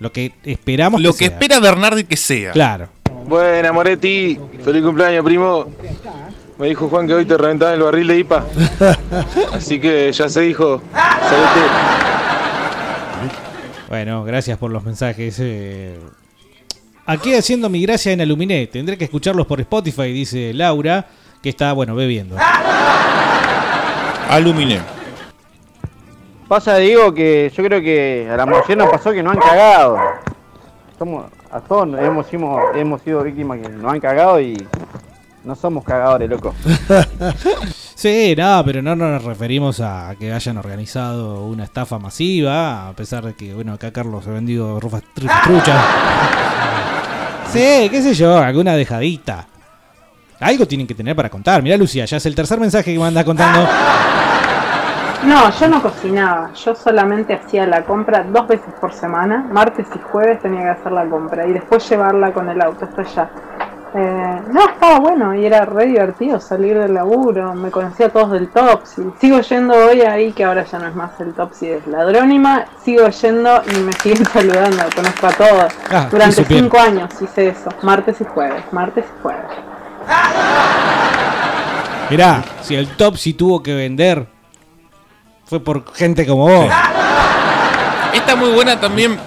Lo 0.00 0.12
que 0.12 0.32
esperamos 0.44 1.00
Lo 1.00 1.12
que 1.12 1.20
que 1.20 1.24
sea. 1.24 1.34
espera 1.34 1.58
Bernardi 1.58 2.04
que 2.04 2.18
sea. 2.18 2.52
Claro. 2.52 2.88
Buena, 3.26 3.72
Moretti. 3.72 4.38
Feliz 4.62 4.82
cumpleaños, 4.82 5.24
primo. 5.24 5.68
Me 6.58 6.66
dijo 6.68 6.88
Juan 6.88 7.06
que 7.06 7.14
hoy 7.14 7.24
te 7.24 7.36
reventaban 7.36 7.74
el 7.74 7.82
barril 7.82 8.08
de 8.08 8.18
IPA. 8.18 8.44
Así 9.52 9.80
que 9.80 10.10
ya 10.12 10.28
se 10.28 10.40
dijo. 10.40 10.82
Bueno, 13.88 14.24
gracias 14.24 14.58
por 14.58 14.70
los 14.70 14.82
mensajes. 14.84 15.36
eh. 15.40 15.98
Aquí 17.06 17.34
haciendo 17.34 17.68
mi 17.70 17.80
gracia 17.82 18.12
en 18.12 18.20
Aluminé. 18.20 18.66
Tendré 18.66 18.98
que 18.98 19.04
escucharlos 19.04 19.46
por 19.46 19.60
Spotify, 19.60 20.12
dice 20.12 20.52
Laura, 20.52 21.06
que 21.42 21.48
está, 21.48 21.72
bueno, 21.72 21.94
bebiendo. 21.94 22.36
Aluminé. 24.28 24.80
Pasa, 26.48 26.76
digo, 26.76 27.14
que 27.14 27.50
yo 27.56 27.62
creo 27.64 27.80
que 27.80 28.28
a 28.30 28.36
la 28.36 28.46
mayoría 28.46 28.76
nos 28.76 28.90
pasó 28.90 29.12
que 29.12 29.22
no 29.22 29.30
han 29.30 29.38
cagado. 29.38 29.96
Somos, 30.98 31.26
a 31.50 31.60
todos 31.60 31.88
hemos, 31.98 32.32
hemos, 32.32 32.76
hemos 32.76 33.02
sido 33.02 33.22
víctimas 33.22 33.60
que 33.60 33.68
nos 33.68 33.92
han 33.92 34.00
cagado 34.00 34.40
y 34.40 34.54
no 35.48 35.56
somos 35.56 35.82
cagadores, 35.82 36.28
loco. 36.28 36.54
Sí, 37.98 38.36
no, 38.38 38.62
pero 38.64 38.80
no 38.80 38.94
nos 38.94 39.24
referimos 39.24 39.80
a 39.80 40.14
que 40.20 40.32
hayan 40.32 40.56
organizado 40.56 41.44
una 41.46 41.64
estafa 41.64 41.98
masiva, 41.98 42.86
a 42.88 42.92
pesar 42.92 43.24
de 43.24 43.34
que, 43.34 43.52
bueno, 43.54 43.72
acá 43.72 43.92
Carlos 43.92 44.24
ha 44.28 44.30
vendido 44.30 44.78
rufas 44.78 45.02
truchas. 45.14 45.84
Sí, 47.48 47.88
qué 47.90 48.02
sé 48.02 48.12
yo, 48.12 48.36
alguna 48.36 48.74
dejadita. 48.74 49.46
Algo 50.38 50.66
tienen 50.66 50.86
que 50.86 50.94
tener 50.94 51.16
para 51.16 51.30
contar. 51.30 51.62
Mirá, 51.62 51.78
Lucía, 51.78 52.04
ya 52.04 52.18
es 52.18 52.26
el 52.26 52.34
tercer 52.34 52.60
mensaje 52.60 52.92
que 52.92 52.98
me 52.98 53.06
anda 53.06 53.24
contando. 53.24 53.66
No, 55.24 55.50
yo 55.58 55.68
no 55.68 55.82
cocinaba, 55.82 56.52
yo 56.52 56.74
solamente 56.74 57.32
hacía 57.32 57.66
la 57.66 57.84
compra 57.84 58.22
dos 58.22 58.46
veces 58.46 58.72
por 58.78 58.92
semana, 58.92 59.48
martes 59.50 59.86
y 59.94 59.98
jueves 59.98 60.40
tenía 60.42 60.60
que 60.60 60.68
hacer 60.68 60.92
la 60.92 61.06
compra 61.06 61.46
y 61.46 61.54
después 61.54 61.88
llevarla 61.88 62.32
con 62.34 62.50
el 62.50 62.60
auto 62.60 62.84
hasta 62.84 63.00
allá. 63.00 63.30
Eh, 63.94 64.42
no, 64.52 64.68
estaba 64.68 64.98
bueno 64.98 65.34
y 65.34 65.46
era 65.46 65.64
re 65.64 65.86
divertido 65.86 66.38
salir 66.40 66.78
del 66.78 66.94
laburo. 66.94 67.54
Me 67.54 67.70
conocía 67.70 68.06
a 68.06 68.08
todos 68.10 68.32
del 68.32 68.48
Topsy. 68.48 69.02
Sigo 69.20 69.40
yendo 69.40 69.74
hoy 69.74 70.02
ahí, 70.02 70.32
que 70.32 70.44
ahora 70.44 70.64
ya 70.64 70.78
no 70.78 70.88
es 70.88 70.94
más 70.94 71.18
el 71.20 71.32
Topsy, 71.32 71.68
es 71.68 71.86
Ladrónima. 71.86 72.66
Sigo 72.82 73.08
yendo 73.08 73.62
y 73.74 73.78
me 73.78 73.92
siguen 73.94 74.24
saludando. 74.32 74.84
Conozco 74.94 75.26
a 75.26 75.32
todos. 75.32 75.72
Ah, 75.90 76.08
Durante 76.10 76.44
bien. 76.44 76.64
cinco 76.64 76.78
años 76.78 77.10
hice 77.20 77.48
eso. 77.48 77.70
Martes 77.82 78.20
y 78.20 78.24
jueves. 78.24 78.62
Martes 78.72 79.04
y 79.06 79.22
jueves. 79.22 79.46
Mirá, 82.10 82.42
si 82.62 82.74
el 82.74 82.88
Topsy 82.96 83.34
tuvo 83.34 83.62
que 83.62 83.74
vender, 83.74 84.26
fue 85.44 85.60
por 85.60 85.94
gente 85.94 86.26
como 86.26 86.48
vos. 86.48 86.70
Está 88.12 88.36
muy 88.36 88.50
buena 88.50 88.78
también 88.80 89.18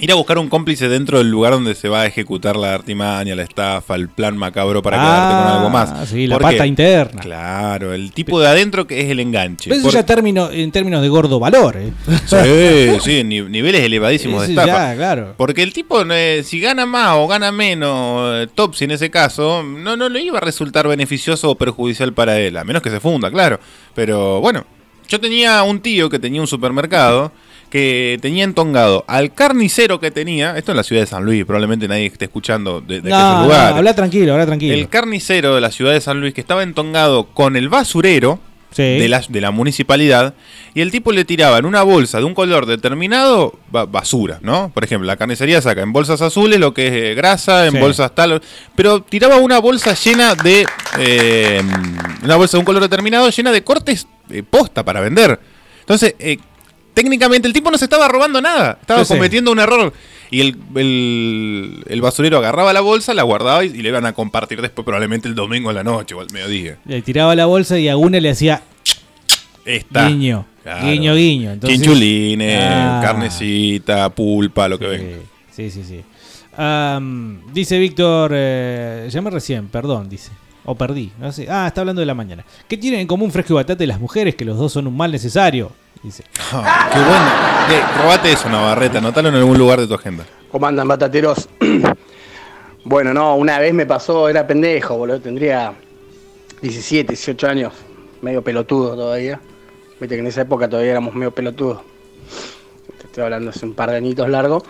ir 0.00 0.10
a 0.10 0.14
buscar 0.14 0.38
un 0.38 0.48
cómplice 0.48 0.88
dentro 0.88 1.18
del 1.18 1.30
lugar 1.30 1.52
donde 1.52 1.74
se 1.74 1.88
va 1.88 2.00
a 2.02 2.06
ejecutar 2.06 2.56
la 2.56 2.74
artimaña, 2.74 3.34
la 3.36 3.42
estafa, 3.42 3.94
el 3.94 4.08
plan 4.08 4.36
macabro 4.36 4.82
para 4.82 4.96
quedarte 4.98 5.34
con 5.34 5.46
algo 5.56 5.70
más. 5.70 5.90
Ah, 5.90 6.06
sí, 6.06 6.26
la 6.26 6.38
pata 6.38 6.66
interna. 6.66 7.20
Claro, 7.20 7.92
el 7.92 8.12
tipo 8.12 8.40
de 8.40 8.48
adentro 8.48 8.86
que 8.86 9.00
es 9.00 9.10
el 9.10 9.20
enganche. 9.20 9.68
Pero 9.68 9.80
eso 9.80 9.88
Por- 9.88 9.94
ya 9.94 10.06
término, 10.06 10.50
en 10.50 10.72
términos 10.72 11.02
de 11.02 11.08
gordo 11.08 11.38
valor, 11.38 11.76
¿eh? 11.76 11.92
Sí, 12.26 12.98
sí, 13.04 13.24
ni- 13.24 13.42
niveles 13.42 13.82
elevadísimos 13.82 14.42
de 14.46 14.48
estafa. 14.54 14.66
ya, 14.92 14.96
claro. 14.96 15.34
Porque 15.36 15.62
el 15.62 15.72
tipo, 15.72 16.02
eh, 16.10 16.42
si 16.44 16.60
gana 16.60 16.86
más 16.86 17.16
o 17.16 17.26
gana 17.28 17.52
menos, 17.52 18.42
eh, 18.42 18.48
Topsy 18.54 18.84
en 18.84 18.92
ese 18.92 19.10
caso, 19.10 19.62
no, 19.62 19.96
no 19.96 20.08
le 20.08 20.22
iba 20.22 20.38
a 20.38 20.40
resultar 20.40 20.88
beneficioso 20.88 21.50
o 21.50 21.54
perjudicial 21.56 22.12
para 22.14 22.38
él, 22.38 22.56
a 22.56 22.64
menos 22.64 22.82
que 22.82 22.90
se 22.90 23.00
funda, 23.00 23.30
claro. 23.30 23.60
Pero 23.94 24.40
bueno, 24.40 24.64
yo 25.08 25.20
tenía 25.20 25.62
un 25.62 25.80
tío 25.80 26.08
que 26.08 26.18
tenía 26.18 26.40
un 26.40 26.46
supermercado 26.46 27.32
que 27.70 28.18
tenía 28.20 28.44
entongado 28.44 29.04
al 29.08 29.32
carnicero 29.32 30.00
que 30.00 30.10
tenía, 30.10 30.58
esto 30.58 30.72
en 30.72 30.76
la 30.76 30.82
ciudad 30.82 31.02
de 31.02 31.06
San 31.06 31.24
Luis, 31.24 31.44
probablemente 31.44 31.86
nadie 31.88 32.06
esté 32.06 32.26
escuchando 32.26 32.80
de, 32.80 33.00
de 33.00 33.08
No, 33.10 33.16
aquellos 33.16 33.36
no, 33.38 33.42
lugares. 33.44 33.76
habla 33.76 33.94
tranquilo, 33.94 34.32
habla 34.32 34.46
tranquilo. 34.46 34.74
El 34.74 34.88
carnicero 34.88 35.54
de 35.54 35.60
la 35.60 35.70
ciudad 35.70 35.92
de 35.92 36.00
San 36.00 36.20
Luis 36.20 36.34
que 36.34 36.40
estaba 36.40 36.62
entongado 36.62 37.26
con 37.28 37.56
el 37.56 37.68
basurero 37.68 38.40
de, 38.76 39.08
la, 39.08 39.20
de 39.28 39.40
la 39.40 39.50
municipalidad 39.50 40.34
y 40.74 40.80
el 40.80 40.92
tipo 40.92 41.10
le 41.10 41.24
tiraba 41.24 41.58
en 41.58 41.64
una 41.66 41.82
bolsa 41.82 42.18
de 42.18 42.24
un 42.24 42.34
color 42.34 42.66
determinado 42.66 43.58
ba- 43.68 43.84
basura, 43.84 44.38
¿no? 44.42 44.70
Por 44.72 44.84
ejemplo, 44.84 45.06
la 45.08 45.16
carnicería 45.16 45.60
saca 45.60 45.82
en 45.82 45.92
bolsas 45.92 46.22
azules 46.22 46.60
lo 46.60 46.72
que 46.72 46.86
es 46.86 46.92
eh, 46.92 47.14
grasa, 47.16 47.66
en 47.66 47.72
Sí. 47.72 47.78
bolsas 47.78 48.14
tal, 48.14 48.40
pero 48.76 49.00
tiraba 49.02 49.38
una 49.38 49.58
bolsa 49.58 49.94
llena 49.94 50.36
de 50.36 50.66
eh, 50.98 51.60
una 52.22 52.36
bolsa 52.36 52.56
de 52.56 52.60
un 52.60 52.64
color 52.64 52.82
determinado 52.82 53.28
llena 53.30 53.50
de 53.50 53.64
cortes 53.64 54.06
eh, 54.30 54.42
posta 54.48 54.84
para 54.84 55.00
vender. 55.00 55.40
Entonces, 55.80 56.14
eh, 56.20 56.38
técnicamente 56.94 57.46
el 57.48 57.54
tipo 57.54 57.70
no 57.70 57.78
se 57.78 57.84
estaba 57.84 58.08
robando 58.08 58.40
nada, 58.40 58.78
estaba 58.80 59.04
Sí, 59.04 59.12
sí. 59.12 59.14
cometiendo 59.18 59.50
un 59.52 59.58
error. 59.58 59.92
Y 60.32 60.40
el, 60.42 60.56
el- 60.76 61.84
el 61.88 62.00
basurero 62.00 62.38
agarraba 62.38 62.72
la 62.72 62.80
bolsa, 62.80 63.14
la 63.14 63.24
guardaba 63.24 63.64
y, 63.64 63.68
y 63.68 63.82
le 63.82 63.88
iban 63.88 64.06
a 64.06 64.12
compartir 64.12 64.62
después 64.62 64.84
probablemente 64.84 65.26
el 65.26 65.34
domingo 65.34 65.70
a 65.70 65.72
la 65.72 65.82
noche 65.82 66.14
o 66.14 66.20
al 66.20 66.28
mediodía. 66.32 66.78
Le 66.84 67.02
tiraba 67.02 67.34
la 67.34 67.46
bolsa 67.46 67.78
y 67.78 67.88
a 67.88 67.96
una 67.96 68.20
le 68.20 68.30
hacía 68.30 68.62
Está. 69.64 70.08
guiño, 70.08 70.46
Claro. 70.62 70.86
guiño, 70.86 71.14
guiño. 71.14 71.50
Entonces, 71.52 71.80
Chinchulines, 71.80 72.60
Ah. 72.62 73.00
carnecita, 73.02 74.08
pulpa, 74.10 74.68
lo 74.68 74.78
que 74.78 74.86
venga. 74.86 75.16
Sí, 75.50 75.70
sí, 75.70 75.82
sí. 75.86 76.00
Am, 76.56 77.40
dice 77.52 77.78
Víctor, 77.78 78.32
eh, 78.34 79.08
llamé 79.10 79.30
recién, 79.30 79.68
perdón, 79.68 80.08
dice. 80.08 80.30
O 80.70 80.76
perdí, 80.76 81.10
no 81.18 81.32
sé. 81.32 81.48
Ah, 81.50 81.66
está 81.66 81.80
hablando 81.80 81.98
de 81.98 82.06
la 82.06 82.14
mañana. 82.14 82.44
¿Qué 82.68 82.76
tienen 82.76 83.00
en 83.00 83.08
común 83.08 83.32
Fresco 83.32 83.54
y 83.54 83.56
Batata 83.56 83.82
y 83.82 83.88
las 83.88 83.98
mujeres? 83.98 84.36
Que 84.36 84.44
los 84.44 84.56
dos 84.56 84.72
son 84.72 84.86
un 84.86 84.96
mal 84.96 85.10
necesario. 85.10 85.72
Dice. 86.00 86.22
Ah, 86.52 86.88
qué 86.92 87.00
bueno. 87.00 88.00
Robate 88.00 88.30
eso, 88.30 88.48
Navarreta, 88.48 88.98
anotalo 88.98 89.30
en 89.30 89.34
algún 89.34 89.58
lugar 89.58 89.80
de 89.80 89.88
tu 89.88 89.94
agenda. 89.94 90.24
¿Cómo 90.48 90.68
andan, 90.68 90.86
batateros? 90.86 91.48
bueno, 92.84 93.12
no, 93.12 93.34
una 93.34 93.58
vez 93.58 93.74
me 93.74 93.84
pasó, 93.84 94.28
era 94.28 94.46
pendejo, 94.46 94.96
boludo. 94.96 95.20
Tendría 95.20 95.72
17, 96.62 97.14
18 97.14 97.48
años. 97.48 97.72
Medio 98.22 98.40
pelotudo 98.44 98.94
todavía. 98.94 99.40
Viste 99.98 100.14
que 100.14 100.20
en 100.20 100.28
esa 100.28 100.42
época 100.42 100.68
todavía 100.68 100.92
éramos 100.92 101.16
medio 101.16 101.32
pelotudos. 101.32 101.80
Te 102.96 103.06
estoy 103.06 103.24
hablando 103.24 103.50
hace 103.50 103.66
un 103.66 103.74
par 103.74 103.90
de 103.90 103.96
añitos 103.96 104.28
largo. 104.28 104.62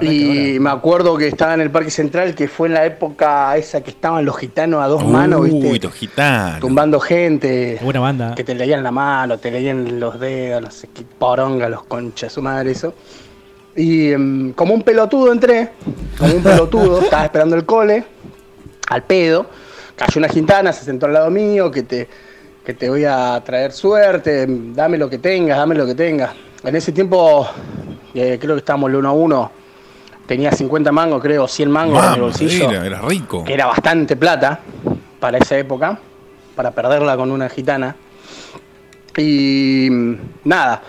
Y 0.00 0.58
me 0.60 0.70
acuerdo 0.70 1.16
que 1.16 1.26
estaba 1.26 1.54
en 1.54 1.60
el 1.60 1.70
Parque 1.70 1.90
Central, 1.90 2.34
que 2.34 2.46
fue 2.46 2.68
en 2.68 2.74
la 2.74 2.86
época 2.86 3.56
esa 3.56 3.80
que 3.80 3.90
estaban 3.90 4.24
los 4.24 4.36
gitanos 4.38 4.80
a 4.82 4.86
dos 4.86 5.04
manos, 5.04 5.40
Uy, 5.40 5.50
¿viste? 5.50 5.86
los 5.86 5.94
gitanos. 5.94 6.60
Tumbando 6.60 7.00
gente. 7.00 7.78
Buena 7.82 8.00
banda. 8.00 8.34
Que 8.34 8.44
te 8.44 8.54
leían 8.54 8.82
la 8.84 8.92
mano, 8.92 9.38
te 9.38 9.50
leían 9.50 9.98
los 9.98 10.20
dedos, 10.20 10.62
no 10.62 10.70
sé 10.70 10.88
qué 10.94 11.02
poronga, 11.18 11.68
los 11.68 11.82
conchas, 11.84 12.32
su 12.32 12.42
madre, 12.42 12.70
eso. 12.70 12.94
Y 13.74 14.12
em, 14.12 14.52
como 14.52 14.74
un 14.74 14.82
pelotudo 14.82 15.32
entré, 15.32 15.70
como 16.16 16.34
un 16.34 16.42
pelotudo, 16.42 17.00
estaba 17.02 17.24
esperando 17.24 17.56
el 17.56 17.64
cole, 17.64 18.04
al 18.88 19.02
pedo. 19.02 19.46
Cayó 19.96 20.18
una 20.18 20.28
gitana, 20.28 20.72
se 20.72 20.84
sentó 20.84 21.06
al 21.06 21.12
lado 21.12 21.30
mío, 21.30 21.70
que 21.70 21.82
te, 21.82 22.08
que 22.64 22.74
te 22.74 22.88
voy 22.88 23.04
a 23.04 23.42
traer 23.44 23.72
suerte, 23.72 24.46
dame 24.48 24.96
lo 24.96 25.10
que 25.10 25.18
tengas, 25.18 25.58
dame 25.58 25.74
lo 25.74 25.86
que 25.86 25.94
tengas. 25.94 26.32
En 26.62 26.76
ese 26.76 26.92
tiempo, 26.92 27.48
eh, 28.14 28.38
creo 28.40 28.54
que 28.54 28.60
estábamos 28.60 28.90
el 28.90 28.96
uno 28.96 29.08
a 29.08 29.12
uno, 29.12 29.50
tenía 30.26 30.52
50 30.52 30.92
mangos, 30.92 31.22
creo, 31.22 31.48
100 31.48 31.70
mangos 31.70 32.04
en 32.04 32.14
el 32.14 32.20
bolsillo 32.20 32.70
era, 32.70 32.86
era 32.86 33.00
rico. 33.02 33.44
que 33.44 33.54
era 33.54 33.66
bastante 33.66 34.16
plata 34.16 34.60
para 35.20 35.38
esa 35.38 35.56
época, 35.56 35.98
para 36.54 36.70
perderla 36.70 37.16
con 37.16 37.30
una 37.30 37.48
gitana. 37.48 37.96
Y 39.16 39.88
mm, 39.90 40.14
nada, 40.44 40.82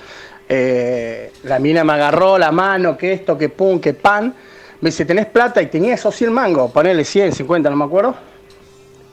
eh, 0.48 1.32
la 1.44 1.60
mina 1.60 1.84
me 1.84 1.94
agarró 1.94 2.38
la 2.38 2.52
mano, 2.52 2.98
que 2.98 3.14
esto, 3.14 3.38
que 3.38 3.50
pum, 3.50 3.80
que 3.80 3.94
pan. 3.94 4.34
Me 4.82 4.90
dice, 4.90 5.06
¿tenés 5.06 5.28
plata? 5.28 5.62
Y 5.62 5.68
tenía 5.68 5.94
esos 5.94 6.16
100 6.16 6.34
mangos, 6.34 6.72
ponele 6.72 7.06
100, 7.06 7.34
50, 7.34 7.70
no 7.70 7.76
me 7.76 7.86
acuerdo. 7.86 8.16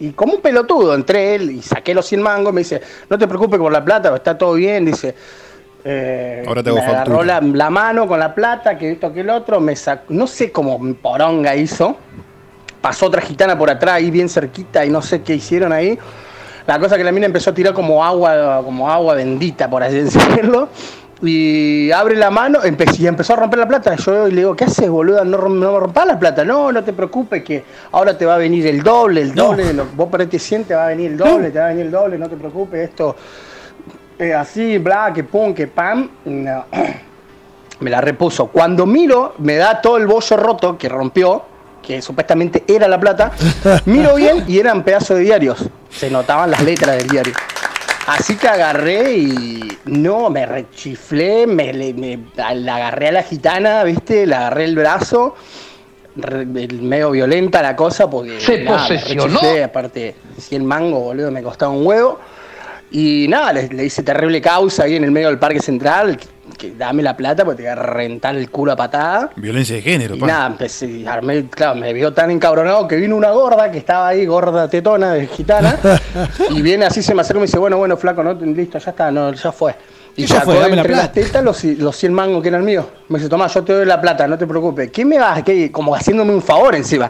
Y 0.01 0.13
como 0.13 0.35
un 0.35 0.41
pelotudo 0.41 0.95
entré 0.95 1.35
él 1.35 1.51
y 1.51 1.63
saqué 1.63 1.95
los 1.95 2.07
100 2.07 2.23
mangos. 2.23 2.53
Me 2.53 2.63
dice, 2.63 2.81
no 3.09 3.19
te 3.19 3.29
preocupes 3.29 3.61
por 3.61 3.71
la 3.71 3.85
plata, 3.85 4.15
está 4.17 4.37
todo 4.37 4.55
bien. 4.55 4.85
Dice, 4.85 5.15
eh, 5.85 6.45
Ahora 6.47 6.63
te 6.63 6.73
me 6.73 6.81
agarró 6.81 7.23
la, 7.23 7.41
la 7.41 7.71
mano 7.71 8.07
con 8.07 8.19
la 8.21 8.35
plata, 8.35 8.77
que 8.79 8.93
esto, 8.93 9.13
que 9.13 9.21
el 9.21 9.31
otro. 9.31 9.61
Me 9.61 9.75
sacó, 9.77 10.05
no 10.13 10.27
sé 10.27 10.51
cómo 10.53 10.79
poronga 10.95 11.55
hizo 11.57 11.97
pasó 12.81 13.07
otra 13.07 13.21
gitana 13.21 13.59
por 13.59 13.69
atrás 13.69 13.97
ahí 13.97 14.11
bien 14.11 14.29
cerquita 14.31 14.87
y 14.87 14.91
no 14.91 15.03
sé 15.03 15.21
qué 15.21 15.35
hicieron 15.35 15.71
ahí. 15.71 15.99
La 16.67 16.79
cosa 16.79 16.97
que 16.97 17.05
la 17.05 17.13
mina 17.13 17.27
empezó 17.27 17.51
a 17.51 17.55
tirar 17.55 17.75
como 17.75 18.03
agua, 18.03 18.63
como 18.65 18.91
agua 18.91 19.15
bendita, 19.15 19.69
por 19.69 19.83
así 19.83 19.97
decirlo. 20.03 20.69
Y 21.23 21.91
abre 21.91 22.17
la 22.17 22.31
mano 22.31 22.61
y 22.65 23.07
empezó 23.07 23.35
a 23.35 23.37
romper 23.37 23.59
la 23.59 23.69
plata. 23.69 23.95
Yo 23.97 24.27
le 24.29 24.35
digo, 24.37 24.57
¿qué 24.57 24.65
haces, 24.65 24.89
boluda? 24.89 25.23
No, 25.25 25.37
rom- 25.37 25.59
no 25.59 25.73
me 25.75 25.81
rompas 25.81 26.07
la 26.07 26.19
plata. 26.19 26.43
No, 26.47 26.73
no 26.73 26.83
te 26.83 26.95
preocupes, 26.95 27.43
que 27.45 27.63
ahora 27.93 28.17
te 28.17 28.25
va 28.25 28.37
a 28.37 28.39
venir 28.39 28.67
el 28.67 28.83
doble, 28.83 29.21
el 29.21 29.35
doble. 29.35 29.65
de 29.65 29.75
lo- 29.75 29.85
vos 29.95 30.09
perdete 30.09 30.39
100, 30.39 30.65
te 30.65 30.75
va 30.75 30.85
a 30.87 30.89
venir 30.89 31.11
el 31.11 31.19
doble, 31.19 31.51
te 31.51 31.59
va 31.59 31.67
a 31.67 31.69
venir 31.69 31.85
el 31.85 31.91
doble, 31.93 32.17
no 32.17 32.27
te 32.31 32.37
preocupes. 32.37 32.89
Esto 32.89 33.15
es 34.21 34.35
así, 34.35 34.79
bla, 34.79 35.13
que 35.15 35.25
pum, 35.25 35.55
que 35.55 35.67
pam. 35.67 36.11
No. 36.25 36.65
Me 37.81 37.91
la 37.91 38.01
repuso. 38.03 38.49
Cuando 38.49 38.85
miro, 38.85 39.35
me 39.39 39.57
da 39.57 39.81
todo 39.81 39.97
el 39.97 40.07
bollo 40.07 40.37
roto 40.37 40.77
que 40.77 40.87
rompió, 40.89 41.43
que 41.83 42.03
supuestamente 42.03 42.63
era 42.69 42.87
la 42.87 43.01
plata. 43.01 43.33
Miro 43.87 44.17
bien 44.17 44.45
y 44.47 44.59
eran 44.59 44.85
pedazos 44.85 45.17
de 45.17 45.25
diarios. 45.25 45.65
Se 45.89 46.11
notaban 46.11 46.51
las 46.51 46.63
letras 46.63 46.99
del 46.99 47.07
diario. 47.09 47.33
Así 48.07 48.37
que 48.37 48.49
agarré 48.49 49.13
y 49.13 49.79
no, 49.87 50.29
me 50.29 50.45
rechiflé, 50.45 51.47
me, 51.47 51.73
le- 51.73 51.95
me- 51.95 52.19
la 52.55 52.77
agarré 52.77 53.09
a 53.09 53.13
la 53.13 53.23
gitana, 53.23 53.83
¿viste? 53.85 54.27
Le 54.27 54.35
agarré 54.35 54.65
el 54.65 54.77
brazo, 54.77 55.35
re- 56.17 56.43
el- 56.43 56.83
medio 56.83 57.13
violenta 57.13 57.63
la 57.63 57.75
cosa 57.77 58.11
porque 58.11 58.41
Se 58.41 58.63
nada, 58.63 58.83
me 58.89 58.97
posesionó. 58.99 59.25
rechiflé, 59.39 59.65
aparte 59.65 60.17
100 60.39 60.67
mangos, 60.67 61.01
boludo, 61.03 61.31
me 61.31 61.43
costaba 61.43 61.73
un 61.73 61.87
huevo. 61.87 62.19
Y 62.93 63.27
nada, 63.29 63.53
le, 63.53 63.69
le 63.69 63.85
hice 63.85 64.03
terrible 64.03 64.41
causa 64.41 64.85
ahí 64.85 64.97
en 64.97 65.05
el 65.05 65.11
medio 65.13 65.29
del 65.29 65.39
parque 65.39 65.61
central, 65.61 66.17
que, 66.17 66.27
que 66.59 66.75
dame 66.77 67.03
la 67.05 67.17
plata 67.17 67.45
porque 67.45 67.59
te 67.59 67.69
voy 67.69 67.71
a 67.73 67.77
reventar 67.77 68.35
el 68.35 68.51
culo 68.51 68.73
a 68.73 68.77
patada. 68.77 69.31
Violencia 69.37 69.77
de 69.77 69.83
género, 69.83 70.17
Y 70.17 70.19
pa. 70.21 70.27
nada, 70.27 70.47
empecé, 70.49 71.07
armé, 71.07 71.47
claro, 71.49 71.77
me 71.79 71.93
vio 71.93 72.13
tan 72.13 72.31
encabronado 72.33 72.89
que 72.89 72.97
vino 72.97 73.15
una 73.17 73.31
gorda 73.31 73.71
que 73.71 73.79
estaba 73.79 74.09
ahí, 74.09 74.27
gorda 74.27 74.69
tetona 74.69 75.13
de 75.15 75.27
gitana, 75.29 75.77
y 76.51 76.61
viene 76.63 76.85
así, 76.85 77.01
se 77.03 77.15
me 77.15 77.21
acerca 77.23 77.39
y 77.39 77.43
me 77.43 77.47
dice, 77.47 77.59
bueno, 77.59 77.79
bueno, 77.79 77.97
flaco, 77.97 78.25
no, 78.25 78.33
listo, 78.35 78.79
ya 78.79 78.91
está, 78.91 79.11
no, 79.13 79.33
ya 79.33 79.53
fue. 79.53 79.75
Y 80.17 80.27
Ya 80.27 80.41
fue, 80.41 80.55
dame 80.59 80.71
la 80.75 80.83
entre 80.83 80.93
las 80.97 81.09
plata. 81.11 81.13
tetas 81.29 81.45
los, 81.45 81.63
los 81.63 81.97
100 81.97 82.13
mangos 82.13 82.43
que 82.43 82.49
eran 82.49 82.65
míos. 82.65 82.85
Me 83.09 83.19
dice, 83.19 83.29
tomá, 83.31 83.47
yo 83.47 83.63
te 83.63 83.73
doy 83.73 83.87
la 83.87 84.01
plata, 84.01 84.27
no 84.27 84.37
te 84.37 84.45
preocupes. 84.49 84.91
¿Qué 84.91 85.05
me 85.05 85.19
vas? 85.21 85.45
¿Qué? 85.45 85.71
Como 85.71 85.95
haciéndome 85.95 86.35
un 86.35 86.43
favor 86.43 86.75
encima. 86.75 87.09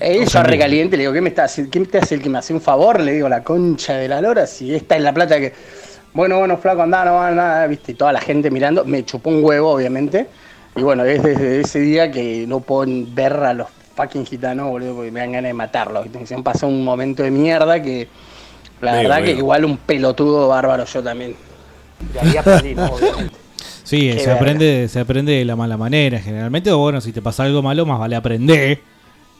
Eh, 0.00 0.24
yo 0.26 0.42
recaliente, 0.42 0.96
le 0.96 1.02
digo, 1.02 1.12
¿qué 1.12 1.20
me 1.20 1.30
está 1.30 1.44
haciendo? 1.44 1.70
¿Qué 1.70 1.80
me 1.80 1.86
te 1.86 1.98
hace 1.98 2.14
el 2.14 2.22
que 2.22 2.28
me 2.28 2.38
hace 2.38 2.52
un 2.54 2.60
favor? 2.60 3.00
Le 3.00 3.12
digo, 3.12 3.28
la 3.28 3.42
concha 3.42 3.94
de 3.94 4.08
la 4.08 4.20
lora, 4.20 4.46
si 4.46 4.74
esta 4.74 4.96
es 4.96 5.02
la 5.02 5.12
plata 5.12 5.38
que... 5.40 5.52
Bueno, 6.12 6.38
bueno, 6.38 6.58
flaco, 6.58 6.82
andá, 6.82 7.04
no 7.04 7.14
va 7.14 7.30
nada, 7.30 7.66
viste, 7.66 7.92
y 7.92 7.94
toda 7.94 8.12
la 8.12 8.20
gente 8.20 8.50
mirando, 8.50 8.84
me 8.84 9.04
chupó 9.04 9.30
un 9.30 9.44
huevo, 9.44 9.70
obviamente. 9.70 10.26
Y 10.76 10.82
bueno, 10.82 11.04
es 11.04 11.22
desde 11.22 11.60
ese 11.60 11.80
día 11.80 12.10
que 12.10 12.46
no 12.46 12.60
puedo 12.60 12.90
ver 13.14 13.32
a 13.32 13.54
los 13.54 13.68
fucking 13.94 14.26
gitanos, 14.26 14.68
boludo, 14.68 14.96
porque 14.96 15.10
me 15.10 15.20
dan 15.20 15.32
ganas 15.32 15.48
de 15.50 15.54
matarlos. 15.54 16.06
Se 16.24 16.36
me 16.36 16.42
pasó 16.42 16.66
un 16.66 16.84
momento 16.84 17.22
de 17.22 17.30
mierda 17.30 17.80
que 17.80 18.08
la 18.80 18.92
Veo, 18.92 19.02
verdad 19.02 19.22
que 19.24 19.32
igual 19.32 19.64
un 19.64 19.76
pelotudo 19.76 20.48
bárbaro 20.48 20.84
yo 20.84 21.02
también. 21.02 21.36
De 22.12 22.20
ahí 22.20 22.36
aprendí, 22.36 22.74
¿no? 22.74 22.86
obviamente. 22.86 23.34
Sí, 23.84 24.12
Qué 24.12 24.20
se 24.20 24.30
aprende, 24.30 24.88
se 24.88 25.00
aprende 25.00 25.32
de 25.32 25.44
la 25.44 25.56
mala 25.56 25.76
manera 25.76 26.18
generalmente. 26.20 26.70
O 26.70 26.78
bueno, 26.78 27.00
si 27.00 27.12
te 27.12 27.20
pasa 27.20 27.44
algo 27.44 27.62
malo, 27.62 27.84
más 27.86 27.98
vale 27.98 28.16
aprender 28.16 28.80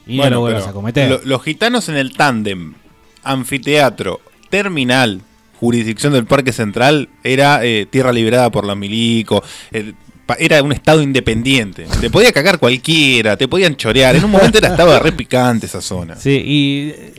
Y 0.07 0.17
no 0.17 0.31
lo 0.31 0.41
vuelvas 0.41 0.67
a 0.67 0.73
cometer. 0.73 1.09
lo- 1.11 1.21
los 1.25 1.43
gitanos 1.43 1.89
en 1.89 1.97
el 1.97 2.17
tándem, 2.17 2.75
anfiteatro, 3.23 4.21
terminal, 4.49 5.21
jurisdicción 5.59 6.13
del 6.13 6.25
Parque 6.27 6.53
Central, 6.53 7.09
era 7.23 7.65
eh, 7.65 7.87
tierra 7.89 8.13
liberada 8.13 8.51
por 8.51 8.65
la 8.65 8.75
milico. 8.75 9.43
eh, 9.73 9.93
era 10.39 10.63
un 10.63 10.71
estado 10.71 11.03
independiente. 11.03 11.87
Te 12.01 12.09
podía 12.09 12.31
cagar 12.33 12.61
cualquiera, 12.61 13.37
te 13.37 13.49
podían 13.49 13.75
chorear. 13.75 14.15
En 14.15 14.25
un 14.25 14.31
momento 14.31 14.59
era 14.59 14.69
estaba 14.69 15.01
re 15.01 15.11
picante 15.11 15.67
esa 15.67 15.81
zona. 15.81 16.15
Sí, 16.15 16.31
y 16.45 16.91
eh, 16.95 17.13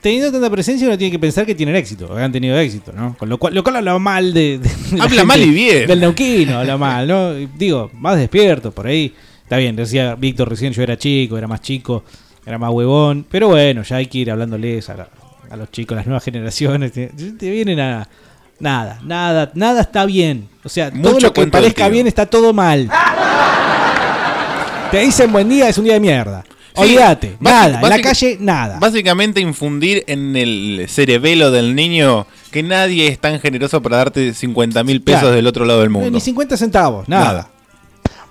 teniendo 0.00 0.32
tanta 0.32 0.48
presencia 0.48 0.86
uno 0.86 0.96
tiene 0.96 1.10
que 1.10 1.18
pensar 1.18 1.44
que 1.44 1.54
tienen 1.54 1.76
éxito, 1.76 2.08
que 2.14 2.22
han 2.22 2.32
tenido 2.32 2.58
éxito, 2.58 2.92
¿no? 2.94 3.14
Con 3.18 3.28
lo 3.28 3.36
cual, 3.36 3.54
lo 3.54 3.62
cual 3.62 3.76
habla 3.76 3.98
mal 3.98 4.32
de... 4.32 4.58
de 4.58 4.70
la 4.96 5.04
Habla 5.04 5.24
mal 5.24 5.42
y 5.42 5.50
bien. 5.50 5.86
Del 5.86 6.00
neuquino, 6.00 6.58
habla 6.60 6.78
mal, 6.78 7.06
¿no? 7.06 7.34
Digo, 7.34 7.90
más 7.92 8.16
despierto 8.16 8.72
por 8.72 8.86
ahí. 8.86 9.12
Está 9.48 9.56
bien, 9.56 9.74
decía 9.76 10.14
Víctor 10.14 10.50
recién, 10.50 10.74
yo 10.74 10.82
era 10.82 10.98
chico, 10.98 11.38
era 11.38 11.46
más 11.48 11.62
chico, 11.62 12.04
era 12.44 12.58
más 12.58 12.70
huevón. 12.70 13.24
Pero 13.30 13.48
bueno, 13.48 13.82
ya 13.82 13.96
hay 13.96 14.04
que 14.06 14.18
ir 14.18 14.30
hablándoles 14.30 14.90
a, 14.90 14.94
la- 14.94 15.08
a 15.50 15.56
los 15.56 15.70
chicos, 15.70 15.94
a 15.94 16.00
las 16.00 16.06
nuevas 16.06 16.22
generaciones. 16.26 16.92
Te, 16.92 17.06
te 17.06 17.50
vienen 17.50 17.80
a... 17.80 18.06
Nada, 18.60 18.98
nada, 19.04 19.50
nada 19.54 19.80
está 19.80 20.04
bien. 20.04 20.48
O 20.64 20.68
sea, 20.68 20.90
todo 20.90 21.14
Mucho 21.14 21.28
lo 21.28 21.32
que 21.32 21.46
parezca 21.46 21.88
bien 21.88 22.06
está 22.06 22.26
todo 22.26 22.52
mal. 22.52 22.90
Te 24.90 24.98
dicen 25.00 25.30
buen 25.32 25.48
día, 25.48 25.68
es 25.68 25.78
un 25.78 25.84
día 25.84 25.94
de 25.94 26.00
mierda. 26.00 26.44
Sí, 26.74 26.82
Olvídate, 26.82 27.36
nada, 27.40 27.80
en 27.80 27.88
la 27.88 28.00
calle 28.00 28.36
nada. 28.40 28.78
Básicamente 28.78 29.40
infundir 29.40 30.04
en 30.06 30.36
el 30.36 30.86
cerebelo 30.88 31.50
del 31.50 31.74
niño 31.74 32.26
que 32.52 32.62
nadie 32.62 33.08
es 33.08 33.18
tan 33.18 33.40
generoso 33.40 33.82
para 33.82 33.96
darte 33.96 34.32
50 34.34 34.84
mil 34.84 35.00
pesos 35.02 35.20
Claro. 35.22 35.34
del 35.34 35.46
otro 35.46 35.64
lado 35.64 35.80
del 35.80 35.88
Eh, 35.88 35.90
mundo. 35.90 36.10
Ni 36.10 36.20
50 36.20 36.56
centavos, 36.56 37.08
nada. 37.08 37.24
Nada. 37.24 37.50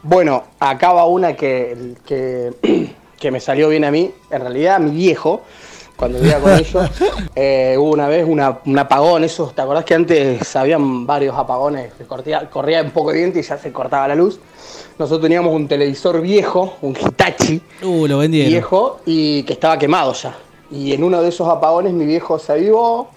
Bueno, 0.04 0.44
acá 0.60 0.94
va 0.94 1.06
una 1.06 1.36
que, 1.36 1.96
que, 2.06 2.54
que 3.20 3.32
me 3.32 3.40
salió 3.40 3.70
bien 3.70 3.84
a 3.86 3.92
mí. 3.92 4.12
En 4.30 4.42
realidad, 4.42 4.76
a 4.76 4.80
mi 4.80 4.92
viejo, 4.92 5.42
cuando 5.96 6.20
vivía 6.20 6.40
con 6.40 6.54
ellos, 6.54 6.90
eh, 7.36 7.76
hubo 7.78 7.92
una 7.92 8.08
vez 8.08 8.26
una- 8.28 8.60
un 8.66 8.78
apagón. 8.80 9.24
Esos, 9.24 9.54
¿Te 9.56 9.62
acordás 9.62 9.84
que 9.86 9.96
antes 9.96 10.56
habían 10.56 11.06
varios 11.06 11.36
apagones? 11.36 11.92
corría, 12.08 12.50
corría 12.50 12.82
un 12.84 12.92
poco 12.92 13.12
de 13.12 13.18
viento 13.18 13.40
y 13.40 13.42
ya 13.42 13.58
se 13.58 13.72
cortaba 13.74 14.08
la 14.08 14.16
luz. 14.16 14.40
Nosotros 15.00 15.22
teníamos 15.24 15.54
un 15.54 15.68
televisor 15.68 16.22
viejo, 16.22 16.76
un 16.82 16.96
Hitachi 17.00 17.62
Uh, 17.84 18.08
lo 18.08 18.18
vendieron. 18.20 18.52
viejo, 18.52 19.00
y 19.06 19.44
que 19.44 19.54
estaba 19.54 19.78
quemado 19.78 20.14
ya. 20.14 20.36
Y 20.72 20.94
en 20.94 21.04
uno 21.04 21.22
de 21.22 21.30
esos 21.30 21.48
apagones 21.48 21.94
mi 21.94 22.06
viejo 22.06 22.40
se 22.40 22.52
avivó 22.52 23.10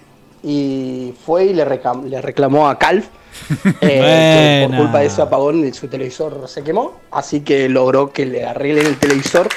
y 0.43 1.15
fue 1.25 1.47
y 1.47 1.53
le, 1.55 1.67
recam- 1.67 2.05
le 2.05 2.21
reclamó 2.21 2.69
a 2.69 2.79
Calf 2.79 3.07
eh, 3.81 4.67
por 4.69 4.77
culpa 4.77 4.99
de 5.01 5.07
ese 5.07 5.23
apagón 5.23 5.73
su 5.75 5.89
televisor 5.89 6.49
se 6.49 6.63
quemó, 6.63 7.01
así 7.11 7.41
que 7.41 7.69
logró 7.69 8.13
que 8.13 8.27
le 8.27 8.45
arreglen 8.45 8.87
el 8.87 8.97
televisor. 8.99 9.49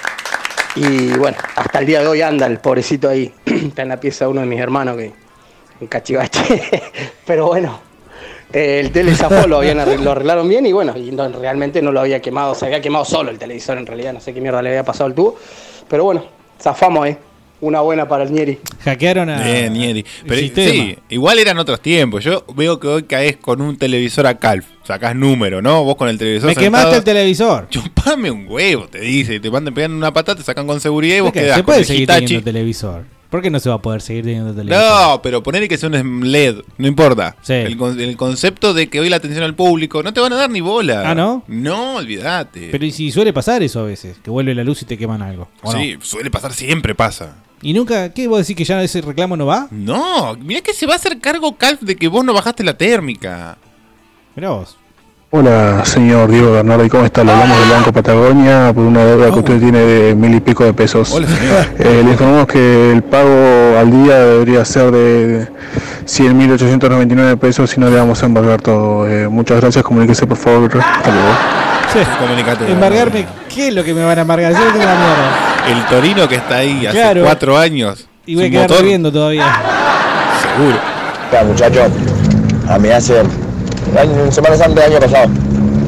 Y 0.76 1.14
bueno, 1.18 1.38
hasta 1.56 1.80
el 1.80 1.86
día 1.86 2.02
de 2.02 2.08
hoy 2.08 2.22
anda 2.22 2.48
el 2.48 2.60
pobrecito 2.60 3.08
ahí, 3.10 3.32
está 3.46 3.84
en 3.84 3.90
la 3.90 4.00
pieza 4.00 4.26
de 4.26 4.32
uno 4.32 4.42
de 4.42 4.48
mis 4.48 4.60
hermanos 4.60 4.98
que 4.98 5.14
en 5.80 5.88
cachivache, 5.88 6.62
pero 7.26 7.48
bueno, 7.48 7.80
eh, 8.52 8.80
el 8.80 8.92
tele 8.92 9.16
zafó, 9.16 9.48
lo, 9.48 9.58
habían 9.58 9.78
lo 10.04 10.12
arreglaron 10.12 10.48
bien 10.48 10.66
y 10.66 10.72
bueno, 10.72 10.96
y 10.98 11.12
no- 11.12 11.28
realmente 11.30 11.82
no 11.82 11.92
lo 11.92 12.00
había 12.00 12.22
quemado, 12.22 12.56
se 12.56 12.66
había 12.66 12.82
quemado 12.82 13.06
solo 13.06 13.30
el 13.32 13.38
televisor 13.38 13.78
en 13.78 13.86
realidad, 13.86 14.14
no 14.14 14.20
sé 14.20 14.34
qué 14.34 14.42
mierda 14.42 14.62
le 14.62 14.70
había 14.70 14.84
pasado 14.84 15.06
al 15.06 15.14
tubo, 15.14 15.36
pero 15.88 16.06
bueno, 16.06 16.26
zafamos 16.60 17.06
ahí, 17.06 17.18
una 17.64 17.82
buena 17.82 18.08
para 18.08 18.24
el 18.24 18.32
Nieri. 18.34 18.60
Hackearon 18.84 19.30
a. 19.30 19.44
Bien, 19.44 19.74
Nieri. 19.74 20.06
Pero 20.28 20.40
sistema. 20.40 20.72
sí, 20.72 20.98
igual 21.10 21.40
eran 21.40 21.58
otros 21.58 21.80
tiempos. 21.82 22.24
Yo 22.24 22.46
veo 22.56 22.80
que 22.80 22.88
hoy 22.88 23.04
caes 23.04 23.38
con 23.38 23.62
un 23.62 23.78
televisor 23.78 24.28
a 24.28 24.38
Calf. 24.38 24.66
Sacás 24.84 25.16
número, 25.16 25.62
¿no? 25.62 25.84
Vos 25.84 25.96
con 25.96 26.10
el 26.10 26.18
televisor. 26.18 26.50
Me 26.50 26.56
quemaste 26.56 26.92
sentado, 26.92 26.98
el 26.98 27.04
televisor. 27.04 27.70
Chupame 27.70 28.30
un 28.30 28.46
huevo, 28.48 28.88
te 28.88 29.00
dice. 29.00 29.40
Te 29.40 29.50
mandan 29.50 29.74
pegando 29.74 29.96
una 29.98 30.12
patata, 30.14 30.38
te 30.40 30.44
sacan 30.44 30.68
con 30.68 30.80
seguridad 30.82 31.18
y 31.18 31.20
vos 31.22 31.32
quedás 31.32 31.56
Se 31.56 31.64
con 31.64 31.66
puede 31.66 31.80
el 31.80 31.86
seguir 31.86 32.04
Hitachi. 32.04 32.26
teniendo 32.26 32.44
televisor. 32.46 33.06
¿Por 33.30 33.42
qué 33.42 33.50
no 33.50 33.60
se 33.60 33.68
va 33.68 33.76
a 33.78 33.82
poder 33.82 34.00
seguir 34.02 34.26
teniendo 34.26 34.54
televisor? 34.54 34.84
No, 35.10 35.22
pero 35.24 35.42
ponerle 35.42 35.68
que 35.68 35.76
sea 35.76 35.90
un 35.90 36.32
LED, 36.32 36.58
no 36.78 36.88
importa. 36.88 37.36
Sí. 37.42 37.54
El, 37.54 37.82
el 38.00 38.16
concepto 38.16 38.76
de 38.76 38.90
que 38.90 39.00
hoy 39.00 39.10
la 39.10 39.16
atención 39.16 39.44
al 39.44 39.56
público, 39.56 40.04
no 40.04 40.14
te 40.14 40.20
van 40.20 40.34
a 40.34 40.36
dar 40.36 40.52
ni 40.52 40.62
bola. 40.62 41.10
Ah, 41.10 41.16
¿no? 41.16 41.44
No, 41.48 41.96
olvídate. 41.96 42.70
Pero 42.72 42.86
y 42.86 42.92
si 42.92 43.10
suele 43.12 43.34
pasar 43.34 43.64
eso 43.64 43.80
a 43.80 43.84
veces, 43.86 44.18
que 44.24 44.30
vuelve 44.30 44.54
la 44.54 44.64
luz 44.64 44.84
y 44.84 44.86
te 44.86 45.00
queman 45.00 45.24
algo. 45.24 45.48
¿o 45.64 45.74
no? 45.74 45.80
Sí, 45.80 45.98
suele 46.02 46.30
pasar, 46.30 46.54
siempre 46.54 46.94
pasa. 46.94 47.38
¿Y 47.64 47.72
nunca, 47.72 48.10
qué 48.10 48.28
vos 48.28 48.40
decís 48.40 48.58
que 48.58 48.66
ya 48.66 48.84
ese 48.84 49.00
reclamo 49.00 49.38
no 49.38 49.46
va? 49.46 49.68
No, 49.72 50.36
mira 50.36 50.60
que 50.60 50.74
se 50.74 50.86
va 50.86 50.94
a 50.94 50.96
hacer 50.98 51.20
cargo 51.20 51.56
Calf 51.56 51.80
de 51.80 51.96
que 51.96 52.10
vos 52.10 52.26
no 52.26 52.34
bajaste 52.34 52.62
la 52.62 52.78
térmica. 52.78 53.58
Mirá 54.36 54.50
vos. 54.50 54.78
Hola, 55.30 55.86
señor 55.86 56.30
Diego 56.30 56.52
Bernardi, 56.52 56.90
¿cómo 56.90 57.06
está? 57.06 57.24
Le 57.24 57.32
hablamos 57.32 57.58
del 57.58 57.70
Banco 57.70 57.94
Patagonia 57.94 58.72
por 58.76 58.84
una 58.84 59.06
deuda 59.06 59.32
que 59.32 59.40
usted 59.40 59.60
tiene 59.62 59.80
de 59.80 60.14
mil 60.14 60.36
y 60.36 60.42
pico 60.42 60.66
de 60.66 60.74
pesos. 60.74 61.12
Hola, 61.14 61.26
señor. 61.26 61.66
Eh, 61.80 62.02
le 62.04 62.12
informamos 62.12 62.48
que 62.48 62.92
el 62.92 63.02
pago 63.02 63.78
al 63.80 63.90
día 63.90 64.20
debería 64.20 64.66
ser 64.66 64.92
de 64.92 65.48
100.899 66.06 67.38
pesos 67.38 67.70
si 67.70 67.80
no 67.80 67.90
le 67.90 67.96
vamos 67.96 68.22
a 68.22 68.26
embargar 68.26 68.62
todo. 68.62 69.08
Eh, 69.08 69.30
muchas 69.30 69.62
gracias, 69.62 69.86
comuníquese 69.86 70.28
por 70.28 70.38
favor. 70.38 70.66
Hasta 70.66 71.12
luego. 71.12 71.30
Sí. 71.94 72.00
Comunicate. 72.20 72.70
Embargarme, 72.70 73.26
¿qué 73.48 73.70
es 73.70 73.74
lo 73.74 73.86
que 73.86 73.94
me 73.94 74.04
van 74.04 74.20
a 74.20 74.22
embargar? 74.22 74.52
Yo 74.52 74.60
no 74.60 74.72
tengo 74.72 74.86
la 74.86 74.96
mierda. 74.96 75.53
El 75.68 75.86
Torino 75.88 76.28
que 76.28 76.36
está 76.36 76.58
ahí 76.58 76.86
hace 76.86 76.98
Claro. 76.98 77.24
cuatro 77.24 77.58
años. 77.58 78.06
Y 78.26 78.36
voy 78.36 78.46
a 78.46 78.50
quedar 78.50 78.68
todavía. 78.68 78.96
Seguro. 80.42 80.78
Mira, 81.32 81.44
muchachos, 81.46 81.92
a 82.70 82.80
mí 82.80 82.90
hace 82.90 83.20
en 83.20 84.32
Semana 84.32 84.56
Santa 84.58 84.82
del 84.84 84.92
año 84.94 85.00
pasado 85.00 85.30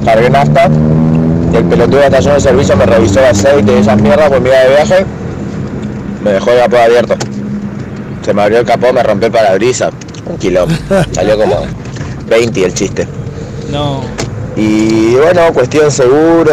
cargué 0.03 0.30
nafta 0.30 0.69
y 1.51 1.55
el 1.55 1.63
pelotudo 1.65 1.95
de 1.97 2.01
la 2.01 2.05
estación 2.07 2.34
de 2.36 2.39
servicio 2.41 2.76
me 2.78 2.86
revisó 2.86 3.19
el 3.19 3.26
aceite 3.28 3.73
y 3.76 3.80
esas 3.80 4.01
mierdas 4.01 4.30
por 4.30 4.41
mi 4.41 4.49
día 4.49 4.59
de 4.61 4.69
viaje. 4.69 5.05
Me 6.23 6.32
dejó 6.32 6.51
el 6.51 6.59
capó 6.59 6.78
abierto. 6.78 7.15
Se 8.23 8.34
me 8.34 8.41
abrió 8.41 8.59
el 8.59 8.65
capó, 8.65 8.91
me 8.91 9.03
rompió 9.03 9.28
el 9.28 9.32
parabrisas. 9.34 9.91
Un 10.26 10.38
kilo. 10.38 10.65
Salió 11.11 11.38
como 11.38 11.65
20 12.28 12.65
el 12.65 12.73
chiste. 12.73 13.07
No. 13.71 14.01
Y 14.55 15.13
bueno, 15.15 15.41
cuestión 15.53 15.91
seguro. 15.91 16.51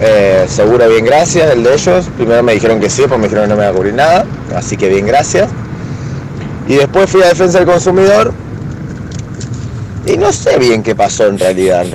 Eh, 0.00 0.46
seguro 0.48 0.88
bien 0.88 1.04
gracias, 1.04 1.50
el 1.50 1.62
de 1.62 1.74
ellos. 1.74 2.08
Primero 2.16 2.42
me 2.42 2.54
dijeron 2.54 2.80
que 2.80 2.90
sí, 2.90 3.02
después 3.02 3.20
me 3.20 3.28
dijeron 3.28 3.44
que 3.44 3.50
no 3.50 3.56
me 3.56 3.64
iba 3.64 3.70
a 3.70 3.74
cubrir 3.74 3.94
nada. 3.94 4.24
Así 4.54 4.76
que 4.76 4.88
bien 4.88 5.06
gracias. 5.06 5.48
Y 6.66 6.76
después 6.76 7.10
fui 7.10 7.22
a 7.22 7.28
defensa 7.28 7.58
del 7.58 7.68
consumidor. 7.68 8.32
Y 10.06 10.16
no 10.18 10.32
sé 10.32 10.58
bien 10.58 10.82
qué 10.82 10.94
pasó 10.94 11.26
en 11.26 11.38
realidad. 11.38 11.86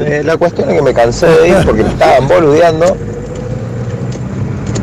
Eh, 0.00 0.22
la 0.24 0.36
cuestión 0.36 0.70
es 0.70 0.76
que 0.76 0.82
me 0.82 0.94
cansé 0.94 1.26
de 1.26 1.48
ir 1.48 1.56
porque 1.66 1.82
me 1.82 1.90
estaban 1.90 2.26
boludeando. 2.26 2.96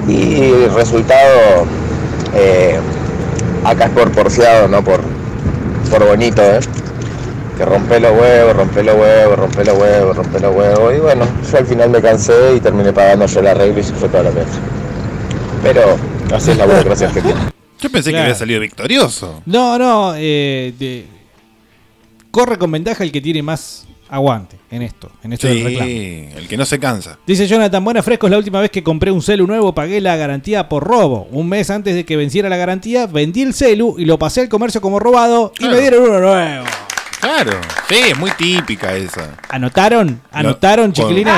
Y 0.07 0.67
resultado 0.67 1.65
eh, 2.35 2.77
acá 3.63 3.85
es 3.85 3.91
por 3.91 4.11
porfiado, 4.11 4.67
no 4.67 4.83
por, 4.83 4.99
por 5.89 6.05
bonito, 6.05 6.43
¿eh? 6.43 6.59
Que 7.57 7.63
rompe 7.65 7.99
los 8.01 8.11
huevos, 8.11 8.53
rompe 8.55 8.83
los 8.83 8.95
huevos, 8.95 9.39
rompe 9.39 9.63
los 9.63 9.77
huevos, 9.77 10.15
rompe 10.17 10.39
los 10.41 10.55
huevos. 10.55 10.93
Y 10.95 10.99
bueno, 10.99 11.25
yo 11.49 11.57
al 11.57 11.65
final 11.65 11.89
me 11.89 12.01
cansé 12.01 12.33
y 12.57 12.59
terminé 12.59 12.91
pagando 12.91 13.25
yo 13.27 13.39
el 13.39 13.47
arreglo 13.47 13.79
y 13.79 13.83
se 13.83 13.93
fue 13.93 14.09
toda 14.09 14.23
la 14.23 14.31
mierda. 14.31 14.51
Pero 15.63 15.81
así 16.35 16.51
es 16.51 16.57
la 16.57 16.65
burocracia 16.65 17.07
argentina. 17.07 17.51
Yo 17.79 17.89
pensé 17.91 18.09
Claro. 18.09 18.23
que 18.23 18.25
había 18.29 18.35
salido 18.39 18.59
victorioso. 18.61 19.41
No, 19.45 19.77
no, 19.77 20.13
eh, 20.15 20.73
de- 20.79 21.05
corre 22.31 22.57
con 22.57 22.71
ventaja 22.71 23.03
el 23.03 23.11
que 23.11 23.19
tiene 23.21 23.43
más 23.43 23.85
aguante 24.09 24.57
en 24.71 24.81
esto, 24.81 25.11
en 25.23 25.33
esto 25.33 25.47
del 25.47 25.63
reclamo. 25.63 25.85
Sí, 25.89 26.29
el 26.35 26.47
que 26.47 26.57
no 26.57 26.65
se 26.65 26.79
cansa. 26.79 27.17
Dice 27.27 27.47
Jonathan, 27.47 27.83
buena 27.83 28.01
frescos, 28.01 28.29
la 28.31 28.37
última 28.37 28.61
vez 28.61 28.71
que 28.71 28.81
compré 28.83 29.11
un 29.11 29.21
celu 29.21 29.45
nuevo 29.45 29.73
pagué 29.75 29.99
la 30.01 30.15
garantía 30.15 30.69
por 30.69 30.83
robo. 30.83 31.27
Un 31.31 31.49
mes 31.49 31.69
antes 31.69 31.95
de 31.95 32.05
que 32.05 32.15
venciera 32.15 32.47
la 32.49 32.57
garantía, 32.57 33.07
vendí 33.07 33.41
el 33.41 33.53
celu 33.53 33.95
y 33.97 34.05
lo 34.05 34.17
pasé 34.17 34.41
al 34.41 34.49
comercio 34.49 34.79
como 34.81 34.99
robado 34.99 35.51
y 35.59 35.67
me 35.67 35.79
dieron 35.79 36.03
uno 36.03 36.19
nuevo. 36.19 36.65
Claro, 37.25 37.59
sí, 37.89 37.95
es 37.95 38.17
muy 38.19 38.29
típica 38.37 38.95
esa. 38.95 39.35
¿Anotaron? 39.49 40.21
¿Anotaron, 40.31 40.93
chiquilines? 40.93 41.33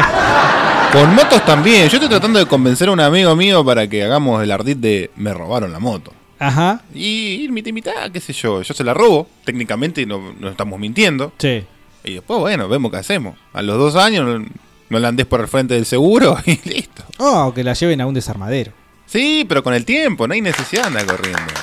Con 0.92 1.16
motos 1.16 1.46
también. 1.46 1.88
Yo 1.88 1.96
estoy 1.96 2.10
tratando 2.10 2.40
de 2.40 2.46
convencer 2.46 2.90
a 2.90 2.92
un 2.92 3.00
amigo 3.00 3.34
mío 3.38 3.64
para 3.64 3.88
que 3.88 4.04
hagamos 4.04 4.44
el 4.44 4.52
ardid 4.52 4.76
de 4.76 5.12
me 5.16 5.34
robaron 5.34 5.72
la 5.72 5.80
moto. 5.80 6.12
Ajá. 6.40 6.82
Y 6.94 7.42
ir 7.42 7.54
mitad 7.54 7.70
y 7.70 7.72
mitad, 7.72 8.12
qué 8.12 8.20
sé 8.20 8.34
yo. 8.34 8.62
Yo 8.64 8.74
se 8.74 8.84
la 8.84 8.94
robo. 8.94 9.30
Técnicamente 9.46 10.06
no, 10.06 10.34
no 10.38 10.50
estamos 10.50 10.78
mintiendo. 10.78 11.32
Sí. 11.38 11.64
Y 12.04 12.16
después, 12.16 12.38
bueno, 12.42 12.68
vemos 12.68 12.92
qué 12.92 12.98
hacemos. 12.98 13.38
A 13.54 13.62
los 13.62 13.78
dos 13.78 13.96
años 13.96 14.42
no, 14.90 15.00
la 15.00 15.08
andés 15.08 15.26
por 15.26 15.40
el 15.40 15.48
frente 15.48 15.76
del 15.76 15.86
seguro 15.86 16.38
y 16.46 16.60
listo. 16.68 17.06
Oh, 17.18 17.54
que 17.56 17.64
la 17.64 17.76
lleven 17.76 18.02
a 18.02 18.08
un 18.08 18.14
desarmadero. 18.14 18.74
Sí, 19.06 19.46
pero 19.48 19.64
con 19.64 19.74
el 19.74 19.86
tiempo, 19.86 20.28
no 20.28 20.34
hay 20.34 20.42
necesidad 20.42 20.82
de 20.82 21.00
andar 21.00 21.06
corriendo. 21.06 21.54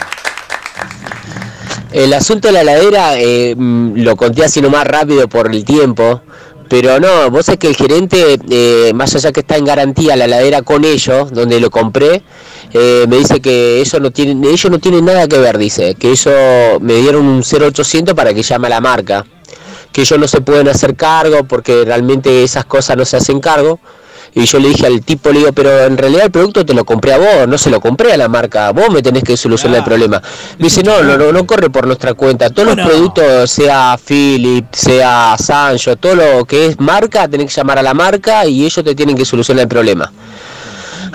El 1.94 2.12
asunto 2.12 2.48
de 2.48 2.54
la 2.54 2.62
heladera 2.62 3.20
eh, 3.20 3.54
mm, 3.56 3.98
lo 3.98 4.16
conté 4.16 4.42
así 4.44 4.60
nomás 4.60 4.84
rápido 4.84 5.28
por 5.28 5.54
el 5.54 5.64
tiempo, 5.64 6.22
pero 6.68 6.98
no, 6.98 7.30
vos 7.30 7.46
sabés 7.46 7.60
que 7.60 7.68
el 7.68 7.76
gerente, 7.76 8.36
eh, 8.50 8.90
más 8.92 9.14
allá 9.14 9.30
que 9.30 9.40
está 9.40 9.56
en 9.56 9.64
garantía 9.64 10.16
la 10.16 10.24
heladera 10.24 10.62
con 10.62 10.84
ellos, 10.84 11.30
donde 11.30 11.60
lo 11.60 11.70
compré, 11.70 12.24
eh, 12.72 13.06
me 13.08 13.18
dice 13.18 13.40
que 13.40 13.80
eso 13.80 14.00
no 14.00 14.10
tienen, 14.10 14.42
ellos 14.42 14.68
no 14.72 14.80
tienen 14.80 15.04
nada 15.04 15.28
que 15.28 15.38
ver, 15.38 15.56
dice, 15.56 15.94
que 15.94 16.10
ellos 16.10 16.34
me 16.80 16.94
dieron 16.94 17.26
un 17.26 17.44
0800 17.44 18.12
para 18.12 18.34
que 18.34 18.42
llame 18.42 18.66
a 18.66 18.70
la 18.70 18.80
marca, 18.80 19.24
que 19.92 20.00
ellos 20.00 20.18
no 20.18 20.26
se 20.26 20.40
pueden 20.40 20.66
hacer 20.66 20.96
cargo 20.96 21.44
porque 21.44 21.84
realmente 21.84 22.42
esas 22.42 22.64
cosas 22.64 22.96
no 22.96 23.04
se 23.04 23.18
hacen 23.18 23.38
cargo. 23.38 23.78
Y 24.34 24.44
yo 24.46 24.58
le 24.58 24.68
dije 24.68 24.86
al 24.86 25.00
tipo, 25.02 25.30
le 25.30 25.38
digo, 25.40 25.52
pero 25.52 25.84
en 25.84 25.96
realidad 25.96 26.24
el 26.24 26.30
producto 26.30 26.66
te 26.66 26.74
lo 26.74 26.84
compré 26.84 27.12
a 27.12 27.18
vos, 27.18 27.48
no 27.48 27.56
se 27.56 27.70
lo 27.70 27.80
compré 27.80 28.12
a 28.12 28.16
la 28.16 28.28
marca, 28.28 28.72
vos 28.72 28.90
me 28.90 29.00
tenés 29.00 29.22
que 29.22 29.36
solucionar 29.36 29.78
el 29.78 29.84
problema. 29.84 30.20
Me 30.58 30.64
dice, 30.64 30.82
no, 30.82 31.02
no, 31.02 31.16
no, 31.16 31.32
no 31.32 31.46
corre 31.46 31.70
por 31.70 31.86
nuestra 31.86 32.14
cuenta, 32.14 32.50
todos 32.50 32.74
los 32.76 32.86
productos, 32.86 33.50
sea 33.50 33.96
Philips, 34.04 34.78
sea 34.78 35.36
Sancho, 35.38 35.96
todo 35.96 36.16
lo 36.16 36.44
que 36.44 36.66
es 36.66 36.80
marca, 36.80 37.28
tenés 37.28 37.54
que 37.54 37.60
llamar 37.60 37.78
a 37.78 37.82
la 37.82 37.94
marca 37.94 38.44
y 38.46 38.64
ellos 38.64 38.84
te 38.84 38.94
tienen 38.94 39.16
que 39.16 39.24
solucionar 39.24 39.62
el 39.62 39.68
problema. 39.68 40.12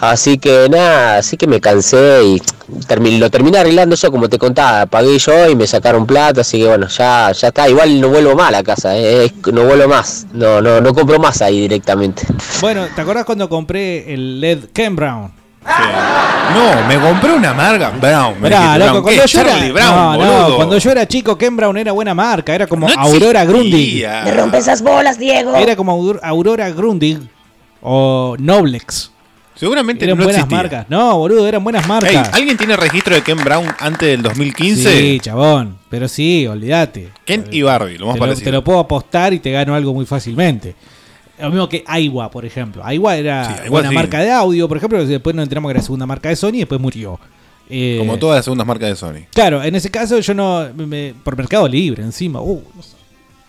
Así 0.01 0.37
que 0.37 0.67
nada, 0.69 1.17
así 1.17 1.35
que 1.37 1.45
me 1.47 1.59
cansé 1.59 2.23
y 2.23 2.41
termi- 2.87 3.17
lo 3.19 3.29
terminé 3.29 3.57
arreglando 3.59 3.95
yo 3.95 4.11
como 4.11 4.29
te 4.29 4.37
contaba, 4.37 4.85
pagué 4.85 5.17
yo 5.19 5.49
y 5.49 5.55
me 5.55 5.67
sacaron 5.67 6.05
plata, 6.05 6.41
así 6.41 6.59
que 6.59 6.67
bueno, 6.67 6.87
ya, 6.87 7.31
ya 7.31 7.47
está, 7.49 7.67
igual 7.69 7.99
no 7.99 8.07
vuelvo 8.09 8.35
más 8.35 8.47
a 8.47 8.51
la 8.51 8.63
casa, 8.63 8.95
eh, 8.97 9.25
es- 9.25 9.53
no 9.53 9.63
vuelvo 9.65 9.87
más, 9.89 10.25
no, 10.31 10.61
no, 10.61 10.79
no 10.79 10.93
compro 10.93 11.19
más 11.19 11.41
ahí 11.41 11.59
directamente. 11.61 12.23
Bueno, 12.61 12.87
¿te 12.95 13.01
acordás 13.01 13.25
cuando 13.25 13.49
compré 13.49 14.13
el 14.13 14.39
LED 14.39 14.59
Ken 14.73 14.95
Brown? 14.95 15.31
No, 16.53 16.87
me 16.87 16.97
compré 16.99 17.33
una 17.33 17.53
marca 17.53 17.89
Brown. 17.99 18.35
Me 18.39 18.47
Mirá, 18.49 18.59
dijiste, 18.77 18.79
loco, 18.79 19.01
Brown. 19.01 19.03
cuando 19.03 19.25
yo, 19.25 19.41
era, 19.41 19.73
Brown, 19.73 20.17
no, 20.19 20.49
no, 20.49 20.55
cuando 20.55 20.77
yo 20.77 20.91
era 20.91 21.07
chico, 21.07 21.37
Ken 21.37 21.55
Brown 21.57 21.77
era 21.77 21.91
buena 21.91 22.13
marca, 22.13 22.55
era 22.55 22.65
como 22.67 22.87
No 22.87 22.93
Aurora. 22.97 23.45
Grundig. 23.45 24.05
Me 24.23 24.31
rompe 24.31 24.57
esas 24.57 24.81
bolas, 24.81 25.19
Diego. 25.19 25.55
Era 25.55 25.75
como 25.75 25.93
Aur- 25.93 26.19
Aurora 26.23 26.69
Grundig 26.71 27.19
o 27.81 28.35
Noblex. 28.39 29.11
Seguramente 29.59 30.05
eran 30.05 30.17
no 30.17 30.23
buenas 30.23 30.39
existía. 30.41 30.57
marcas. 30.57 30.85
No, 30.89 31.17
boludo, 31.17 31.45
eran 31.47 31.63
buenas 31.63 31.83
Ey, 31.83 31.89
marcas. 31.89 32.29
¿Alguien 32.33 32.55
tiene 32.57 32.77
registro 32.77 33.13
de 33.15 33.21
Ken 33.21 33.37
Brown 33.43 33.65
antes 33.79 34.07
del 34.07 34.21
2015? 34.21 34.97
Sí, 35.01 35.19
chabón. 35.19 35.77
Pero 35.89 36.07
sí, 36.07 36.47
olvídate. 36.47 37.09
Ken 37.25 37.45
y 37.51 37.61
Barbie, 37.61 37.97
lo 37.97 38.05
más 38.07 38.13
te, 38.15 38.19
lo, 38.19 38.25
parecido. 38.25 38.45
te 38.45 38.51
lo 38.53 38.63
puedo 38.63 38.79
apostar 38.79 39.33
y 39.33 39.39
te 39.39 39.51
gano 39.51 39.75
algo 39.75 39.93
muy 39.93 40.05
fácilmente. 40.05 40.75
Lo 41.39 41.49
mismo 41.49 41.67
que 41.69 41.83
Aiwa, 41.87 42.29
por 42.31 42.45
ejemplo. 42.45 42.81
Aiwa 42.85 43.15
era 43.17 43.45
Sí, 43.57 43.61
Aiwa 43.63 43.87
sí. 43.87 43.93
marca 43.93 44.19
de 44.19 44.31
audio, 44.31 44.67
por 44.67 44.77
ejemplo, 44.77 45.05
después 45.05 45.35
nos 45.35 45.43
enteramos 45.43 45.69
que 45.69 45.73
era 45.77 45.81
segunda 45.81 46.05
marca 46.05 46.29
de 46.29 46.35
Sony 46.35 46.49
y 46.55 46.59
después 46.59 46.79
murió. 46.79 47.19
Eh, 47.69 47.95
Como 47.99 48.17
todas 48.17 48.37
las 48.37 48.45
segundas 48.45 48.65
marcas 48.65 48.89
de 48.89 48.95
Sony. 48.95 49.25
Claro, 49.33 49.61
en 49.63 49.75
ese 49.75 49.89
caso 49.91 50.19
yo 50.19 50.33
no. 50.33 50.67
me- 50.75 51.13
por 51.23 51.37
Mercado 51.37 51.67
Libre 51.67 52.01
encima. 52.03 52.41
Uh, 52.41 52.61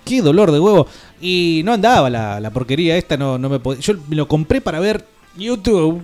qué 0.04 0.20
dolor 0.22 0.50
de 0.52 0.58
huevo. 0.60 0.86
Y 1.20 1.62
no 1.64 1.72
andaba 1.72 2.10
la, 2.10 2.38
la 2.40 2.50
porquería 2.50 2.96
esta, 2.96 3.16
no, 3.16 3.38
no 3.38 3.48
me 3.48 3.58
podía. 3.60 3.80
Yo 3.80 3.94
me 4.08 4.16
lo 4.16 4.26
compré 4.28 4.60
para 4.60 4.78
ver 4.80 5.04
YouTube 5.40 6.02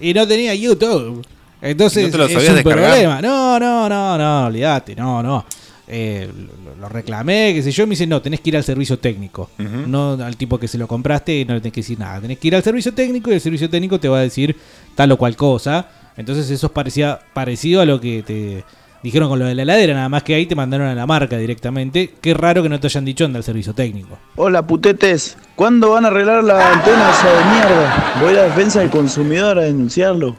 y 0.00 0.14
no 0.14 0.26
tenía 0.26 0.54
YouTube. 0.54 1.24
Entonces 1.60 2.02
¿Y 2.02 2.06
no 2.06 2.12
te 2.12 2.18
lo 2.18 2.24
es 2.26 2.48
un 2.48 2.54
descargar? 2.56 2.90
problema. 2.90 3.22
No, 3.22 3.58
no, 3.58 3.88
no, 3.88 4.18
no, 4.18 4.46
olvídate, 4.46 4.94
no, 4.94 5.22
no. 5.22 5.44
Eh, 5.88 6.28
lo, 6.64 6.76
lo 6.76 6.88
reclamé, 6.88 7.52
qué 7.54 7.62
sé 7.62 7.70
yo, 7.70 7.86
me 7.86 7.90
dice, 7.90 8.06
no, 8.06 8.20
tenés 8.20 8.40
que 8.40 8.50
ir 8.50 8.56
al 8.56 8.64
servicio 8.64 8.98
técnico. 8.98 9.50
No 9.58 10.12
al 10.12 10.36
tipo 10.36 10.58
que 10.58 10.68
se 10.68 10.78
lo 10.78 10.86
compraste, 10.86 11.44
no 11.44 11.54
le 11.54 11.60
tenés 11.60 11.72
que 11.72 11.80
decir 11.80 11.98
nada. 11.98 12.20
Tenés 12.20 12.38
que 12.38 12.48
ir 12.48 12.56
al 12.56 12.62
servicio 12.62 12.92
técnico 12.92 13.30
y 13.30 13.34
el 13.34 13.40
servicio 13.40 13.70
técnico 13.70 13.98
te 13.98 14.08
va 14.08 14.18
a 14.18 14.22
decir 14.22 14.56
tal 14.94 15.12
o 15.12 15.16
cual 15.16 15.36
cosa. 15.36 15.88
Entonces 16.16 16.50
eso 16.50 16.66
es 16.66 16.72
parecía, 16.72 17.20
parecido 17.32 17.80
a 17.80 17.84
lo 17.84 18.00
que 18.00 18.22
te 18.22 18.64
dijeron 19.06 19.28
con 19.28 19.38
lo 19.38 19.46
de 19.46 19.54
la 19.54 19.62
heladera, 19.62 19.94
nada 19.94 20.08
más 20.08 20.24
que 20.24 20.34
ahí 20.34 20.46
te 20.46 20.56
mandaron 20.56 20.88
a 20.88 20.94
la 20.94 21.06
marca 21.06 21.38
directamente. 21.38 22.14
Qué 22.20 22.34
raro 22.34 22.60
que 22.60 22.68
no 22.68 22.80
te 22.80 22.88
hayan 22.88 23.04
dicho 23.04 23.24
anda 23.24 23.38
al 23.38 23.44
servicio 23.44 23.72
técnico. 23.72 24.18
Hola 24.34 24.66
putetes, 24.66 25.38
¿cuándo 25.54 25.90
van 25.90 26.04
a 26.04 26.08
arreglar 26.08 26.42
la 26.42 26.72
antena 26.72 27.10
esa 27.10 27.32
de 27.32 27.44
mierda? 27.44 28.14
Voy 28.20 28.30
a 28.30 28.32
la 28.32 28.42
defensa 28.42 28.80
del 28.80 28.90
consumidor 28.90 29.60
a 29.60 29.62
denunciarlo. 29.62 30.34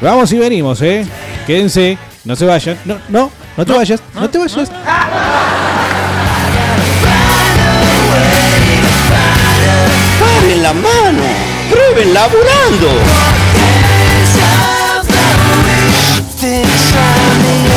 Vamos 0.00 0.30
y 0.32 0.38
venimos, 0.38 0.82
¿eh? 0.82 1.06
Quédense, 1.46 1.96
no 2.24 2.34
se 2.36 2.44
vayan. 2.46 2.76
No, 2.84 2.98
no, 3.08 3.30
no 3.56 3.64
te 3.64 3.72
vayas, 3.72 4.02
no 4.14 4.28
te 4.28 4.38
vayas. 4.38 4.68
¡Paren 10.20 10.62
la 10.62 10.72
mano! 10.72 11.22
¡Prueben 11.70 12.14
laburando! 12.14 12.88
me. 17.38 17.67